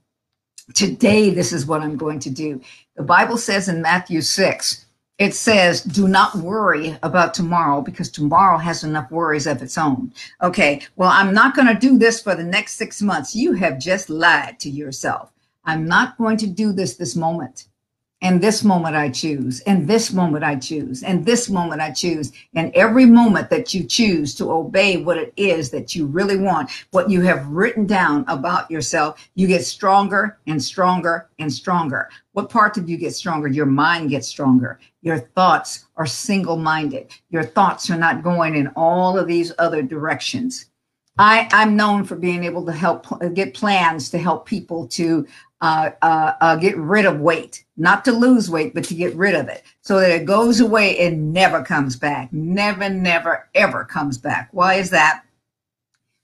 Today, 0.74 1.30
this 1.30 1.54
is 1.54 1.66
what 1.66 1.82
I'm 1.82 1.98
going 1.98 2.20
to 2.20 2.30
do. 2.30 2.62
The 2.96 3.04
Bible 3.04 3.38
says 3.38 3.70
in 3.70 3.82
Matthew 3.82 4.22
6, 4.22 4.86
it 5.18 5.34
says, 5.34 5.82
do 5.82 6.08
not 6.08 6.36
worry 6.36 6.96
about 7.02 7.34
tomorrow 7.34 7.82
because 7.82 8.10
tomorrow 8.10 8.58
has 8.58 8.84
enough 8.84 9.10
worries 9.10 9.48
of 9.48 9.62
its 9.64 9.78
own. 9.78 10.14
Okay, 10.44 10.82
well, 10.96 11.10
I'm 11.10 11.34
not 11.34 11.56
going 11.56 11.68
to 11.68 11.74
do 11.74 11.98
this 11.98 12.22
for 12.22 12.36
the 12.36 12.44
next 12.44 12.74
six 12.74 13.02
months. 13.02 13.36
You 13.36 13.54
have 13.54 13.80
just 13.80 14.12
lied 14.12 14.60
to 14.60 14.70
yourself. 14.70 15.32
I'm 15.66 15.88
not 15.88 16.18
going 16.20 16.38
to 16.38 16.48
do 16.48 16.72
this 16.72 16.98
this 16.98 17.16
moment. 17.16 17.66
And 18.22 18.42
this 18.42 18.64
moment 18.64 18.96
I 18.96 19.10
choose, 19.10 19.60
and 19.62 19.88
this 19.88 20.12
moment 20.12 20.44
I 20.44 20.56
choose, 20.56 21.04
and 21.04 21.24
this 21.24 21.50
moment 21.50 21.82
I 21.82 21.92
choose. 21.92 22.32
And 22.56 22.74
every 22.74 23.06
moment 23.06 23.52
that 23.52 23.76
you 23.76 23.84
choose 23.84 24.34
to 24.36 24.52
obey 24.52 24.98
what 24.98 25.20
it 25.20 25.34
is 25.38 25.70
that 25.70 25.96
you 25.96 26.08
really 26.08 26.38
want, 26.38 26.72
what 26.90 27.12
you 27.12 27.22
have 27.22 27.46
written 27.48 27.86
down 27.86 28.26
about 28.28 28.72
yourself, 28.72 29.30
you 29.36 29.46
get 29.46 29.64
stronger 29.64 30.40
and 30.48 30.62
stronger 30.62 31.30
and 31.38 31.54
stronger. 31.54 32.10
What 32.32 32.50
part 32.50 32.78
of 32.78 32.90
you 32.90 32.98
get 32.98 33.14
stronger? 33.14 33.50
Your 33.50 33.68
mind 33.68 34.10
gets 34.10 34.28
stronger. 34.28 34.80
Your 35.04 35.20
thoughts 35.20 35.86
are 35.96 36.08
single 36.08 36.58
minded. 36.58 37.12
Your 37.30 37.44
thoughts 37.44 37.88
are 37.92 37.98
not 37.98 38.24
going 38.24 38.56
in 38.56 38.68
all 38.76 39.20
of 39.20 39.28
these 39.28 39.54
other 39.60 39.84
directions. 39.84 40.66
I, 41.20 41.48
I'm 41.52 41.76
known 41.76 42.04
for 42.04 42.16
being 42.16 42.44
able 42.44 42.66
to 42.66 42.72
help 42.72 43.08
get 43.34 43.56
plans 43.56 44.10
to 44.12 44.20
help 44.20 44.46
people 44.46 44.88
to 44.90 45.26
uh, 45.62 45.90
uh, 46.02 46.34
uh, 46.40 46.56
get 46.56 46.78
rid 46.78 47.06
of 47.06 47.20
weight, 47.20 47.66
not 47.78 48.06
to 48.06 48.12
lose 48.12 48.50
weight, 48.50 48.74
but 48.74 48.84
to 48.86 48.94
get 48.94 49.16
rid 49.16 49.36
of 49.36 49.48
it 49.48 49.64
so 49.82 50.00
that 50.00 50.12
it 50.12 50.26
goes 50.26 50.60
away 50.60 50.98
and 51.00 51.34
never 51.34 51.64
comes 51.64 51.96
back. 51.96 52.32
Never, 52.32 52.90
never, 52.90 53.50
ever 53.56 53.84
comes 53.84 54.18
back. 54.18 54.50
Why 54.52 54.76
is 54.76 54.92
that? 54.92 55.24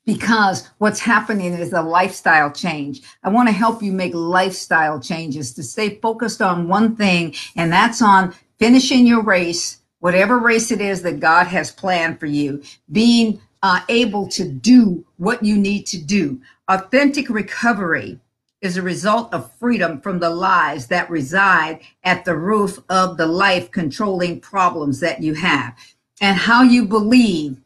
Because 0.06 0.70
what's 0.80 1.00
happening 1.00 1.54
is 1.54 1.72
a 1.72 1.82
lifestyle 1.82 2.52
change. 2.52 3.02
I 3.24 3.30
want 3.30 3.48
to 3.48 3.54
help 3.54 3.82
you 3.82 3.92
make 3.92 4.14
lifestyle 4.14 5.00
changes 5.00 5.54
to 5.54 5.64
stay 5.64 5.98
focused 6.02 6.42
on 6.42 6.68
one 6.68 6.96
thing, 6.96 7.34
and 7.56 7.72
that's 7.72 8.02
on 8.02 8.36
finishing 8.60 9.08
your 9.08 9.24
race, 9.24 9.80
whatever 10.00 10.38
race 10.38 10.72
it 10.72 10.82
is 10.82 11.02
that 11.04 11.22
God 11.22 11.48
has 11.48 11.72
planned 11.72 12.20
for 12.20 12.26
you, 12.26 12.62
being 12.92 13.42
uh, 13.64 13.80
able 13.88 14.28
to 14.28 14.48
do 14.48 15.06
what 15.18 15.44
you 15.44 15.58
need 15.58 15.88
to 15.88 15.98
do. 15.98 16.42
Authentic 16.68 17.30
recovery 17.30 18.20
is 18.64 18.78
a 18.78 18.82
result 18.82 19.32
of 19.34 19.52
freedom 19.60 20.00
from 20.00 20.20
the 20.20 20.30
lies 20.30 20.88
that 20.88 21.10
reside 21.10 21.82
at 22.06 22.24
the 22.24 22.36
roof 22.36 22.80
of 22.90 23.18
the 23.18 23.28
life 23.28 23.70
controlling 23.72 24.40
problems 24.40 25.02
that 25.02 25.22
you 25.22 25.34
have 25.34 25.76
and 26.22 26.38
how 26.38 26.64
you 26.64 26.86
believe 26.86 27.58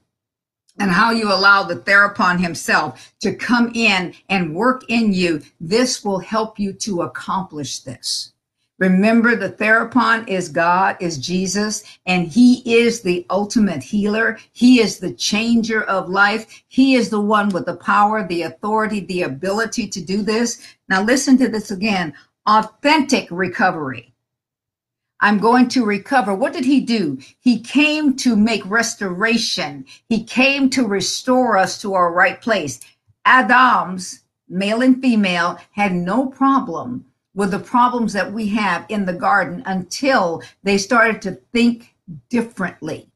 and 0.79 0.89
how 0.89 1.11
you 1.11 1.31
allow 1.31 1.61
the 1.61 1.75
therapon 1.75 2.39
himself 2.39 3.13
to 3.19 3.33
come 3.33 3.71
in 3.75 4.13
and 4.29 4.55
work 4.55 4.83
in 4.89 5.13
you. 5.13 5.41
This 5.61 6.03
will 6.03 6.19
help 6.19 6.59
you 6.59 6.73
to 6.73 7.03
accomplish 7.03 7.79
this. 7.81 8.33
Remember, 8.79 9.35
the 9.35 9.49
therapon 9.49 10.27
is 10.27 10.49
God, 10.49 10.97
is 10.99 11.17
Jesus, 11.17 11.83
and 12.05 12.27
He 12.27 12.61
is 12.71 13.01
the 13.01 13.25
ultimate 13.31 13.81
healer. 13.81 14.37
He 14.51 14.79
is 14.79 14.99
the 14.99 15.13
changer 15.13 15.83
of 15.85 16.09
life. 16.09 16.63
He 16.67 16.93
is 16.93 17.09
the 17.09 17.19
one 17.19 17.49
with 17.49 17.65
the 17.65 17.75
power, 17.77 18.27
the 18.27 18.43
authority, 18.43 18.99
the 18.99 19.23
ability 19.23 19.87
to 19.87 20.01
do 20.01 20.21
this. 20.21 20.61
Now, 20.89 21.03
listen 21.03 21.37
to 21.39 21.49
this 21.49 21.71
again 21.71 22.13
authentic 22.45 23.27
recovery. 23.29 24.13
I'm 25.19 25.39
going 25.39 25.67
to 25.69 25.83
recover. 25.83 26.33
What 26.33 26.53
did 26.53 26.65
he 26.65 26.79
do? 26.79 27.19
He 27.39 27.59
came 27.59 28.15
to 28.17 28.35
make 28.35 28.65
restoration. 28.65 29.85
He 30.07 30.23
came 30.23 30.69
to 30.71 30.87
restore 30.87 31.57
us 31.57 31.81
to 31.81 31.93
our 31.95 32.13
right 32.13 32.39
place. 32.39 32.79
Adam's, 33.25 34.23
male 34.47 34.81
and 34.81 35.01
female, 35.01 35.59
had 35.71 35.93
no 35.93 36.27
problem 36.27 37.05
with 37.33 37.51
the 37.51 37.59
problems 37.59 38.13
that 38.13 38.31
we 38.31 38.47
have 38.49 38.85
in 38.89 39.05
the 39.05 39.13
garden 39.13 39.63
until 39.65 40.41
they 40.63 40.77
started 40.77 41.21
to 41.23 41.33
think 41.53 41.95
differently. 42.29 43.09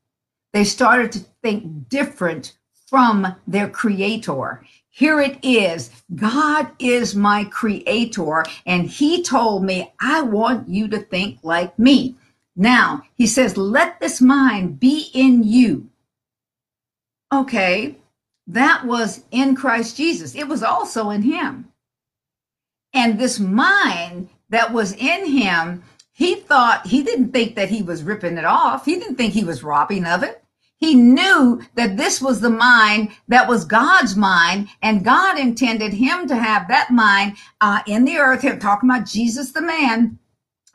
They 0.54 0.64
started 0.64 1.12
to 1.14 1.20
think 1.42 1.88
different 1.88 2.58
from 2.92 3.36
their 3.48 3.70
creator. 3.70 4.62
Here 4.90 5.22
it 5.22 5.40
is. 5.42 5.90
God 6.14 6.70
is 6.78 7.16
my 7.16 7.46
creator. 7.46 8.44
And 8.66 8.90
he 8.90 9.24
told 9.24 9.64
me, 9.64 9.94
I 10.02 10.22
want 10.22 10.68
you 10.68 10.90
to 10.90 11.00
think 11.00 11.40
like 11.42 11.80
me. 11.80 12.18
Now, 12.58 13.04
he 13.16 13.28
says, 13.28 13.56
let 13.56 14.02
this 14.02 14.20
mind 14.20 14.82
be 14.82 15.10
in 15.14 15.44
you. 15.44 15.90
Okay, 17.34 17.96
that 18.46 18.86
was 18.86 19.24
in 19.32 19.56
Christ 19.56 19.96
Jesus. 19.96 20.36
It 20.36 20.50
was 20.50 20.62
also 20.62 21.12
in 21.12 21.22
him. 21.22 21.72
And 22.94 23.18
this 23.18 23.40
mind 23.40 24.28
that 24.50 24.74
was 24.74 24.92
in 24.92 25.28
him, 25.28 25.84
he 26.12 26.36
thought, 26.36 26.86
he 26.86 27.04
didn't 27.04 27.32
think 27.32 27.56
that 27.56 27.70
he 27.70 27.84
was 27.84 28.04
ripping 28.04 28.38
it 28.38 28.44
off. 28.44 28.84
He 28.84 29.00
didn't 29.00 29.16
think 29.16 29.32
he 29.34 29.46
was 29.46 29.64
robbing 29.64 30.06
of 30.06 30.24
it. 30.24 30.41
He 30.82 30.96
knew 30.96 31.62
that 31.76 31.96
this 31.96 32.22
was 32.22 32.42
the 32.42 32.50
mind 32.50 33.12
that 33.30 33.48
was 33.48 33.64
God's 33.64 34.18
mind, 34.18 34.68
and 34.82 35.06
God 35.06 35.40
intended 35.40 35.94
him 35.94 36.28
to 36.28 36.36
have 36.36 36.68
that 36.68 36.92
mind 36.92 37.38
uh, 37.62 37.82
in 37.88 38.04
the 38.04 38.18
earth. 38.18 38.42
Here, 38.42 38.60
talking 38.60 38.90
about 38.90 39.06
Jesus 39.06 39.54
the 39.54 39.62
man, 39.62 40.20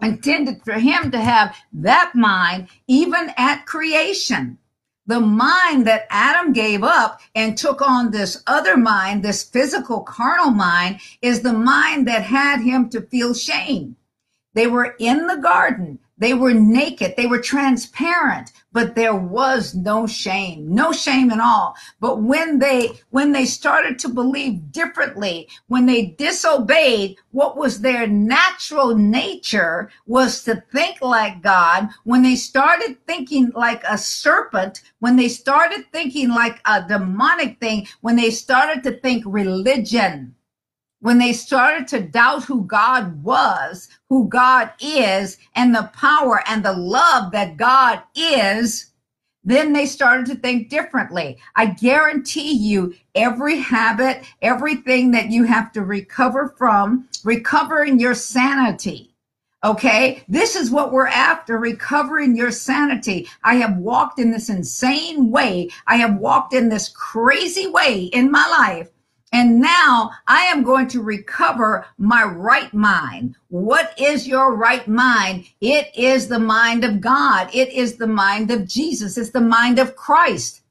intended 0.00 0.62
for 0.64 0.78
him 0.78 1.10
to 1.10 1.20
have 1.20 1.54
that 1.74 2.12
mind 2.14 2.68
even 2.86 3.32
at 3.36 3.66
creation 3.66 4.58
the 5.06 5.20
mind 5.20 5.86
that 5.86 6.06
Adam 6.10 6.52
gave 6.52 6.82
up 6.82 7.20
and 7.34 7.56
took 7.56 7.80
on 7.80 8.10
this 8.10 8.42
other 8.46 8.76
mind, 8.76 9.22
this 9.22 9.44
physical 9.44 10.00
carnal 10.00 10.50
mind, 10.50 11.00
is 11.22 11.42
the 11.42 11.52
mind 11.52 12.08
that 12.08 12.22
had 12.22 12.60
him 12.60 12.88
to 12.90 13.00
feel 13.00 13.32
shame. 13.32 13.96
They 14.54 14.66
were 14.66 14.96
in 14.98 15.26
the 15.26 15.36
garden. 15.36 16.00
They 16.18 16.34
were 16.34 16.54
naked. 16.54 17.14
They 17.16 17.26
were 17.26 17.40
transparent, 17.40 18.52
but 18.76 18.94
there 18.94 19.14
was 19.14 19.74
no 19.74 20.06
shame, 20.06 20.68
no 20.74 20.92
shame 20.92 21.30
at 21.30 21.40
all. 21.40 21.74
But 21.98 22.20
when 22.20 22.58
they, 22.58 23.00
when 23.08 23.32
they 23.32 23.46
started 23.46 23.98
to 24.00 24.10
believe 24.10 24.70
differently, 24.70 25.48
when 25.68 25.86
they 25.86 26.08
disobeyed 26.18 27.16
what 27.30 27.56
was 27.56 27.80
their 27.80 28.06
natural 28.06 28.94
nature 28.94 29.90
was 30.06 30.44
to 30.44 30.62
think 30.74 31.00
like 31.00 31.40
God, 31.40 31.88
when 32.04 32.22
they 32.22 32.36
started 32.36 32.98
thinking 33.06 33.50
like 33.54 33.82
a 33.88 33.96
serpent, 33.96 34.82
when 34.98 35.16
they 35.16 35.28
started 35.28 35.86
thinking 35.90 36.28
like 36.28 36.60
a 36.66 36.86
demonic 36.86 37.58
thing, 37.58 37.86
when 38.02 38.16
they 38.16 38.30
started 38.30 38.82
to 38.82 39.00
think 39.00 39.24
religion, 39.26 40.34
when 41.06 41.18
they 41.18 41.32
started 41.32 41.86
to 41.86 42.00
doubt 42.00 42.42
who 42.42 42.64
God 42.64 43.22
was, 43.22 43.88
who 44.08 44.28
God 44.28 44.72
is, 44.80 45.38
and 45.54 45.72
the 45.72 45.88
power 45.94 46.42
and 46.48 46.64
the 46.64 46.72
love 46.72 47.30
that 47.30 47.56
God 47.56 48.02
is, 48.16 48.90
then 49.44 49.72
they 49.72 49.86
started 49.86 50.26
to 50.26 50.34
think 50.34 50.68
differently. 50.68 51.38
I 51.54 51.66
guarantee 51.66 52.50
you, 52.54 52.92
every 53.14 53.60
habit, 53.60 54.24
everything 54.42 55.12
that 55.12 55.30
you 55.30 55.44
have 55.44 55.70
to 55.74 55.82
recover 55.82 56.52
from, 56.58 57.08
recovering 57.22 58.00
your 58.00 58.16
sanity. 58.16 59.14
Okay, 59.62 60.24
this 60.26 60.56
is 60.56 60.72
what 60.72 60.90
we're 60.90 61.06
after 61.06 61.56
recovering 61.56 62.36
your 62.36 62.50
sanity. 62.50 63.28
I 63.44 63.54
have 63.54 63.76
walked 63.76 64.18
in 64.18 64.32
this 64.32 64.48
insane 64.48 65.30
way. 65.30 65.70
I 65.86 65.98
have 65.98 66.16
walked 66.16 66.52
in 66.52 66.68
this 66.68 66.88
crazy 66.88 67.68
way 67.68 68.06
in 68.06 68.28
my 68.28 68.48
life 68.48 68.90
and 69.32 69.60
now 69.60 70.12
I 70.26 70.44
am 70.44 70.62
going 70.62 70.88
to 70.88 71.02
recover 71.02 71.86
my 71.98 72.24
right 72.24 72.72
mind. 72.72 73.36
What 73.48 73.98
is 73.98 74.26
your 74.26 74.54
right 74.54 74.86
mind? 74.86 75.46
It 75.60 75.90
is 75.96 76.28
the 76.28 76.38
mind 76.38 76.84
of 76.84 77.00
God. 77.00 77.50
It 77.52 77.70
is 77.72 77.96
the 77.96 78.06
mind 78.06 78.50
of 78.50 78.66
Jesus. 78.68 79.18
It's 79.18 79.30
the 79.30 79.40
mind 79.40 79.78
of 79.78 79.96
Christ. 79.96 80.62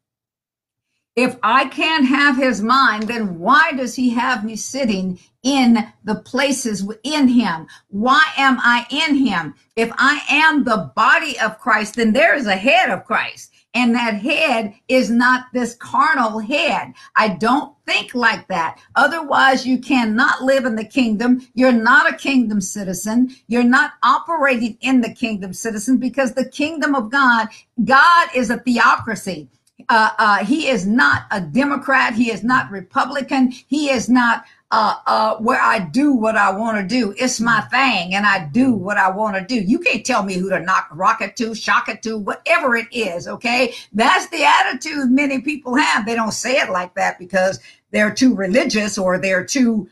If 1.16 1.38
I 1.44 1.68
can't 1.68 2.06
have 2.06 2.36
his 2.36 2.62
mind, 2.62 3.04
then 3.04 3.40
why 3.40 3.72
does 3.72 3.96
he 3.96 4.10
have 4.12 4.44
me 4.44 4.58
sitting 4.58 5.20
in 5.44 5.78
the 6.04 6.16
places 6.16 6.86
in 7.04 7.30
him? 7.30 7.68
Why 7.88 8.22
am 8.36 8.58
I 8.60 8.86
in 8.90 9.16
him? 9.16 9.56
If 9.78 9.92
I 9.98 10.22
am 10.30 10.64
the 10.64 10.92
body 10.96 11.40
of 11.40 11.60
Christ, 11.60 11.96
then 11.96 12.12
there 12.12 12.36
is 12.36 12.48
a 12.48 12.56
head 12.56 12.90
of 12.90 13.06
Christ. 13.06 13.52
And 13.76 13.94
that 13.94 14.16
head 14.22 14.74
is 14.88 15.12
not 15.12 15.48
this 15.54 15.76
carnal 15.76 16.40
head. 16.40 16.94
I 17.16 17.30
don't 17.30 17.76
think 17.86 18.16
like 18.16 18.48
that. 18.48 18.80
Otherwise, 18.96 19.68
you 19.68 19.78
cannot 19.78 20.42
live 20.42 20.66
in 20.66 20.76
the 20.76 20.86
kingdom. 20.86 21.46
You're 21.54 21.72
not 21.72 22.12
a 22.12 22.16
kingdom 22.16 22.62
citizen. 22.62 23.36
You're 23.48 23.64
not 23.64 23.92
operating 24.02 24.78
in 24.82 25.02
the 25.02 25.14
kingdom 25.14 25.54
citizen 25.54 25.98
because 25.98 26.34
the 26.34 26.50
kingdom 26.50 26.96
of 26.96 27.12
God, 27.12 27.50
God 27.84 28.30
is 28.34 28.50
a 28.50 28.58
theocracy. 28.60 29.50
Uh, 29.90 30.10
uh, 30.18 30.46
he 30.46 30.70
is 30.70 30.88
not 30.88 31.24
a 31.32 31.42
Democrat. 31.42 32.14
He 32.14 32.32
is 32.32 32.44
not 32.44 32.72
Republican. 32.72 33.52
He 33.52 33.90
is 33.90 34.10
not 34.10 34.46
uh, 34.78 35.00
uh, 35.06 35.36
where 35.38 35.62
I 35.62 35.80
do 35.80 36.12
what 36.12 36.36
I 36.36 36.52
want 36.52 36.78
to 36.78 36.84
do. 36.86 37.16
It's 37.18 37.40
my 37.40 37.62
thing, 37.62 38.14
and 38.14 38.26
I 38.26 38.50
do 38.52 38.74
what 38.74 38.98
I 38.98 39.10
want 39.10 39.38
to 39.38 39.42
do. 39.42 39.56
You 39.56 39.80
can't 39.80 40.06
tell 40.06 40.22
me 40.22 40.34
who 40.34 40.50
to 40.50 40.60
knock 40.60 40.90
rocket 40.92 41.38
to, 41.38 41.56
shock 41.56 41.88
it 41.88 42.04
to, 42.04 42.18
whatever 42.18 42.76
it 42.76 42.88
is. 42.92 43.26
Okay, 43.26 43.74
that's 43.94 44.28
the 44.28 44.44
attitude 44.44 45.10
many 45.12 45.40
people 45.40 45.76
have. 45.76 46.06
They 46.06 46.14
don't 46.14 46.34
say 46.34 46.58
it 46.58 46.70
like 46.72 46.94
that 46.96 47.18
because 47.18 47.62
they're 47.92 48.14
too 48.14 48.36
religious 48.36 48.98
or 48.98 49.18
they're 49.18 49.46
too 49.46 49.90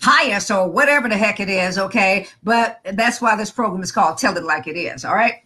pious 0.00 0.50
or 0.50 0.70
whatever 0.70 1.06
the 1.06 1.18
heck 1.18 1.38
it 1.38 1.50
is. 1.50 1.76
Okay, 1.76 2.26
but 2.42 2.80
that's 2.94 3.20
why 3.20 3.36
this 3.36 3.50
program 3.50 3.82
is 3.82 3.92
called 3.92 4.16
"Tell 4.16 4.34
It 4.38 4.44
Like 4.44 4.66
It 4.66 4.78
Is." 4.78 5.04
All 5.04 5.14
right 5.14 5.42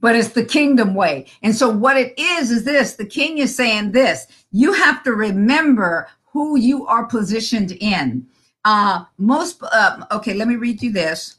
but 0.00 0.14
it's 0.14 0.34
the 0.34 0.44
kingdom 0.44 0.94
way. 0.94 1.24
And 1.42 1.56
so 1.56 1.70
what 1.70 1.96
it 1.96 2.12
is 2.18 2.50
is 2.50 2.64
this 2.64 2.96
the 2.96 3.06
king 3.06 3.38
is 3.38 3.56
saying 3.56 3.92
this 3.92 4.26
you 4.50 4.74
have 4.74 5.02
to 5.04 5.14
remember 5.14 6.08
who 6.34 6.58
you 6.58 6.84
are 6.86 7.06
positioned 7.06 7.72
in. 7.80 8.26
Uh, 8.64 9.04
most, 9.16 9.62
uh, 9.62 10.04
okay, 10.10 10.34
let 10.34 10.48
me 10.48 10.56
read 10.56 10.82
you 10.82 10.92
this. 10.92 11.36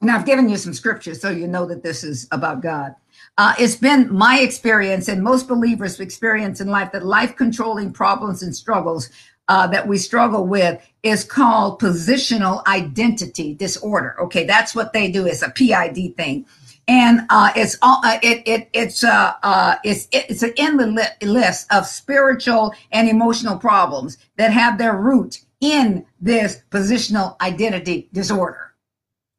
And 0.00 0.10
I've 0.10 0.26
given 0.26 0.48
you 0.48 0.56
some 0.56 0.74
scriptures 0.74 1.20
so 1.20 1.30
you 1.30 1.46
know 1.46 1.66
that 1.66 1.84
this 1.84 2.02
is 2.02 2.26
about 2.32 2.62
God. 2.62 2.96
Uh, 3.38 3.54
it's 3.58 3.76
been 3.76 4.12
my 4.12 4.40
experience 4.40 5.08
and 5.08 5.22
most 5.22 5.46
believers' 5.46 6.00
experience 6.00 6.60
in 6.60 6.68
life 6.68 6.90
that 6.92 7.04
life 7.04 7.36
controlling 7.36 7.92
problems 7.92 8.42
and 8.42 8.56
struggles 8.56 9.10
uh, 9.48 9.66
that 9.66 9.86
we 9.86 9.98
struggle 9.98 10.46
with 10.46 10.82
is 11.02 11.22
called 11.22 11.80
positional 11.80 12.64
identity 12.66 13.54
disorder. 13.54 14.16
Okay, 14.22 14.44
that's 14.44 14.74
what 14.74 14.92
they 14.92 15.10
do. 15.10 15.26
It's 15.26 15.42
a 15.42 15.50
PID 15.50 16.16
thing 16.16 16.46
and 16.88 17.22
uh, 17.30 17.50
it's 17.54 17.78
all 17.82 18.00
uh, 18.04 18.18
it, 18.22 18.46
it 18.46 18.68
it's 18.72 19.04
uh, 19.04 19.34
uh 19.42 19.76
it's 19.84 20.08
it's 20.12 20.42
an 20.42 20.52
endless 20.56 21.10
list 21.22 21.72
of 21.72 21.86
spiritual 21.86 22.74
and 22.90 23.08
emotional 23.08 23.56
problems 23.56 24.18
that 24.36 24.52
have 24.52 24.78
their 24.78 24.96
root 24.96 25.40
in 25.60 26.04
this 26.20 26.62
positional 26.70 27.40
identity 27.40 28.08
disorder. 28.12 28.74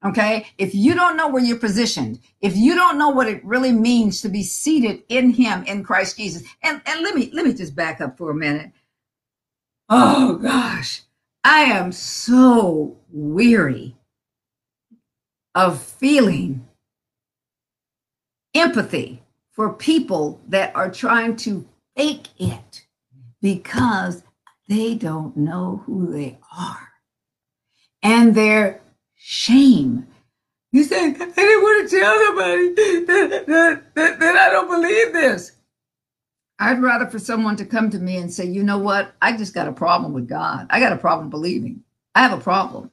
Okay, 0.06 0.48
if 0.58 0.76
you 0.76 0.96
don't 0.96 1.16
know 1.16 1.30
where 1.30 1.44
you're 1.44 1.58
positioned, 1.58 2.20
if 2.42 2.58
you 2.58 2.76
don't 2.76 2.98
know 2.98 3.10
what 3.10 3.28
it 3.28 3.44
really 3.46 3.72
means 3.72 4.22
to 4.22 4.30
be 4.30 4.44
seated 4.44 5.04
in 5.08 5.32
Him 5.32 5.64
in 5.64 5.84
Christ 5.84 6.18
Jesus, 6.18 6.44
and 6.62 6.82
and 6.86 7.02
let 7.02 7.16
me 7.16 7.30
let 7.34 7.46
me 7.46 7.54
just 7.54 7.76
back 7.76 8.02
up 8.02 8.18
for 8.18 8.32
a 8.32 8.36
minute. 8.36 8.72
Oh 9.90 10.36
gosh, 10.42 11.04
I 11.44 11.62
am 11.64 11.92
so 11.92 12.98
weary 13.12 13.96
of 15.56 15.82
feeling 15.82 16.68
empathy 18.54 19.22
for 19.52 19.74
people 19.74 20.42
that 20.48 20.76
are 20.76 20.92
trying 20.92 21.36
to 21.38 21.68
fake 21.96 22.28
it 22.38 22.86
because 23.42 24.24
they 24.68 24.96
don't 24.96 25.36
know 25.38 25.84
who 25.86 26.12
they 26.12 26.38
are. 26.58 26.90
And 28.02 28.36
their 28.36 28.82
shame. 29.16 30.08
You 30.72 30.84
say, 30.84 31.06
I 31.06 31.12
didn't 31.12 31.36
want 31.36 31.90
to 31.90 32.00
tell 32.00 32.26
somebody 32.26 32.74
that, 32.74 33.46
that, 33.48 33.84
that, 33.96 34.20
that 34.20 34.36
I 34.36 34.50
don't 34.50 34.70
believe 34.70 35.14
this. 35.14 35.52
I'd 36.60 36.82
rather 36.82 37.06
for 37.08 37.20
someone 37.20 37.56
to 37.58 37.66
come 37.66 37.90
to 37.90 38.00
me 38.00 38.18
and 38.18 38.34
say, 38.34 38.46
you 38.46 38.64
know 38.64 38.78
what? 38.78 39.14
I 39.22 39.36
just 39.38 39.54
got 39.54 39.68
a 39.68 39.74
problem 39.74 40.14
with 40.14 40.28
God. 40.28 40.68
I 40.70 40.80
got 40.80 40.94
a 40.94 40.98
problem 40.98 41.30
believing. 41.30 41.84
I 42.16 42.22
have 42.22 42.38
a 42.38 42.42
problem 42.42 42.90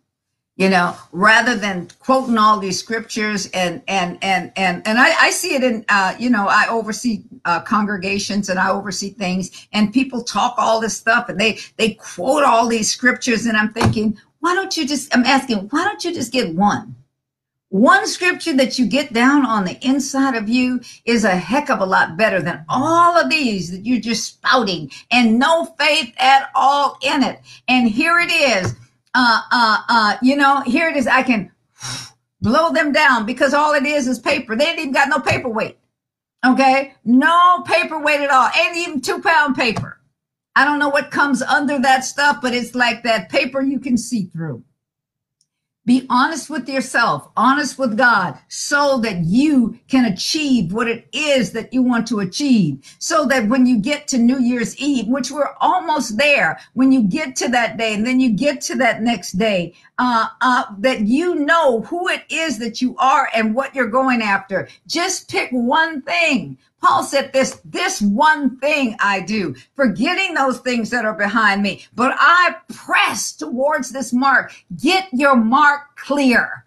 you 0.61 0.69
know 0.69 0.95
rather 1.13 1.57
than 1.57 1.89
quoting 2.01 2.37
all 2.37 2.61
these 2.61 2.79
scriptures 2.79 3.49
and 3.55 3.83
and 3.89 4.19
and 4.23 4.53
and 4.57 4.87
and 4.87 4.99
i, 4.99 5.27
I 5.27 5.31
see 5.31 5.55
it 5.55 5.65
in 5.65 5.85
uh, 5.89 6.15
you 6.19 6.29
know 6.29 6.47
i 6.49 6.67
oversee 6.69 7.25
uh, 7.47 7.61
congregations 7.63 8.51
and 8.51 8.59
i 8.61 8.69
oversee 8.71 9.11
things 9.11 9.67
and 9.73 9.93
people 9.93 10.23
talk 10.23 10.55
all 10.59 10.79
this 10.79 10.97
stuff 10.97 11.31
and 11.31 11.41
they 11.41 11.59
they 11.79 11.95
quote 11.95 12.45
all 12.45 12.69
these 12.69 12.93
scriptures 12.93 13.47
and 13.47 13.57
i'm 13.57 13.73
thinking 13.73 14.19
why 14.41 14.55
don't 14.55 14.77
you 14.77 14.87
just 14.87 15.15
i'm 15.17 15.25
asking 15.25 15.69
why 15.71 15.85
don't 15.85 16.05
you 16.05 16.15
just 16.15 16.33
get 16.33 16.55
one? 16.55 16.95
One 17.71 18.09
scripture 18.09 18.57
that 18.57 18.81
you 18.81 18.87
get 18.87 19.13
down 19.13 19.47
on 19.47 19.65
the 19.65 19.79
inside 19.87 20.35
of 20.35 20.49
you 20.49 20.81
is 21.05 21.23
a 21.23 21.37
heck 21.37 21.71
of 21.71 21.79
a 21.79 21.87
lot 21.87 22.17
better 22.17 22.43
than 22.43 22.65
all 22.69 23.17
of 23.17 23.31
these 23.31 23.71
that 23.71 23.87
you're 23.87 24.01
just 24.01 24.27
spouting 24.27 24.91
and 25.13 25.39
no 25.39 25.67
faith 25.79 26.13
at 26.19 26.51
all 26.57 26.99
in 27.01 27.23
it. 27.23 27.39
And 27.69 27.89
here 27.89 28.19
it 28.19 28.33
is 28.33 28.75
uh, 29.15 29.43
uh, 29.51 29.83
uh, 29.89 30.17
you 30.23 30.37
know, 30.37 30.61
here 30.63 30.89
it 30.89 30.97
is. 30.97 31.07
I 31.07 31.23
can 31.23 31.51
blow 32.41 32.73
them 32.73 32.93
down 32.93 33.27
because 33.27 33.55
all 33.55 33.75
it 33.75 33.85
is 33.85 34.07
is 34.07 34.19
paper. 34.19 34.57
They 34.57 34.67
ain't 34.67 34.79
even 34.79 34.93
got 34.93 35.09
no 35.09 35.21
paperweight. 35.21 35.79
Okay. 36.45 36.95
No 37.05 37.63
paperweight 37.67 38.21
at 38.21 38.31
all. 38.31 38.51
Ain't 38.59 38.77
even 38.77 39.01
two 39.01 39.21
pound 39.21 39.57
paper. 39.57 39.99
I 40.57 40.65
don't 40.65 40.79
know 40.79 40.89
what 40.89 41.11
comes 41.11 41.43
under 41.43 41.79
that 41.81 42.05
stuff, 42.05 42.39
but 42.43 42.55
it's 42.55 42.75
like 42.75 43.03
that 43.05 43.29
paper 43.29 43.61
you 43.61 43.79
can 43.79 43.97
see 43.97 44.25
through. 44.25 44.65
Be 45.87 46.07
honest 46.11 46.51
with 46.51 46.69
yourself, 46.69 47.31
honest 47.39 47.79
with 47.79 47.97
God, 47.97 48.39
so 48.49 48.99
that 48.99 49.25
you 49.25 49.79
can 49.89 50.05
achieve 50.05 50.75
what 50.75 50.89
it 50.89 51.09
is 51.13 51.53
that 51.53 51.73
you 51.73 51.83
want 51.83 52.07
to 52.09 52.21
achieve. 52.21 52.85
So 52.99 53.25
that 53.27 53.49
when 53.49 53.65
you 53.65 53.79
get 53.79 54.07
to 54.09 54.19
New 54.19 54.39
Year's 54.39 54.77
Eve, 54.77 55.07
which 55.09 55.31
we're 55.31 55.55
almost 55.59 56.19
there, 56.19 56.61
when 56.75 56.93
you 56.93 57.05
get 57.05 57.35
to 57.37 57.49
that 57.49 57.79
day 57.79 57.95
and 57.95 58.07
then 58.07 58.21
you 58.21 58.31
get 58.31 58.61
to 58.63 58.75
that 58.77 59.01
next 59.01 59.33
day, 59.33 59.75
uh, 59.99 60.29
uh, 60.43 60.65
that 60.79 61.01
you 61.01 61.35
know 61.35 61.81
who 61.83 62.09
it 62.09 62.25
is 62.29 62.59
that 62.59 62.83
you 62.83 62.95
are 62.99 63.31
and 63.35 63.55
what 63.55 63.75
you're 63.75 63.87
going 63.87 64.21
after. 64.21 64.69
Just 64.87 65.31
pick 65.31 65.49
one 65.51 66.03
thing. 66.03 66.59
Paul 66.83 67.03
said 67.05 67.33
this, 67.33 67.61
this 67.65 68.01
one 68.01 68.59
thing 68.59 68.97
I 69.01 69.21
do, 69.21 69.55
forgetting 69.77 70.35
those 70.35 70.61
things 70.61 70.91
that 70.91 71.05
are 71.05 71.15
behind 71.15 71.63
me, 71.63 71.85
but 71.95 72.17
I 72.19 72.57
press 72.73 73.33
towards 73.33 73.91
this 73.91 74.13
mark. 74.13 74.53
Get 74.77 75.09
your 75.13 75.37
mark 75.37 75.97
clear. 75.97 76.65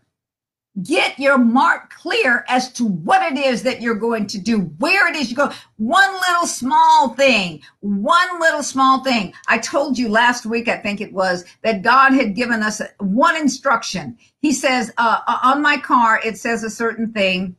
get 0.81 1.19
your 1.19 1.37
mark 1.37 1.93
clear 1.93 2.43
as 2.47 2.71
to 2.73 2.85
what 2.85 3.21
it 3.31 3.37
is 3.37 3.61
that 3.63 3.81
you're 3.81 3.93
going 3.93 4.25
to 4.25 4.39
do, 4.39 4.61
where 4.79 5.07
it 5.07 5.15
is 5.15 5.29
you 5.29 5.35
go. 5.37 5.51
One 5.77 6.11
little 6.27 6.47
small 6.47 7.09
thing, 7.09 7.61
one 7.81 8.39
little 8.39 8.63
small 8.63 9.03
thing. 9.03 9.33
I 9.47 9.59
told 9.59 9.99
you 9.99 10.09
last 10.09 10.45
week, 10.47 10.67
I 10.67 10.77
think 10.77 10.99
it 10.99 11.13
was, 11.13 11.45
that 11.61 11.83
God 11.83 12.13
had 12.13 12.35
given 12.35 12.63
us 12.63 12.81
one 12.99 13.37
instruction. 13.37 14.17
He 14.39 14.51
says, 14.51 14.91
uh, 14.97 15.19
uh, 15.27 15.37
on 15.43 15.61
my 15.61 15.77
car, 15.77 16.19
it 16.25 16.37
says 16.37 16.63
a 16.63 16.69
certain 16.69 17.13
thing. 17.13 17.55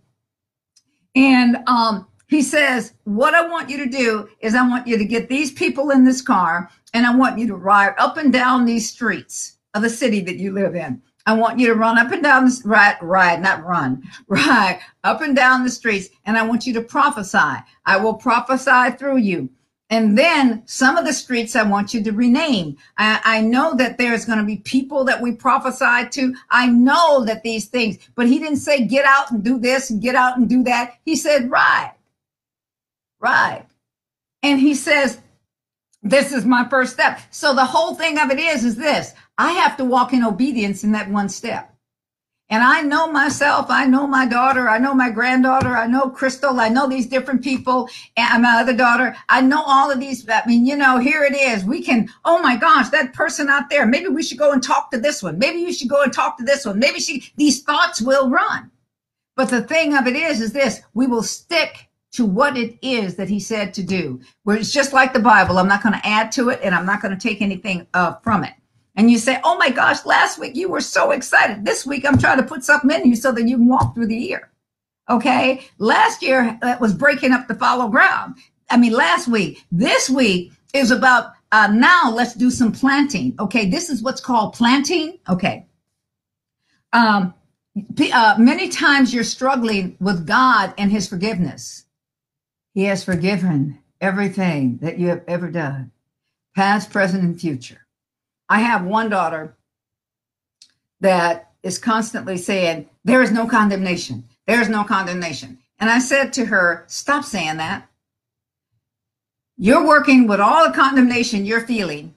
And, 1.14 1.58
um, 1.68 2.08
he 2.28 2.42
says, 2.42 2.94
what 3.04 3.34
I 3.34 3.46
want 3.46 3.70
you 3.70 3.78
to 3.78 3.86
do 3.86 4.28
is 4.40 4.54
I 4.54 4.66
want 4.66 4.86
you 4.86 4.96
to 4.98 5.04
get 5.04 5.28
these 5.28 5.52
people 5.52 5.90
in 5.90 6.04
this 6.04 6.22
car 6.22 6.70
and 6.92 7.06
I 7.06 7.14
want 7.14 7.38
you 7.38 7.46
to 7.48 7.56
ride 7.56 7.94
up 7.98 8.16
and 8.16 8.32
down 8.32 8.64
these 8.64 8.90
streets 8.90 9.58
of 9.74 9.82
the 9.82 9.90
city 9.90 10.20
that 10.20 10.36
you 10.36 10.52
live 10.52 10.74
in. 10.74 11.02
I 11.26 11.32
want 11.32 11.58
you 11.58 11.66
to 11.68 11.74
run 11.74 11.98
up 11.98 12.12
and 12.12 12.22
down 12.22 12.44
the 12.44 12.62
ride, 12.64 12.96
ride, 13.00 13.40
not 13.40 13.64
run, 13.64 14.02
ride 14.28 14.80
up 15.04 15.22
and 15.22 15.34
down 15.34 15.64
the 15.64 15.70
streets. 15.70 16.08
And 16.26 16.36
I 16.36 16.46
want 16.46 16.66
you 16.66 16.74
to 16.74 16.82
prophesy. 16.82 17.62
I 17.86 17.96
will 17.96 18.14
prophesy 18.14 18.96
through 18.96 19.18
you. 19.18 19.48
And 19.90 20.16
then 20.16 20.62
some 20.66 20.96
of 20.96 21.04
the 21.04 21.12
streets 21.12 21.54
I 21.54 21.62
want 21.62 21.94
you 21.94 22.02
to 22.02 22.12
rename. 22.12 22.76
I, 22.98 23.20
I 23.24 23.40
know 23.42 23.74
that 23.76 23.98
there's 23.98 24.24
going 24.24 24.38
to 24.38 24.44
be 24.44 24.56
people 24.56 25.04
that 25.04 25.20
we 25.20 25.32
prophesy 25.32 26.08
to. 26.10 26.34
I 26.50 26.66
know 26.66 27.24
that 27.26 27.42
these 27.42 27.66
things, 27.66 27.98
but 28.14 28.26
he 28.26 28.38
didn't 28.38 28.56
say 28.56 28.86
get 28.86 29.04
out 29.04 29.30
and 29.30 29.44
do 29.44 29.58
this 29.58 29.90
and 29.90 30.02
get 30.02 30.14
out 30.14 30.38
and 30.38 30.48
do 30.48 30.62
that. 30.64 30.94
He 31.04 31.16
said 31.16 31.50
ride, 31.50 31.92
ride. 33.24 33.66
And 34.42 34.60
he 34.60 34.74
says, 34.74 35.18
this 36.02 36.32
is 36.32 36.44
my 36.44 36.68
first 36.68 36.92
step. 36.92 37.18
So 37.30 37.54
the 37.54 37.64
whole 37.64 37.94
thing 37.94 38.18
of 38.18 38.30
it 38.30 38.38
is, 38.38 38.64
is 38.64 38.76
this. 38.76 39.14
I 39.38 39.52
have 39.52 39.76
to 39.78 39.84
walk 39.84 40.12
in 40.12 40.22
obedience 40.22 40.84
in 40.84 40.92
that 40.92 41.10
one 41.10 41.30
step. 41.30 41.74
And 42.50 42.62
I 42.62 42.82
know 42.82 43.10
myself, 43.10 43.66
I 43.70 43.86
know 43.86 44.06
my 44.06 44.26
daughter, 44.26 44.68
I 44.68 44.76
know 44.78 44.94
my 44.94 45.08
granddaughter, 45.08 45.74
I 45.74 45.86
know 45.86 46.10
Crystal, 46.10 46.60
I 46.60 46.68
know 46.68 46.86
these 46.86 47.06
different 47.06 47.42
people, 47.42 47.88
and 48.18 48.42
my 48.42 48.60
other 48.60 48.76
daughter, 48.76 49.16
I 49.30 49.40
know 49.40 49.62
all 49.66 49.90
of 49.90 49.98
these. 49.98 50.28
I 50.28 50.42
mean, 50.46 50.66
you 50.66 50.76
know, 50.76 50.98
here 50.98 51.24
it 51.24 51.34
is. 51.34 51.64
We 51.64 51.82
can, 51.82 52.10
oh 52.26 52.42
my 52.42 52.56
gosh, 52.56 52.90
that 52.90 53.14
person 53.14 53.48
out 53.48 53.70
there, 53.70 53.86
maybe 53.86 54.08
we 54.08 54.22
should 54.22 54.38
go 54.38 54.52
and 54.52 54.62
talk 54.62 54.90
to 54.90 55.00
this 55.00 55.22
one. 55.22 55.38
Maybe 55.38 55.60
you 55.60 55.72
should 55.72 55.88
go 55.88 56.02
and 56.02 56.12
talk 56.12 56.36
to 56.36 56.44
this 56.44 56.66
one. 56.66 56.78
Maybe 56.78 57.00
she, 57.00 57.32
these 57.36 57.62
thoughts 57.62 58.02
will 58.02 58.28
run. 58.28 58.70
But 59.36 59.48
the 59.48 59.62
thing 59.62 59.96
of 59.96 60.06
it 60.06 60.14
is, 60.14 60.42
is 60.42 60.52
this, 60.52 60.82
we 60.92 61.06
will 61.06 61.22
stick 61.22 61.88
to 62.14 62.24
what 62.24 62.56
it 62.56 62.78
is 62.82 63.16
that 63.16 63.28
he 63.28 63.38
said 63.38 63.74
to 63.74 63.82
do. 63.82 64.20
Where 64.42 64.56
it's 64.56 64.72
just 64.72 64.92
like 64.92 65.12
the 65.12 65.20
Bible. 65.20 65.58
I'm 65.58 65.68
not 65.68 65.82
going 65.82 65.94
to 65.94 66.06
add 66.06 66.32
to 66.32 66.48
it 66.48 66.60
and 66.62 66.74
I'm 66.74 66.86
not 66.86 67.02
going 67.02 67.16
to 67.16 67.28
take 67.28 67.40
anything 67.42 67.86
uh, 67.94 68.14
from 68.22 68.44
it 68.44 68.54
and 68.96 69.10
you 69.10 69.18
say, 69.18 69.40
Oh 69.44 69.56
my 69.56 69.70
gosh, 69.70 70.04
last 70.04 70.38
week 70.38 70.54
you 70.54 70.68
were 70.68 70.80
so 70.80 71.10
excited. 71.10 71.64
This 71.64 71.84
week 71.84 72.06
I'm 72.06 72.18
trying 72.18 72.38
to 72.38 72.44
put 72.44 72.64
something 72.64 72.90
in 72.90 73.08
you 73.08 73.16
so 73.16 73.32
that 73.32 73.46
you 73.48 73.56
can 73.56 73.68
walk 73.68 73.94
through 73.94 74.06
the 74.06 74.16
year. 74.16 74.50
Okay. 75.10 75.66
Last 75.78 76.22
year 76.22 76.58
that 76.62 76.80
was 76.80 76.94
breaking 76.94 77.32
up 77.32 77.48
the 77.48 77.54
fallow 77.54 77.88
ground. 77.88 78.36
I 78.70 78.76
mean, 78.76 78.92
last 78.92 79.28
week, 79.28 79.62
this 79.70 80.08
week 80.08 80.52
is 80.72 80.90
about 80.90 81.32
uh, 81.52 81.68
now 81.72 82.10
let's 82.12 82.34
do 82.34 82.50
some 82.50 82.72
planting. 82.72 83.34
Okay. 83.38 83.68
This 83.68 83.90
is 83.90 84.02
what's 84.02 84.20
called 84.20 84.54
planting. 84.54 85.18
Okay. 85.28 85.66
Um, 86.92 87.34
uh, 88.12 88.36
many 88.38 88.68
times 88.68 89.12
you're 89.12 89.24
struggling 89.24 89.96
with 90.00 90.26
God 90.26 90.72
and 90.78 90.92
his 90.92 91.08
forgiveness. 91.08 91.83
He 92.74 92.84
has 92.84 93.04
forgiven 93.04 93.78
everything 94.00 94.78
that 94.82 94.98
you 94.98 95.08
have 95.08 95.22
ever 95.28 95.48
done, 95.48 95.92
past, 96.56 96.90
present, 96.90 97.22
and 97.22 97.40
future. 97.40 97.86
I 98.48 98.60
have 98.60 98.84
one 98.84 99.08
daughter 99.08 99.56
that 101.00 101.52
is 101.62 101.78
constantly 101.78 102.36
saying, 102.36 102.88
There 103.04 103.22
is 103.22 103.30
no 103.30 103.46
condemnation. 103.46 104.24
There 104.46 104.60
is 104.60 104.68
no 104.68 104.84
condemnation. 104.84 105.58
And 105.78 105.88
I 105.88 106.00
said 106.00 106.32
to 106.34 106.46
her, 106.46 106.84
Stop 106.88 107.24
saying 107.24 107.56
that. 107.58 107.88
You're 109.56 109.86
working 109.86 110.26
with 110.26 110.40
all 110.40 110.66
the 110.66 110.74
condemnation 110.74 111.46
you're 111.46 111.66
feeling. 111.66 112.14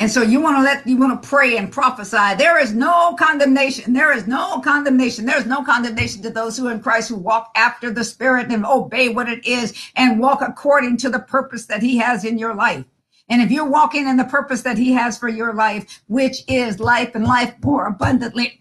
And 0.00 0.10
so 0.10 0.22
you 0.22 0.40
want 0.40 0.56
to 0.56 0.62
let, 0.62 0.86
you 0.86 0.96
want 0.96 1.22
to 1.22 1.28
pray 1.28 1.58
and 1.58 1.70
prophesy. 1.70 2.34
There 2.38 2.58
is 2.58 2.72
no 2.72 3.14
condemnation. 3.16 3.92
There 3.92 4.16
is 4.16 4.26
no 4.26 4.60
condemnation. 4.60 5.26
There 5.26 5.38
is 5.38 5.44
no 5.44 5.62
condemnation 5.62 6.22
to 6.22 6.30
those 6.30 6.56
who 6.56 6.68
are 6.68 6.72
in 6.72 6.80
Christ 6.80 7.10
who 7.10 7.16
walk 7.16 7.52
after 7.54 7.92
the 7.92 8.02
Spirit 8.02 8.50
and 8.50 8.64
obey 8.64 9.10
what 9.10 9.28
it 9.28 9.46
is 9.46 9.74
and 9.96 10.18
walk 10.18 10.40
according 10.40 10.96
to 10.98 11.10
the 11.10 11.20
purpose 11.20 11.66
that 11.66 11.82
He 11.82 11.98
has 11.98 12.24
in 12.24 12.38
your 12.38 12.54
life. 12.54 12.86
And 13.28 13.40
if 13.40 13.50
you're 13.52 13.68
walking 13.68 14.08
in 14.08 14.16
the 14.16 14.24
purpose 14.24 14.62
that 14.62 14.76
he 14.76 14.92
has 14.94 15.16
for 15.16 15.28
your 15.28 15.54
life, 15.54 16.02
which 16.08 16.42
is 16.48 16.80
life 16.80 17.14
and 17.14 17.24
life 17.24 17.54
more 17.62 17.86
abundantly, 17.86 18.56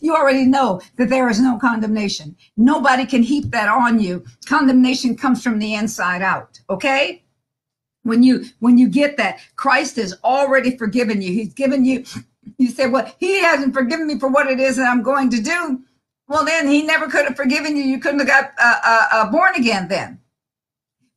you 0.00 0.16
already 0.16 0.46
know 0.46 0.80
that 0.96 1.10
there 1.10 1.30
is 1.30 1.40
no 1.40 1.58
condemnation. 1.58 2.36
Nobody 2.56 3.06
can 3.06 3.22
heap 3.22 3.52
that 3.52 3.68
on 3.68 4.00
you. 4.00 4.24
Condemnation 4.46 5.16
comes 5.16 5.44
from 5.44 5.60
the 5.60 5.74
inside 5.74 6.22
out. 6.22 6.58
Okay. 6.68 7.22
When 8.02 8.22
you, 8.22 8.46
when 8.60 8.78
you 8.78 8.88
get 8.88 9.16
that 9.18 9.40
Christ 9.56 9.96
has 9.96 10.14
already 10.24 10.76
forgiven 10.76 11.20
you. 11.20 11.32
He's 11.32 11.52
given 11.52 11.84
you, 11.84 12.04
you 12.56 12.68
say, 12.68 12.86
well, 12.86 13.12
he 13.18 13.40
hasn't 13.40 13.74
forgiven 13.74 14.06
me 14.06 14.18
for 14.18 14.28
what 14.28 14.46
it 14.46 14.58
is 14.58 14.76
that 14.76 14.88
I'm 14.88 15.02
going 15.02 15.30
to 15.30 15.42
do. 15.42 15.82
Well, 16.28 16.44
then 16.44 16.68
he 16.68 16.82
never 16.82 17.08
could 17.08 17.26
have 17.26 17.36
forgiven 17.36 17.76
you. 17.76 17.82
You 17.82 17.98
couldn't 17.98 18.20
have 18.20 18.28
got 18.28 18.52
uh, 18.58 18.80
uh, 18.84 19.06
uh, 19.12 19.30
born 19.30 19.54
again 19.56 19.88
then 19.88 20.20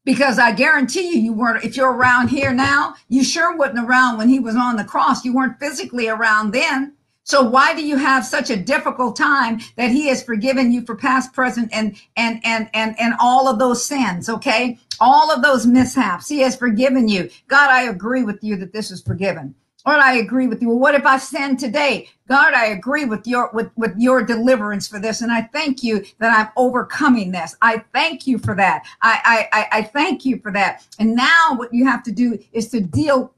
because 0.05 0.39
I 0.39 0.51
guarantee 0.51 1.15
you, 1.15 1.21
you 1.21 1.33
weren't, 1.33 1.63
if 1.63 1.77
you're 1.77 1.93
around 1.93 2.29
here 2.29 2.51
now, 2.51 2.95
you 3.09 3.23
sure 3.23 3.55
wasn't 3.55 3.87
around 3.87 4.17
when 4.17 4.29
he 4.29 4.39
was 4.39 4.55
on 4.55 4.75
the 4.75 4.83
cross. 4.83 5.23
You 5.23 5.33
weren't 5.33 5.59
physically 5.59 6.07
around 6.07 6.51
then. 6.51 6.93
So 7.23 7.41
why 7.41 7.73
do 7.73 7.85
you 7.85 7.97
have 7.97 8.25
such 8.25 8.49
a 8.49 8.57
difficult 8.57 9.15
time 9.15 9.61
that 9.77 9.91
he 9.91 10.07
has 10.07 10.21
forgiven 10.21 10.71
you 10.71 10.85
for 10.85 10.95
past, 10.95 11.33
present, 11.33 11.69
and, 11.71 11.95
and, 12.17 12.41
and, 12.43 12.69
and, 12.73 12.99
and 12.99 13.13
all 13.19 13.47
of 13.47 13.59
those 13.59 13.85
sins? 13.85 14.29
Okay. 14.29 14.77
All 14.99 15.31
of 15.31 15.41
those 15.41 15.65
mishaps. 15.65 16.27
He 16.27 16.39
has 16.39 16.55
forgiven 16.55 17.07
you. 17.07 17.29
God, 17.47 17.69
I 17.69 17.83
agree 17.83 18.23
with 18.23 18.43
you 18.43 18.57
that 18.57 18.73
this 18.73 18.91
is 18.91 19.01
forgiven. 19.01 19.55
Lord, 19.85 19.99
I 19.99 20.17
agree 20.17 20.47
with 20.47 20.61
you. 20.61 20.69
Well, 20.69 20.79
what 20.79 20.95
if 20.95 21.05
I 21.05 21.17
sin 21.17 21.57
today? 21.57 22.09
God, 22.29 22.53
I 22.53 22.67
agree 22.67 23.03
with 23.03 23.27
your 23.27 23.49
with, 23.53 23.69
with 23.75 23.93
your 23.97 24.23
deliverance 24.23 24.87
for 24.87 24.97
this. 24.97 25.19
And 25.21 25.29
I 25.29 25.41
thank 25.41 25.83
you 25.83 26.05
that 26.19 26.37
I'm 26.37 26.51
overcoming 26.55 27.31
this. 27.31 27.55
I 27.61 27.83
thank 27.93 28.25
you 28.25 28.37
for 28.37 28.55
that. 28.55 28.85
I 29.01 29.49
I 29.51 29.79
I 29.79 29.83
thank 29.83 30.23
you 30.23 30.39
for 30.39 30.53
that. 30.53 30.87
And 30.99 31.15
now 31.15 31.55
what 31.55 31.73
you 31.73 31.85
have 31.85 32.01
to 32.03 32.13
do 32.13 32.39
is 32.53 32.69
to 32.69 32.79
deal 32.79 33.33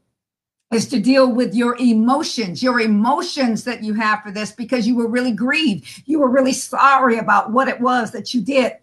is 0.76 0.88
to 0.89 0.99
deal 0.99 1.32
with 1.32 1.55
your 1.55 1.76
emotions, 1.78 2.61
your 2.61 2.80
emotions 2.80 3.63
that 3.63 3.84
you 3.84 3.93
have 3.95 4.21
for 4.21 4.32
this 4.32 4.51
because 4.51 4.86
you 4.86 4.95
were 4.95 5.07
really 5.07 5.32
grieved. 5.32 6.03
You 6.05 6.19
were 6.19 6.30
really 6.30 6.53
sorry 6.53 7.17
about 7.17 7.51
what 7.51 7.67
it 7.67 7.82
was 7.82 8.11
that 8.11 8.34
you 8.34 8.41
did. 8.41 8.73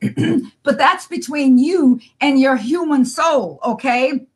but 0.64 0.78
that's 0.78 1.06
between 1.06 1.58
you 1.58 2.00
and 2.20 2.40
your 2.40 2.56
human 2.56 3.04
soul, 3.04 3.60
okay? 3.64 4.26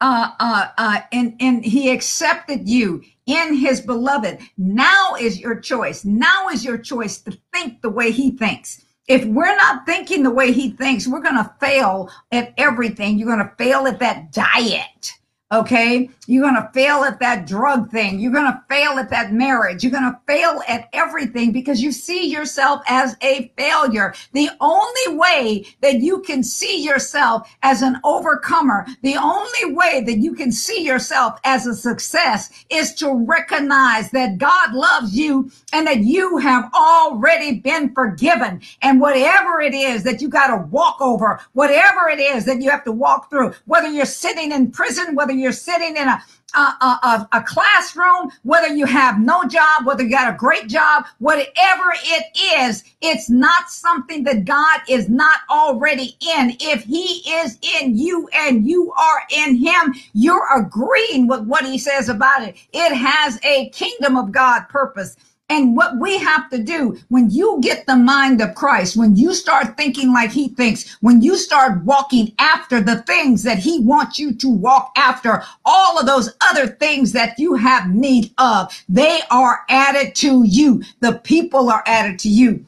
uh, 0.00 0.30
uh, 0.38 0.68
uh, 0.78 1.00
and, 1.12 1.34
and 1.40 1.64
he 1.64 1.90
accepted 1.90 2.68
you 2.68 3.02
in 3.26 3.54
his 3.54 3.80
beloved. 3.80 4.38
Now 4.56 5.14
is 5.18 5.40
your 5.40 5.58
choice. 5.60 6.04
Now 6.04 6.48
is 6.48 6.64
your 6.64 6.78
choice 6.78 7.18
to 7.22 7.36
think 7.52 7.82
the 7.82 7.90
way 7.90 8.10
he 8.10 8.30
thinks. 8.30 8.84
If 9.08 9.24
we're 9.24 9.56
not 9.56 9.86
thinking 9.86 10.22
the 10.22 10.30
way 10.30 10.52
he 10.52 10.70
thinks, 10.70 11.08
we're 11.08 11.22
going 11.22 11.42
to 11.42 11.54
fail 11.60 12.10
at 12.30 12.52
everything. 12.58 13.18
You're 13.18 13.34
going 13.34 13.46
to 13.46 13.54
fail 13.56 13.86
at 13.86 13.98
that 14.00 14.32
diet. 14.32 15.14
Okay. 15.50 16.10
You're 16.30 16.42
going 16.42 16.62
to 16.62 16.70
fail 16.74 17.04
at 17.04 17.20
that 17.20 17.46
drug 17.46 17.90
thing. 17.90 18.20
You're 18.20 18.32
going 18.32 18.52
to 18.52 18.62
fail 18.68 18.98
at 18.98 19.08
that 19.08 19.32
marriage. 19.32 19.82
You're 19.82 19.92
going 19.92 20.12
to 20.12 20.20
fail 20.26 20.60
at 20.68 20.86
everything 20.92 21.52
because 21.52 21.80
you 21.80 21.90
see 21.90 22.26
yourself 22.30 22.82
as 22.86 23.16
a 23.22 23.50
failure. 23.56 24.12
The 24.34 24.50
only 24.60 25.16
way 25.18 25.64
that 25.80 26.00
you 26.00 26.20
can 26.20 26.42
see 26.42 26.84
yourself 26.84 27.48
as 27.62 27.80
an 27.80 27.96
overcomer, 28.04 28.86
the 29.00 29.16
only 29.16 29.74
way 29.74 30.02
that 30.04 30.18
you 30.18 30.34
can 30.34 30.52
see 30.52 30.84
yourself 30.84 31.40
as 31.44 31.66
a 31.66 31.74
success 31.74 32.50
is 32.68 32.92
to 32.96 33.10
recognize 33.10 34.10
that 34.10 34.36
God 34.36 34.74
loves 34.74 35.16
you 35.16 35.50
and 35.72 35.86
that 35.86 36.00
you 36.00 36.36
have 36.36 36.70
already 36.74 37.58
been 37.60 37.94
forgiven. 37.94 38.60
And 38.82 39.00
whatever 39.00 39.62
it 39.62 39.72
is 39.72 40.02
that 40.02 40.20
you 40.20 40.28
got 40.28 40.48
to 40.48 40.66
walk 40.66 41.00
over, 41.00 41.40
whatever 41.54 42.10
it 42.10 42.20
is 42.20 42.44
that 42.44 42.60
you 42.60 42.68
have 42.68 42.84
to 42.84 42.92
walk 42.92 43.30
through, 43.30 43.54
whether 43.64 43.88
you're 43.88 44.04
sitting 44.04 44.52
in 44.52 44.70
prison, 44.70 45.14
whether 45.14 45.32
you're 45.32 45.52
sitting 45.52 45.96
in 45.96 46.06
a 46.06 46.17
a, 46.54 46.58
a, 46.58 47.28
a, 47.32 47.42
classroom, 47.42 48.30
whether 48.42 48.68
you 48.68 48.86
have 48.86 49.20
no 49.20 49.44
job, 49.44 49.84
whether 49.84 50.02
you 50.02 50.10
got 50.10 50.32
a 50.32 50.36
great 50.36 50.66
job, 50.66 51.04
whatever 51.18 51.92
it 52.02 52.24
is, 52.58 52.84
it's 53.02 53.28
not 53.28 53.70
something 53.70 54.24
that 54.24 54.44
God 54.44 54.80
is 54.88 55.08
not 55.08 55.40
already 55.50 56.16
in. 56.20 56.56
If 56.60 56.84
he 56.84 57.22
is 57.30 57.58
in 57.80 57.96
you 57.96 58.28
and 58.32 58.66
you 58.66 58.92
are 58.92 59.22
in 59.30 59.56
him, 59.56 59.94
you're 60.14 60.48
agreeing 60.58 61.28
with 61.28 61.42
what 61.42 61.66
he 61.66 61.78
says 61.78 62.08
about 62.08 62.42
it. 62.42 62.56
It 62.72 62.94
has 62.94 63.38
a 63.44 63.68
kingdom 63.70 64.16
of 64.16 64.32
God 64.32 64.62
purpose. 64.68 65.16
And 65.50 65.74
what 65.76 65.98
we 65.98 66.18
have 66.18 66.50
to 66.50 66.62
do 66.62 66.98
when 67.08 67.30
you 67.30 67.58
get 67.62 67.86
the 67.86 67.96
mind 67.96 68.42
of 68.42 68.54
Christ, 68.54 68.96
when 68.96 69.16
you 69.16 69.32
start 69.32 69.78
thinking 69.78 70.12
like 70.12 70.30
he 70.30 70.48
thinks, 70.48 70.96
when 71.00 71.22
you 71.22 71.38
start 71.38 71.84
walking 71.84 72.34
after 72.38 72.82
the 72.82 73.02
things 73.02 73.42
that 73.44 73.58
he 73.58 73.80
wants 73.80 74.18
you 74.18 74.34
to 74.34 74.48
walk 74.48 74.92
after, 74.96 75.42
all 75.64 75.98
of 75.98 76.06
those 76.06 76.34
other 76.42 76.66
things 76.66 77.12
that 77.12 77.38
you 77.38 77.54
have 77.54 77.88
need 77.88 78.32
of, 78.36 78.72
they 78.90 79.20
are 79.30 79.64
added 79.70 80.14
to 80.16 80.44
you. 80.44 80.82
The 81.00 81.14
people 81.14 81.70
are 81.70 81.82
added 81.86 82.18
to 82.20 82.28
you. 82.28 82.66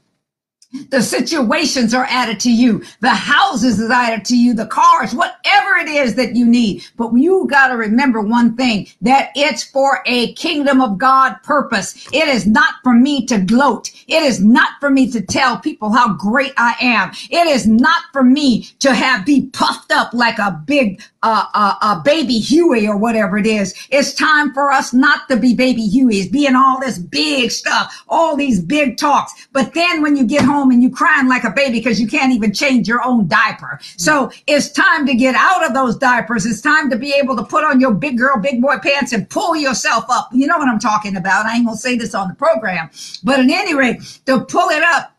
The 0.90 1.02
situations 1.02 1.94
are 1.94 2.06
added 2.08 2.38
to 2.40 2.52
you. 2.52 2.84
The 3.00 3.10
houses 3.10 3.80
is 3.80 3.90
added 3.90 4.24
to 4.26 4.36
you. 4.36 4.54
The 4.54 4.66
cars, 4.66 5.14
whatever 5.14 5.76
it 5.76 5.88
is 5.88 6.14
that 6.14 6.36
you 6.36 6.46
need. 6.46 6.84
But 6.96 7.12
you 7.14 7.46
got 7.50 7.68
to 7.68 7.76
remember 7.76 8.20
one 8.20 8.56
thing, 8.56 8.86
that 9.02 9.30
it's 9.34 9.64
for 9.64 10.00
a 10.06 10.32
kingdom 10.34 10.80
of 10.80 10.98
God 10.98 11.36
purpose. 11.42 12.06
It 12.12 12.28
is 12.28 12.46
not 12.46 12.74
for 12.84 12.94
me 12.94 13.26
to 13.26 13.38
gloat. 13.38 13.90
It 14.06 14.22
is 14.22 14.42
not 14.42 14.74
for 14.78 14.90
me 14.90 15.10
to 15.10 15.20
tell 15.20 15.58
people 15.58 15.90
how 15.90 16.14
great 16.14 16.52
I 16.56 16.74
am. 16.80 17.10
It 17.30 17.46
is 17.48 17.66
not 17.66 18.04
for 18.12 18.22
me 18.22 18.62
to 18.78 18.94
have 18.94 19.26
be 19.26 19.46
puffed 19.46 19.92
up 19.92 20.12
like 20.14 20.38
a 20.38 20.62
big 20.66 21.02
uh, 21.22 21.46
uh, 21.52 21.74
uh, 21.82 22.02
baby 22.02 22.38
Huey 22.38 22.86
or 22.86 22.96
whatever 22.96 23.36
it 23.38 23.46
is. 23.46 23.74
It's 23.90 24.14
time 24.14 24.52
for 24.54 24.70
us 24.70 24.92
not 24.92 25.28
to 25.28 25.36
be 25.36 25.54
baby 25.54 25.88
Hueys, 25.88 26.30
being 26.30 26.54
all 26.54 26.80
this 26.80 26.98
big 26.98 27.50
stuff, 27.50 28.04
all 28.08 28.36
these 28.36 28.60
big 28.60 28.96
talks. 28.96 29.48
But 29.52 29.74
then 29.74 30.02
when 30.02 30.16
you 30.16 30.24
get 30.24 30.42
home 30.42 30.59
and 30.68 30.82
you 30.82 30.90
crying 30.90 31.28
like 31.28 31.44
a 31.44 31.50
baby 31.50 31.78
because 31.78 32.00
you 32.00 32.06
can't 32.06 32.32
even 32.32 32.52
change 32.52 32.86
your 32.86 33.02
own 33.02 33.26
diaper. 33.28 33.78
So 33.96 34.30
it's 34.46 34.70
time 34.70 35.06
to 35.06 35.14
get 35.14 35.34
out 35.34 35.66
of 35.66 35.72
those 35.72 35.96
diapers. 35.96 36.44
It's 36.44 36.60
time 36.60 36.90
to 36.90 36.96
be 36.96 37.12
able 37.14 37.36
to 37.36 37.44
put 37.44 37.64
on 37.64 37.80
your 37.80 37.94
big 37.94 38.18
girl, 38.18 38.38
big 38.38 38.60
boy 38.60 38.76
pants 38.82 39.12
and 39.12 39.28
pull 39.30 39.56
yourself 39.56 40.04
up. 40.10 40.28
You 40.32 40.46
know 40.46 40.58
what 40.58 40.68
I'm 40.68 40.78
talking 40.78 41.16
about. 41.16 41.46
I 41.46 41.56
ain't 41.56 41.66
gonna 41.66 41.78
say 41.78 41.96
this 41.96 42.14
on 42.14 42.28
the 42.28 42.34
program, 42.34 42.90
but 43.24 43.40
at 43.40 43.48
any 43.48 43.74
rate, 43.74 44.02
to 44.26 44.44
pull 44.44 44.68
it 44.68 44.82
up 44.82 45.16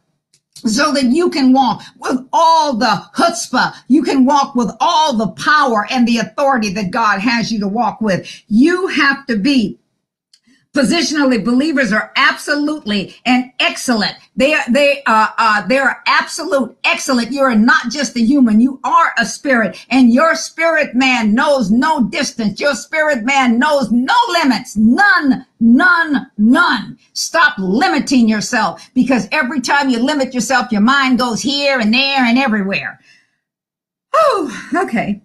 so 0.56 0.92
that 0.94 1.06
you 1.06 1.30
can 1.30 1.54
walk 1.54 1.82
with 2.00 2.28
all 2.32 2.76
the 2.76 3.04
chutzpah. 3.16 3.74
You 3.88 4.04
can 4.04 4.26
walk 4.26 4.56
with 4.56 4.72
all 4.80 5.16
the 5.16 5.30
power 5.30 5.88
and 5.90 6.08
the 6.08 6.20
authority 6.20 6.72
that 6.74 6.92
God 6.92 7.20
has 7.20 7.52
you 7.52 7.60
to 7.62 7.68
walk 7.68 8.02
with. 8.02 8.44
You 8.48 8.88
have 8.88 9.26
to 9.28 9.38
be 9.38 9.80
positionally 10.74 11.44
believers 11.44 11.92
are 11.92 12.12
absolutely 12.16 13.16
and 13.26 13.52
excellent. 13.60 14.16
They 14.36 14.54
are 14.54 14.64
they 14.70 15.04
are 15.06 15.34
uh, 15.38 15.68
they 15.68 15.78
are 15.78 16.02
absolute 16.08 16.78
excellent. 16.86 17.32
You 17.32 17.42
are 17.42 17.56
not 17.56 17.90
just 17.92 18.16
a 18.16 18.22
human. 18.22 18.62
You 18.62 18.80
are 18.84 19.12
a 19.18 19.26
spirit. 19.26 19.86
And 19.90 20.14
your 20.14 20.36
spirit 20.36 20.96
man 20.96 21.34
knows 21.34 21.70
no 21.70 22.06
distance. 22.06 22.60
Your 22.60 22.76
spirit 22.76 23.24
man 23.24 23.60
knows 23.60 23.92
no 23.92 24.16
limits. 24.30 24.78
None 24.78 25.46
none 25.60 26.32
none. 26.38 26.98
Stop 27.14 27.56
limiting 27.58 28.30
yourself 28.30 28.90
because 28.94 29.28
every 29.32 29.62
time 29.62 29.90
you 29.90 30.00
limit 30.00 30.34
yourself 30.34 30.72
your 30.72 30.82
mind 30.82 31.20
goes 31.20 31.42
here 31.42 31.80
and 31.80 31.94
there 31.94 32.24
and 32.24 32.38
everywhere. 32.38 33.00
Oh 34.14 34.70
okay 34.76 35.22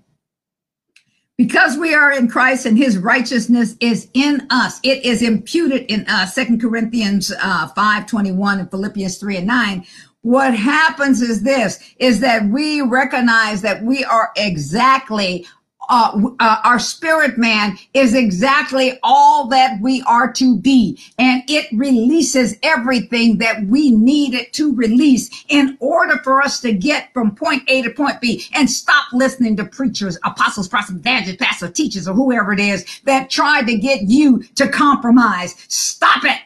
because 1.39 1.77
we 1.77 1.95
are 1.95 2.13
in 2.13 2.29
Christ 2.29 2.65
and 2.65 2.79
his 2.79 2.97
righteousness 2.97 3.77
is 3.81 4.09
in 4.15 4.47
us. 4.51 4.81
It 4.83 5.05
is 5.05 5.23
imputed 5.23 5.83
in 5.91 6.07
us. 6.07 6.35
Second 6.35 6.61
Corinthians 6.61 7.33
uh, 7.41 7.69
5, 7.69 8.07
21 8.07 8.61
and 8.61 8.71
Philippians 8.71 9.19
3 9.19 9.39
and 9.39 9.47
9. 9.47 9.87
What 10.23 10.55
happens 10.55 11.21
is 11.21 11.43
this, 11.43 11.79
is 11.99 12.21
that 12.21 12.47
we 12.47 12.81
recognize 12.81 13.63
that 13.63 13.83
we 13.83 14.05
are 14.05 14.33
exactly 14.37 15.47
uh, 15.89 16.31
uh, 16.41 16.61
our 16.65 16.79
spirit 16.79 17.39
man 17.39 17.79
is 17.95 18.15
exactly 18.15 18.99
all 19.03 19.49
that 19.49 19.81
we 19.81 20.03
are 20.03 20.33
to 20.33 20.57
be. 20.57 20.99
And 21.19 21.43
it 21.49 21.67
releases 21.73 22.57
everything 22.63 23.39
that 23.39 23.65
we 23.67 23.91
needed 23.91 24.53
to 24.55 24.75
release 24.75 25.31
in 25.49 25.77
order 25.81 26.19
for 26.19 26.43
us 26.43 26.61
to 26.61 26.73
get 26.73 27.13
from 27.13 27.35
point 27.35 27.63
A 27.69 27.83
to 27.83 27.91
point 27.91 28.21
B 28.21 28.45
and 28.55 28.69
stop 28.71 29.07
listening 29.13 29.57
to 29.57 29.65
preachers, 29.65 30.19
apostles, 30.25 30.69
prophets, 30.69 30.99
evangelists, 30.99 31.37
pastors, 31.39 31.73
teachers, 31.73 32.09
or 32.09 32.15
whoever 32.15 32.53
it 32.53 32.61
is 32.61 32.85
that 33.05 33.31
tried 33.31 33.67
to 33.67 33.77
get 33.77 34.03
you 34.03 34.43
to 34.55 34.69
compromise. 34.69 35.55
Stop 35.69 36.25
it. 36.25 36.41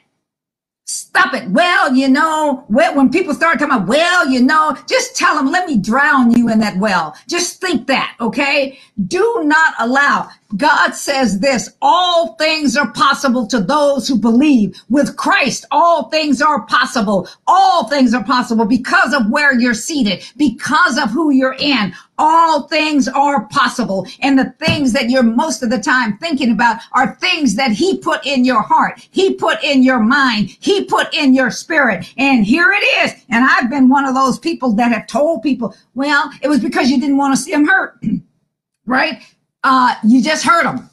Stop 0.93 1.34
it. 1.34 1.49
Well, 1.51 1.95
you 1.95 2.09
know, 2.09 2.64
when 2.66 3.11
people 3.11 3.32
start 3.32 3.61
talking 3.61 3.72
about, 3.72 3.86
well, 3.86 4.28
you 4.28 4.43
know, 4.43 4.76
just 4.88 5.14
tell 5.16 5.36
them, 5.36 5.53
let 5.53 5.68
me 5.68 5.78
drown 5.78 6.32
you 6.32 6.49
in 6.51 6.59
that 6.59 6.78
well. 6.78 7.16
Just 7.28 7.61
think 7.61 7.86
that, 7.86 8.16
okay? 8.20 8.76
Do 9.07 9.43
not 9.45 9.74
allow. 9.78 10.28
God 10.57 10.91
says 10.91 11.38
this, 11.38 11.70
all 11.80 12.34
things 12.34 12.76
are 12.76 12.91
possible 12.91 13.47
to 13.47 13.61
those 13.61 14.09
who 14.09 14.18
believe. 14.18 14.82
With 14.88 15.16
Christ, 15.16 15.64
all 15.70 16.09
things 16.09 16.43
are 16.43 16.66
possible. 16.66 17.28
All 17.47 17.88
things 17.88 18.12
are 18.12 18.24
possible 18.24 18.64
because 18.64 19.14
of 19.14 19.30
where 19.30 19.57
you're 19.57 19.74
seated, 19.74 20.24
because 20.36 20.99
of 20.99 21.11
who 21.11 21.30
you're 21.30 21.57
in. 21.57 21.95
All 22.21 22.68
things 22.68 23.09
are 23.09 23.47
possible. 23.47 24.07
And 24.21 24.39
the 24.39 24.55
things 24.64 24.93
that 24.93 25.11
you're 25.11 25.23
most 25.23 25.64
of 25.64 25.71
the 25.71 25.81
time 25.81 26.18
thinking 26.18 26.53
about 26.53 26.81
are 26.93 27.16
things 27.16 27.57
that 27.57 27.73
he 27.73 27.99
put 27.99 28.25
in 28.25 28.45
your 28.45 28.62
heart. 28.62 29.09
He 29.11 29.35
put 29.35 29.64
in 29.64 29.83
your 29.83 29.99
mind. 30.01 30.57
He 30.61 30.85
put 30.85 31.12
in 31.12 31.35
your 31.35 31.51
spirit. 31.51 32.12
And 32.16 32.45
here 32.47 32.71
it 32.71 32.85
is. 33.05 33.25
And 33.31 33.45
I've 33.45 33.71
been 33.71 33.89
one 33.89 34.05
of 34.05 34.14
those 34.14 34.39
people 34.39 34.73
that 34.75 34.93
have 34.93 35.09
told 35.09 35.43
people, 35.43 35.75
well, 35.95 36.31
it 36.43 36.49
was 36.49 36.61
because 36.61 36.91
you 36.91 37.01
didn't 37.01 37.16
want 37.16 37.35
to 37.35 37.43
see 37.43 37.51
them 37.51 37.66
hurt. 37.66 38.01
right? 38.87 39.23
uh, 39.64 39.95
you 40.05 40.23
just 40.23 40.45
hurt 40.45 40.64
them. 40.64 40.89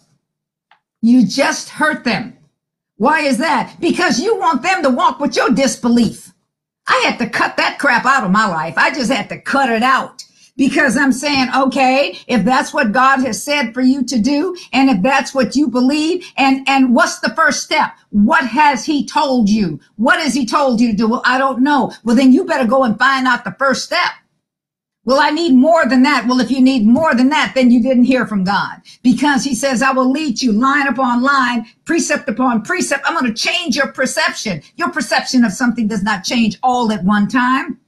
You 1.02 1.26
just 1.26 1.70
hurt 1.70 2.04
them. 2.04 2.38
Why 2.98 3.22
is 3.22 3.38
that? 3.38 3.76
Because 3.80 4.20
you 4.20 4.38
want 4.38 4.64
them 4.64 4.82
to 4.84 4.90
walk 4.90 5.20
with 5.20 5.36
your 5.36 5.50
disbelief. 5.50 6.34
I 6.88 7.04
had 7.06 7.20
to 7.20 7.30
cut 7.30 7.58
that 7.58 7.80
crap 7.80 8.06
out 8.06 8.24
of 8.24 8.32
my 8.32 8.48
life. 8.48 8.76
I 8.78 8.92
just 8.92 9.12
had 9.12 9.30
to 9.30 9.40
cut 9.40 9.70
it 9.70 9.84
out 9.84 10.24
because 10.58 10.98
I'm 10.98 11.12
saying, 11.12 11.50
okay, 11.56 12.18
if 12.28 12.44
that's 12.44 12.74
what 12.74 12.92
God 12.92 13.20
has 13.20 13.42
said 13.42 13.74
for 13.74 13.82
you 13.82 14.04
to 14.06 14.20
do, 14.20 14.58
and 14.74 14.90
if 14.90 15.02
that's 15.02 15.34
what 15.34 15.56
you 15.56 15.70
believe, 15.70 16.26
and, 16.36 16.68
and 16.68 16.94
what's 16.94 17.20
the 17.20 17.34
first 17.36 17.64
step? 17.64 17.94
What 18.10 18.46
has 18.48 18.86
he 18.86 19.06
told 19.06 19.50
you? 19.50 19.80
What 19.96 20.20
has 20.20 20.34
he 20.34 20.46
told 20.46 20.82
you 20.82 20.92
to 20.92 20.98
do? 20.98 21.08
Well, 21.08 21.22
I 21.26 21.38
don't 21.38 21.62
know. 21.62 21.94
Well, 22.04 22.16
then 22.16 22.34
you 22.34 22.44
better 22.44 22.68
go 22.68 22.84
and 22.84 22.98
find 22.98 23.28
out 23.28 23.44
the 23.44 23.56
first 23.58 23.86
step. 23.86 24.12
Well, 25.06 25.22
I 25.22 25.30
need 25.30 25.54
more 25.54 25.86
than 25.86 26.04
that. 26.04 26.28
Well, 26.28 26.42
if 26.42 26.52
you 26.52 26.60
need 26.60 26.86
more 26.86 27.16
than 27.16 27.30
that, 27.30 27.54
then 27.56 27.72
you 27.72 27.82
didn't 27.82 28.04
hear 28.04 28.28
from 28.28 28.44
God 28.44 28.82
because 29.04 29.46
he 29.46 29.56
says, 29.56 29.82
I 29.82 29.92
will 29.92 30.12
lead 30.12 30.42
you 30.42 30.52
line 30.52 30.86
upon 30.86 31.24
line, 31.24 31.66
precept 31.86 32.28
upon 32.28 32.64
precept. 32.64 33.06
I'm 33.08 33.18
going 33.18 33.34
to 33.34 33.48
change 33.48 33.78
your 33.78 33.88
perception. 33.88 34.62
Your 34.76 34.90
perception 34.90 35.46
of 35.46 35.54
something 35.54 35.88
does 35.88 36.04
not 36.04 36.26
change 36.26 36.58
all 36.62 36.92
at 36.92 37.06
one 37.06 37.30
time. 37.30 37.80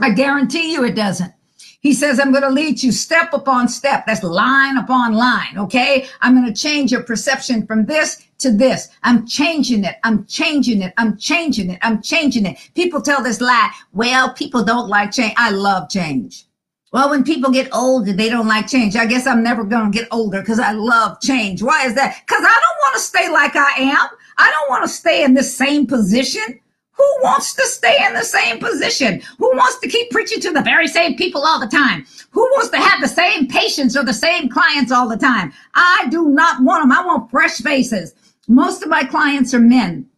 I 0.00 0.10
guarantee 0.10 0.72
you 0.72 0.82
it 0.84 0.96
doesn't. 0.96 1.32
He 1.80 1.94
says, 1.94 2.20
I'm 2.20 2.30
going 2.30 2.42
to 2.42 2.50
lead 2.50 2.82
you 2.82 2.92
step 2.92 3.32
upon 3.32 3.66
step. 3.68 4.04
That's 4.06 4.22
line 4.22 4.76
upon 4.76 5.14
line. 5.14 5.56
Okay. 5.56 6.06
I'm 6.20 6.34
going 6.34 6.52
to 6.52 6.60
change 6.60 6.92
your 6.92 7.02
perception 7.02 7.66
from 7.66 7.86
this 7.86 8.22
to 8.38 8.52
this. 8.52 8.88
I'm 9.02 9.26
changing 9.26 9.84
it. 9.84 9.96
I'm 10.04 10.26
changing 10.26 10.82
it. 10.82 10.92
I'm 10.98 11.16
changing 11.16 11.70
it. 11.70 11.78
I'm 11.82 12.02
changing 12.02 12.44
it. 12.44 12.58
People 12.74 13.00
tell 13.00 13.22
this 13.22 13.40
lie. 13.40 13.70
Well, 13.92 14.34
people 14.34 14.62
don't 14.62 14.88
like 14.88 15.12
change. 15.12 15.34
I 15.38 15.50
love 15.50 15.88
change. 15.88 16.44
Well, 16.92 17.08
when 17.08 17.24
people 17.24 17.50
get 17.50 17.72
older, 17.72 18.12
they 18.12 18.28
don't 18.28 18.48
like 18.48 18.66
change. 18.66 18.96
I 18.96 19.06
guess 19.06 19.26
I'm 19.26 19.42
never 19.42 19.64
going 19.64 19.92
to 19.92 19.98
get 19.98 20.08
older 20.10 20.40
because 20.40 20.58
I 20.58 20.72
love 20.72 21.20
change. 21.20 21.62
Why 21.62 21.86
is 21.86 21.94
that? 21.94 22.20
Because 22.26 22.42
I 22.42 22.60
don't 22.60 22.78
want 22.82 22.94
to 22.96 23.00
stay 23.00 23.30
like 23.30 23.56
I 23.56 23.72
am. 23.78 24.08
I 24.36 24.50
don't 24.50 24.70
want 24.70 24.82
to 24.84 24.88
stay 24.88 25.22
in 25.22 25.34
the 25.34 25.42
same 25.42 25.86
position. 25.86 26.60
Who 27.00 27.16
wants 27.22 27.54
to 27.54 27.62
stay 27.62 27.96
in 28.06 28.12
the 28.12 28.22
same 28.22 28.58
position? 28.58 29.22
Who 29.38 29.56
wants 29.56 29.78
to 29.78 29.88
keep 29.88 30.10
preaching 30.10 30.38
to 30.40 30.50
the 30.50 30.60
very 30.60 30.86
same 30.86 31.16
people 31.16 31.40
all 31.42 31.58
the 31.58 31.66
time? 31.66 32.04
Who 32.32 32.42
wants 32.42 32.68
to 32.70 32.76
have 32.76 33.00
the 33.00 33.08
same 33.08 33.46
patients 33.46 33.96
or 33.96 34.04
the 34.04 34.12
same 34.12 34.50
clients 34.50 34.92
all 34.92 35.08
the 35.08 35.16
time? 35.16 35.50
I 35.74 36.08
do 36.10 36.28
not 36.28 36.62
want 36.62 36.82
them. 36.82 36.92
I 36.92 37.02
want 37.02 37.30
fresh 37.30 37.56
faces. 37.56 38.14
Most 38.48 38.82
of 38.82 38.90
my 38.90 39.02
clients 39.02 39.54
are 39.54 39.60
men. 39.60 40.10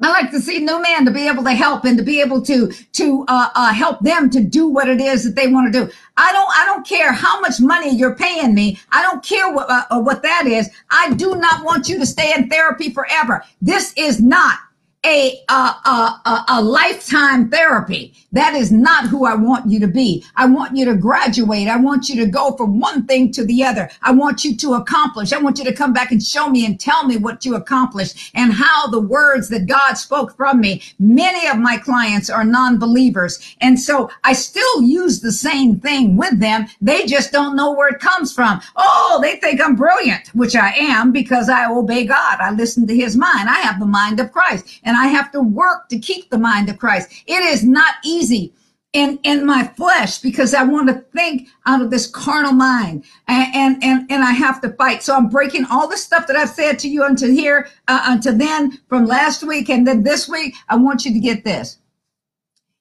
I 0.00 0.10
like 0.10 0.30
to 0.30 0.40
see 0.40 0.60
new 0.60 0.80
men 0.80 1.04
to 1.06 1.10
be 1.10 1.26
able 1.26 1.42
to 1.42 1.54
help 1.54 1.84
and 1.84 1.98
to 1.98 2.04
be 2.04 2.20
able 2.20 2.40
to 2.42 2.70
to 2.70 3.24
uh, 3.26 3.48
uh, 3.56 3.72
help 3.72 3.98
them 4.00 4.30
to 4.30 4.40
do 4.40 4.68
what 4.68 4.88
it 4.88 5.00
is 5.00 5.24
that 5.24 5.34
they 5.34 5.48
want 5.48 5.72
to 5.72 5.86
do. 5.86 5.92
I 6.16 6.32
don't 6.32 6.50
I 6.56 6.64
don't 6.66 6.86
care 6.86 7.12
how 7.12 7.40
much 7.40 7.60
money 7.60 7.96
you're 7.96 8.14
paying 8.14 8.54
me. 8.54 8.78
I 8.92 9.02
don't 9.02 9.24
care 9.24 9.52
what 9.52 9.68
uh, 9.68 9.84
uh 9.90 10.00
what 10.00 10.22
that 10.22 10.46
is. 10.46 10.70
I 10.90 11.14
do 11.14 11.34
not 11.34 11.64
want 11.64 11.88
you 11.88 11.98
to 11.98 12.06
stay 12.06 12.32
in 12.32 12.48
therapy 12.48 12.90
forever. 12.90 13.44
This 13.60 13.92
is 13.96 14.20
not 14.20 14.58
a, 15.04 15.42
a, 15.48 15.52
a, 15.52 16.44
a, 16.48 16.62
lifetime 16.62 17.50
therapy. 17.50 18.14
That 18.30 18.54
is 18.54 18.70
not 18.70 19.06
who 19.06 19.26
I 19.26 19.34
want 19.34 19.68
you 19.68 19.80
to 19.80 19.88
be. 19.88 20.24
I 20.36 20.46
want 20.46 20.76
you 20.76 20.84
to 20.84 20.94
graduate. 20.94 21.66
I 21.66 21.76
want 21.76 22.08
you 22.08 22.24
to 22.24 22.30
go 22.30 22.56
from 22.56 22.78
one 22.78 23.04
thing 23.06 23.32
to 23.32 23.44
the 23.44 23.64
other. 23.64 23.90
I 24.02 24.12
want 24.12 24.44
you 24.44 24.56
to 24.56 24.74
accomplish. 24.74 25.32
I 25.32 25.38
want 25.38 25.58
you 25.58 25.64
to 25.64 25.74
come 25.74 25.92
back 25.92 26.12
and 26.12 26.22
show 26.22 26.48
me 26.48 26.64
and 26.64 26.78
tell 26.78 27.04
me 27.04 27.16
what 27.16 27.44
you 27.44 27.56
accomplished 27.56 28.30
and 28.34 28.52
how 28.52 28.86
the 28.86 29.00
words 29.00 29.48
that 29.48 29.66
God 29.66 29.94
spoke 29.94 30.36
from 30.36 30.60
me. 30.60 30.82
Many 31.00 31.48
of 31.48 31.58
my 31.58 31.78
clients 31.78 32.30
are 32.30 32.44
non-believers. 32.44 33.56
And 33.60 33.78
so 33.78 34.08
I 34.22 34.34
still 34.34 34.82
use 34.82 35.20
the 35.20 35.32
same 35.32 35.80
thing 35.80 36.16
with 36.16 36.38
them. 36.38 36.66
They 36.80 37.06
just 37.06 37.32
don't 37.32 37.56
know 37.56 37.72
where 37.72 37.88
it 37.88 38.00
comes 38.00 38.32
from. 38.32 38.60
Oh, 38.76 39.18
they 39.20 39.36
think 39.36 39.60
I'm 39.60 39.74
brilliant, 39.74 40.28
which 40.28 40.54
I 40.54 40.72
am 40.74 41.10
because 41.10 41.48
I 41.48 41.68
obey 41.68 42.06
God. 42.06 42.38
I 42.38 42.52
listen 42.52 42.86
to 42.86 42.94
his 42.94 43.16
mind. 43.16 43.48
I 43.48 43.58
have 43.60 43.80
the 43.80 43.86
mind 43.86 44.20
of 44.20 44.30
Christ. 44.30 44.80
And 44.84 44.91
and 44.92 45.00
I 45.00 45.06
have 45.06 45.32
to 45.32 45.40
work 45.40 45.88
to 45.88 45.98
keep 45.98 46.28
the 46.28 46.38
mind 46.38 46.68
of 46.68 46.78
Christ. 46.78 47.10
It 47.26 47.42
is 47.42 47.64
not 47.64 47.94
easy 48.04 48.52
in 48.92 49.18
in 49.22 49.46
my 49.46 49.66
flesh 49.68 50.18
because 50.18 50.52
I 50.52 50.64
want 50.64 50.88
to 50.88 51.00
think 51.16 51.48
out 51.64 51.80
of 51.80 51.90
this 51.90 52.06
carnal 52.06 52.52
mind 52.52 53.04
and 53.26 53.54
and 53.54 53.82
and, 53.82 54.12
and 54.12 54.22
I 54.22 54.32
have 54.32 54.60
to 54.60 54.68
fight. 54.74 55.02
So 55.02 55.16
I'm 55.16 55.30
breaking 55.30 55.64
all 55.70 55.88
the 55.88 55.96
stuff 55.96 56.26
that 56.26 56.36
I've 56.36 56.50
said 56.50 56.78
to 56.80 56.88
you 56.88 57.04
until 57.04 57.30
here 57.30 57.68
uh, 57.88 58.02
until 58.04 58.36
then 58.36 58.78
from 58.90 59.06
last 59.06 59.42
week 59.42 59.70
and 59.70 59.86
then 59.86 60.02
this 60.02 60.28
week. 60.28 60.54
I 60.68 60.76
want 60.76 61.06
you 61.06 61.12
to 61.14 61.18
get 61.18 61.42
this. 61.42 61.78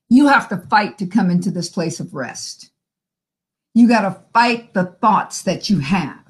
You 0.09 0.27
have 0.27 0.49
to 0.49 0.57
fight 0.57 0.97
to 0.97 1.07
come 1.07 1.29
into 1.29 1.49
this 1.49 1.69
place 1.69 2.01
of 2.01 2.13
rest. 2.13 2.71
You 3.73 3.87
got 3.87 4.01
to 4.01 4.21
fight 4.33 4.73
the 4.73 4.97
thoughts 4.99 5.43
that 5.43 5.69
you 5.69 5.79
have. 5.79 6.20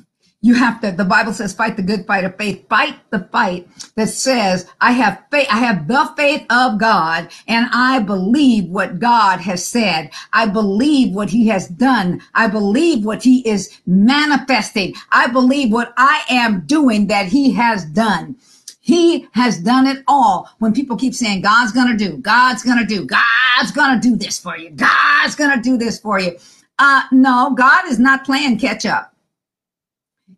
You 0.43 0.55
have 0.55 0.81
to, 0.81 0.91
the 0.91 1.05
Bible 1.05 1.33
says, 1.33 1.53
fight 1.53 1.77
the 1.77 1.83
good 1.83 2.07
fight 2.07 2.23
of 2.23 2.35
faith. 2.35 2.67
Fight 2.67 2.95
the 3.11 3.27
fight 3.31 3.67
that 3.95 4.07
says, 4.07 4.67
I 4.81 4.91
have 4.93 5.23
faith, 5.29 5.47
I 5.51 5.57
have 5.57 5.87
the 5.87 6.11
faith 6.17 6.47
of 6.49 6.79
God 6.79 7.29
and 7.47 7.67
I 7.71 7.99
believe 7.99 8.65
what 8.65 8.97
God 8.97 9.39
has 9.41 9.63
said. 9.63 10.09
I 10.33 10.47
believe 10.47 11.13
what 11.13 11.29
he 11.29 11.47
has 11.49 11.67
done. 11.67 12.23
I 12.33 12.47
believe 12.47 13.05
what 13.05 13.21
he 13.21 13.47
is 13.47 13.79
manifesting. 13.85 14.95
I 15.11 15.27
believe 15.27 15.71
what 15.71 15.93
I 15.95 16.23
am 16.27 16.61
doing 16.65 17.05
that 17.07 17.27
he 17.27 17.51
has 17.51 17.85
done. 17.85 18.35
He 18.79 19.27
has 19.33 19.59
done 19.59 19.85
it 19.85 20.03
all. 20.07 20.49
When 20.57 20.73
people 20.73 20.97
keep 20.97 21.13
saying, 21.13 21.41
God's 21.41 21.71
to 21.71 21.95
do, 21.95 22.17
God's 22.17 22.63
to 22.63 22.83
do, 22.83 23.05
God's 23.05 23.71
to 23.71 23.99
do 24.01 24.15
this 24.15 24.39
for 24.39 24.57
you. 24.57 24.71
God's 24.71 25.35
to 25.35 25.59
do 25.61 25.77
this 25.77 25.99
for 25.99 26.19
you. 26.19 26.35
Uh, 26.79 27.03
no, 27.11 27.53
God 27.55 27.85
is 27.85 27.99
not 27.99 28.25
playing 28.25 28.57
catch 28.57 28.87
up. 28.87 29.10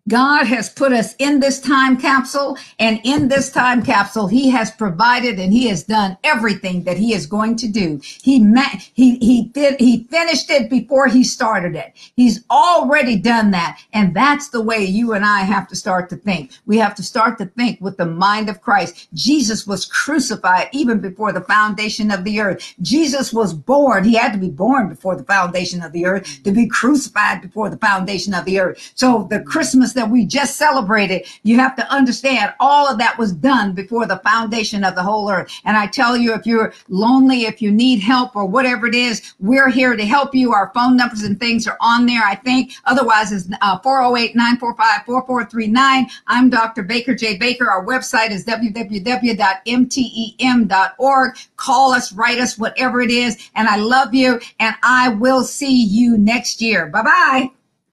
God 0.10 0.48
has 0.48 0.70
put 0.70 0.92
us 0.92 1.16
in 1.18 1.40
this 1.40 1.62
time 1.62 1.96
capsule, 1.96 2.58
and 2.78 3.00
in 3.06 3.30
this 3.30 3.50
time 3.50 3.82
capsule, 3.82 4.28
He 4.28 4.50
has 4.50 4.70
provided 4.70 5.40
and 5.40 5.54
He 5.54 5.68
has 5.70 5.84
done 5.84 6.18
everything 6.26 6.84
that 6.84 6.98
He 6.98 7.14
is 7.14 7.26
going 7.26 7.56
to 7.58 7.70
do. 7.70 8.02
He 8.04 8.38
met, 8.40 8.90
He 8.94 9.18
He 9.20 9.44
did 9.44 9.80
He 9.80 10.04
finished 10.04 10.50
it 10.50 10.70
before 10.70 11.08
He 11.08 11.24
started 11.24 11.76
it. 11.76 11.94
He's 12.18 12.44
already 12.52 13.16
done 13.16 13.52
that, 13.52 13.80
and 13.94 14.14
that's 14.14 14.50
the 14.50 14.62
way 14.62 14.84
you 14.84 15.14
and 15.14 15.24
I 15.24 15.40
have 15.40 15.70
to 15.70 15.76
start 15.76 16.10
to 16.10 16.18
think. 16.18 16.52
We 16.66 16.78
have 16.80 16.96
to 16.96 17.04
start 17.04 17.38
to 17.38 17.46
think 17.46 17.80
with 17.80 17.96
the 17.96 18.06
mind 18.06 18.50
of 18.50 18.62
Christ. 18.62 19.08
Jesus 19.14 19.66
was 19.66 19.86
crucified 19.86 20.68
even 20.74 21.00
before 21.00 21.32
the 21.32 21.42
foundation 21.42 22.12
of 22.12 22.26
the 22.26 22.42
earth. 22.42 22.74
Jesus 22.82 23.32
was 23.32 23.54
born. 23.54 24.04
He 24.04 24.16
had 24.16 24.34
to 24.34 24.40
be 24.40 24.50
born 24.50 24.90
before 24.90 25.16
the 25.16 25.24
foundation 25.24 25.82
of 25.82 25.94
the 25.94 26.06
earth 26.06 26.44
to 26.44 26.52
be 26.52 26.68
crucified 26.68 27.42
before 27.42 27.70
the 27.70 27.78
foundation 27.78 28.34
of 28.34 28.44
the 28.44 28.60
earth. 28.60 28.92
So 28.96 29.28
the 29.30 29.40
Christmas 29.40 29.93
that 29.94 30.10
we 30.10 30.26
just 30.26 30.58
celebrated, 30.58 31.26
you 31.44 31.58
have 31.58 31.76
to 31.76 31.92
understand 31.92 32.54
all 32.60 32.88
of 32.88 32.98
that 32.98 33.18
was 33.18 33.32
done 33.32 33.74
before 33.74 34.06
the 34.06 34.18
foundation 34.18 34.84
of 34.84 34.96
the 34.96 35.04
whole 35.04 35.30
earth. 35.30 35.52
And 35.66 35.78
I 35.78 35.88
tell 35.88 36.18
you, 36.18 36.34
if 36.34 36.46
you're 36.46 36.74
lonely, 36.90 37.46
if 37.46 37.62
you 37.62 37.72
need 37.72 38.00
help 38.00 38.36
or 38.36 38.46
whatever 38.46 38.88
it 38.88 38.96
is, 38.96 39.34
we're 39.40 39.70
here 39.70 39.96
to 39.96 40.06
help 40.06 40.36
you. 40.36 40.54
Our 40.54 40.72
phone 40.74 40.98
numbers 40.98 41.24
and 41.24 41.40
things 41.40 41.68
are 41.68 41.78
on 41.82 42.06
there, 42.06 42.24
I 42.24 42.36
think. 42.36 42.74
Otherwise, 42.86 43.32
it's 43.32 43.48
408-945-4439. 43.48 45.76
Uh, 45.76 46.04
I'm 46.28 46.50
Dr. 46.50 46.84
Baker 46.84 47.16
J. 47.16 47.38
Baker. 47.38 47.70
Our 47.70 47.86
website 47.86 48.32
is 48.32 48.46
www.mtem.org. 48.46 51.38
Call 51.58 51.92
us, 51.92 52.14
write 52.14 52.40
us, 52.40 52.58
whatever 52.58 53.02
it 53.02 53.12
is. 53.12 53.50
And 53.56 53.68
I 53.68 53.76
love 53.78 54.14
you. 54.14 54.40
And 54.60 54.76
I 54.84 55.10
will 55.10 55.44
see 55.44 55.84
you 55.84 56.18
next 56.18 56.62
year. 56.62 56.88
Bye 56.88 57.04
bye. 57.04 57.63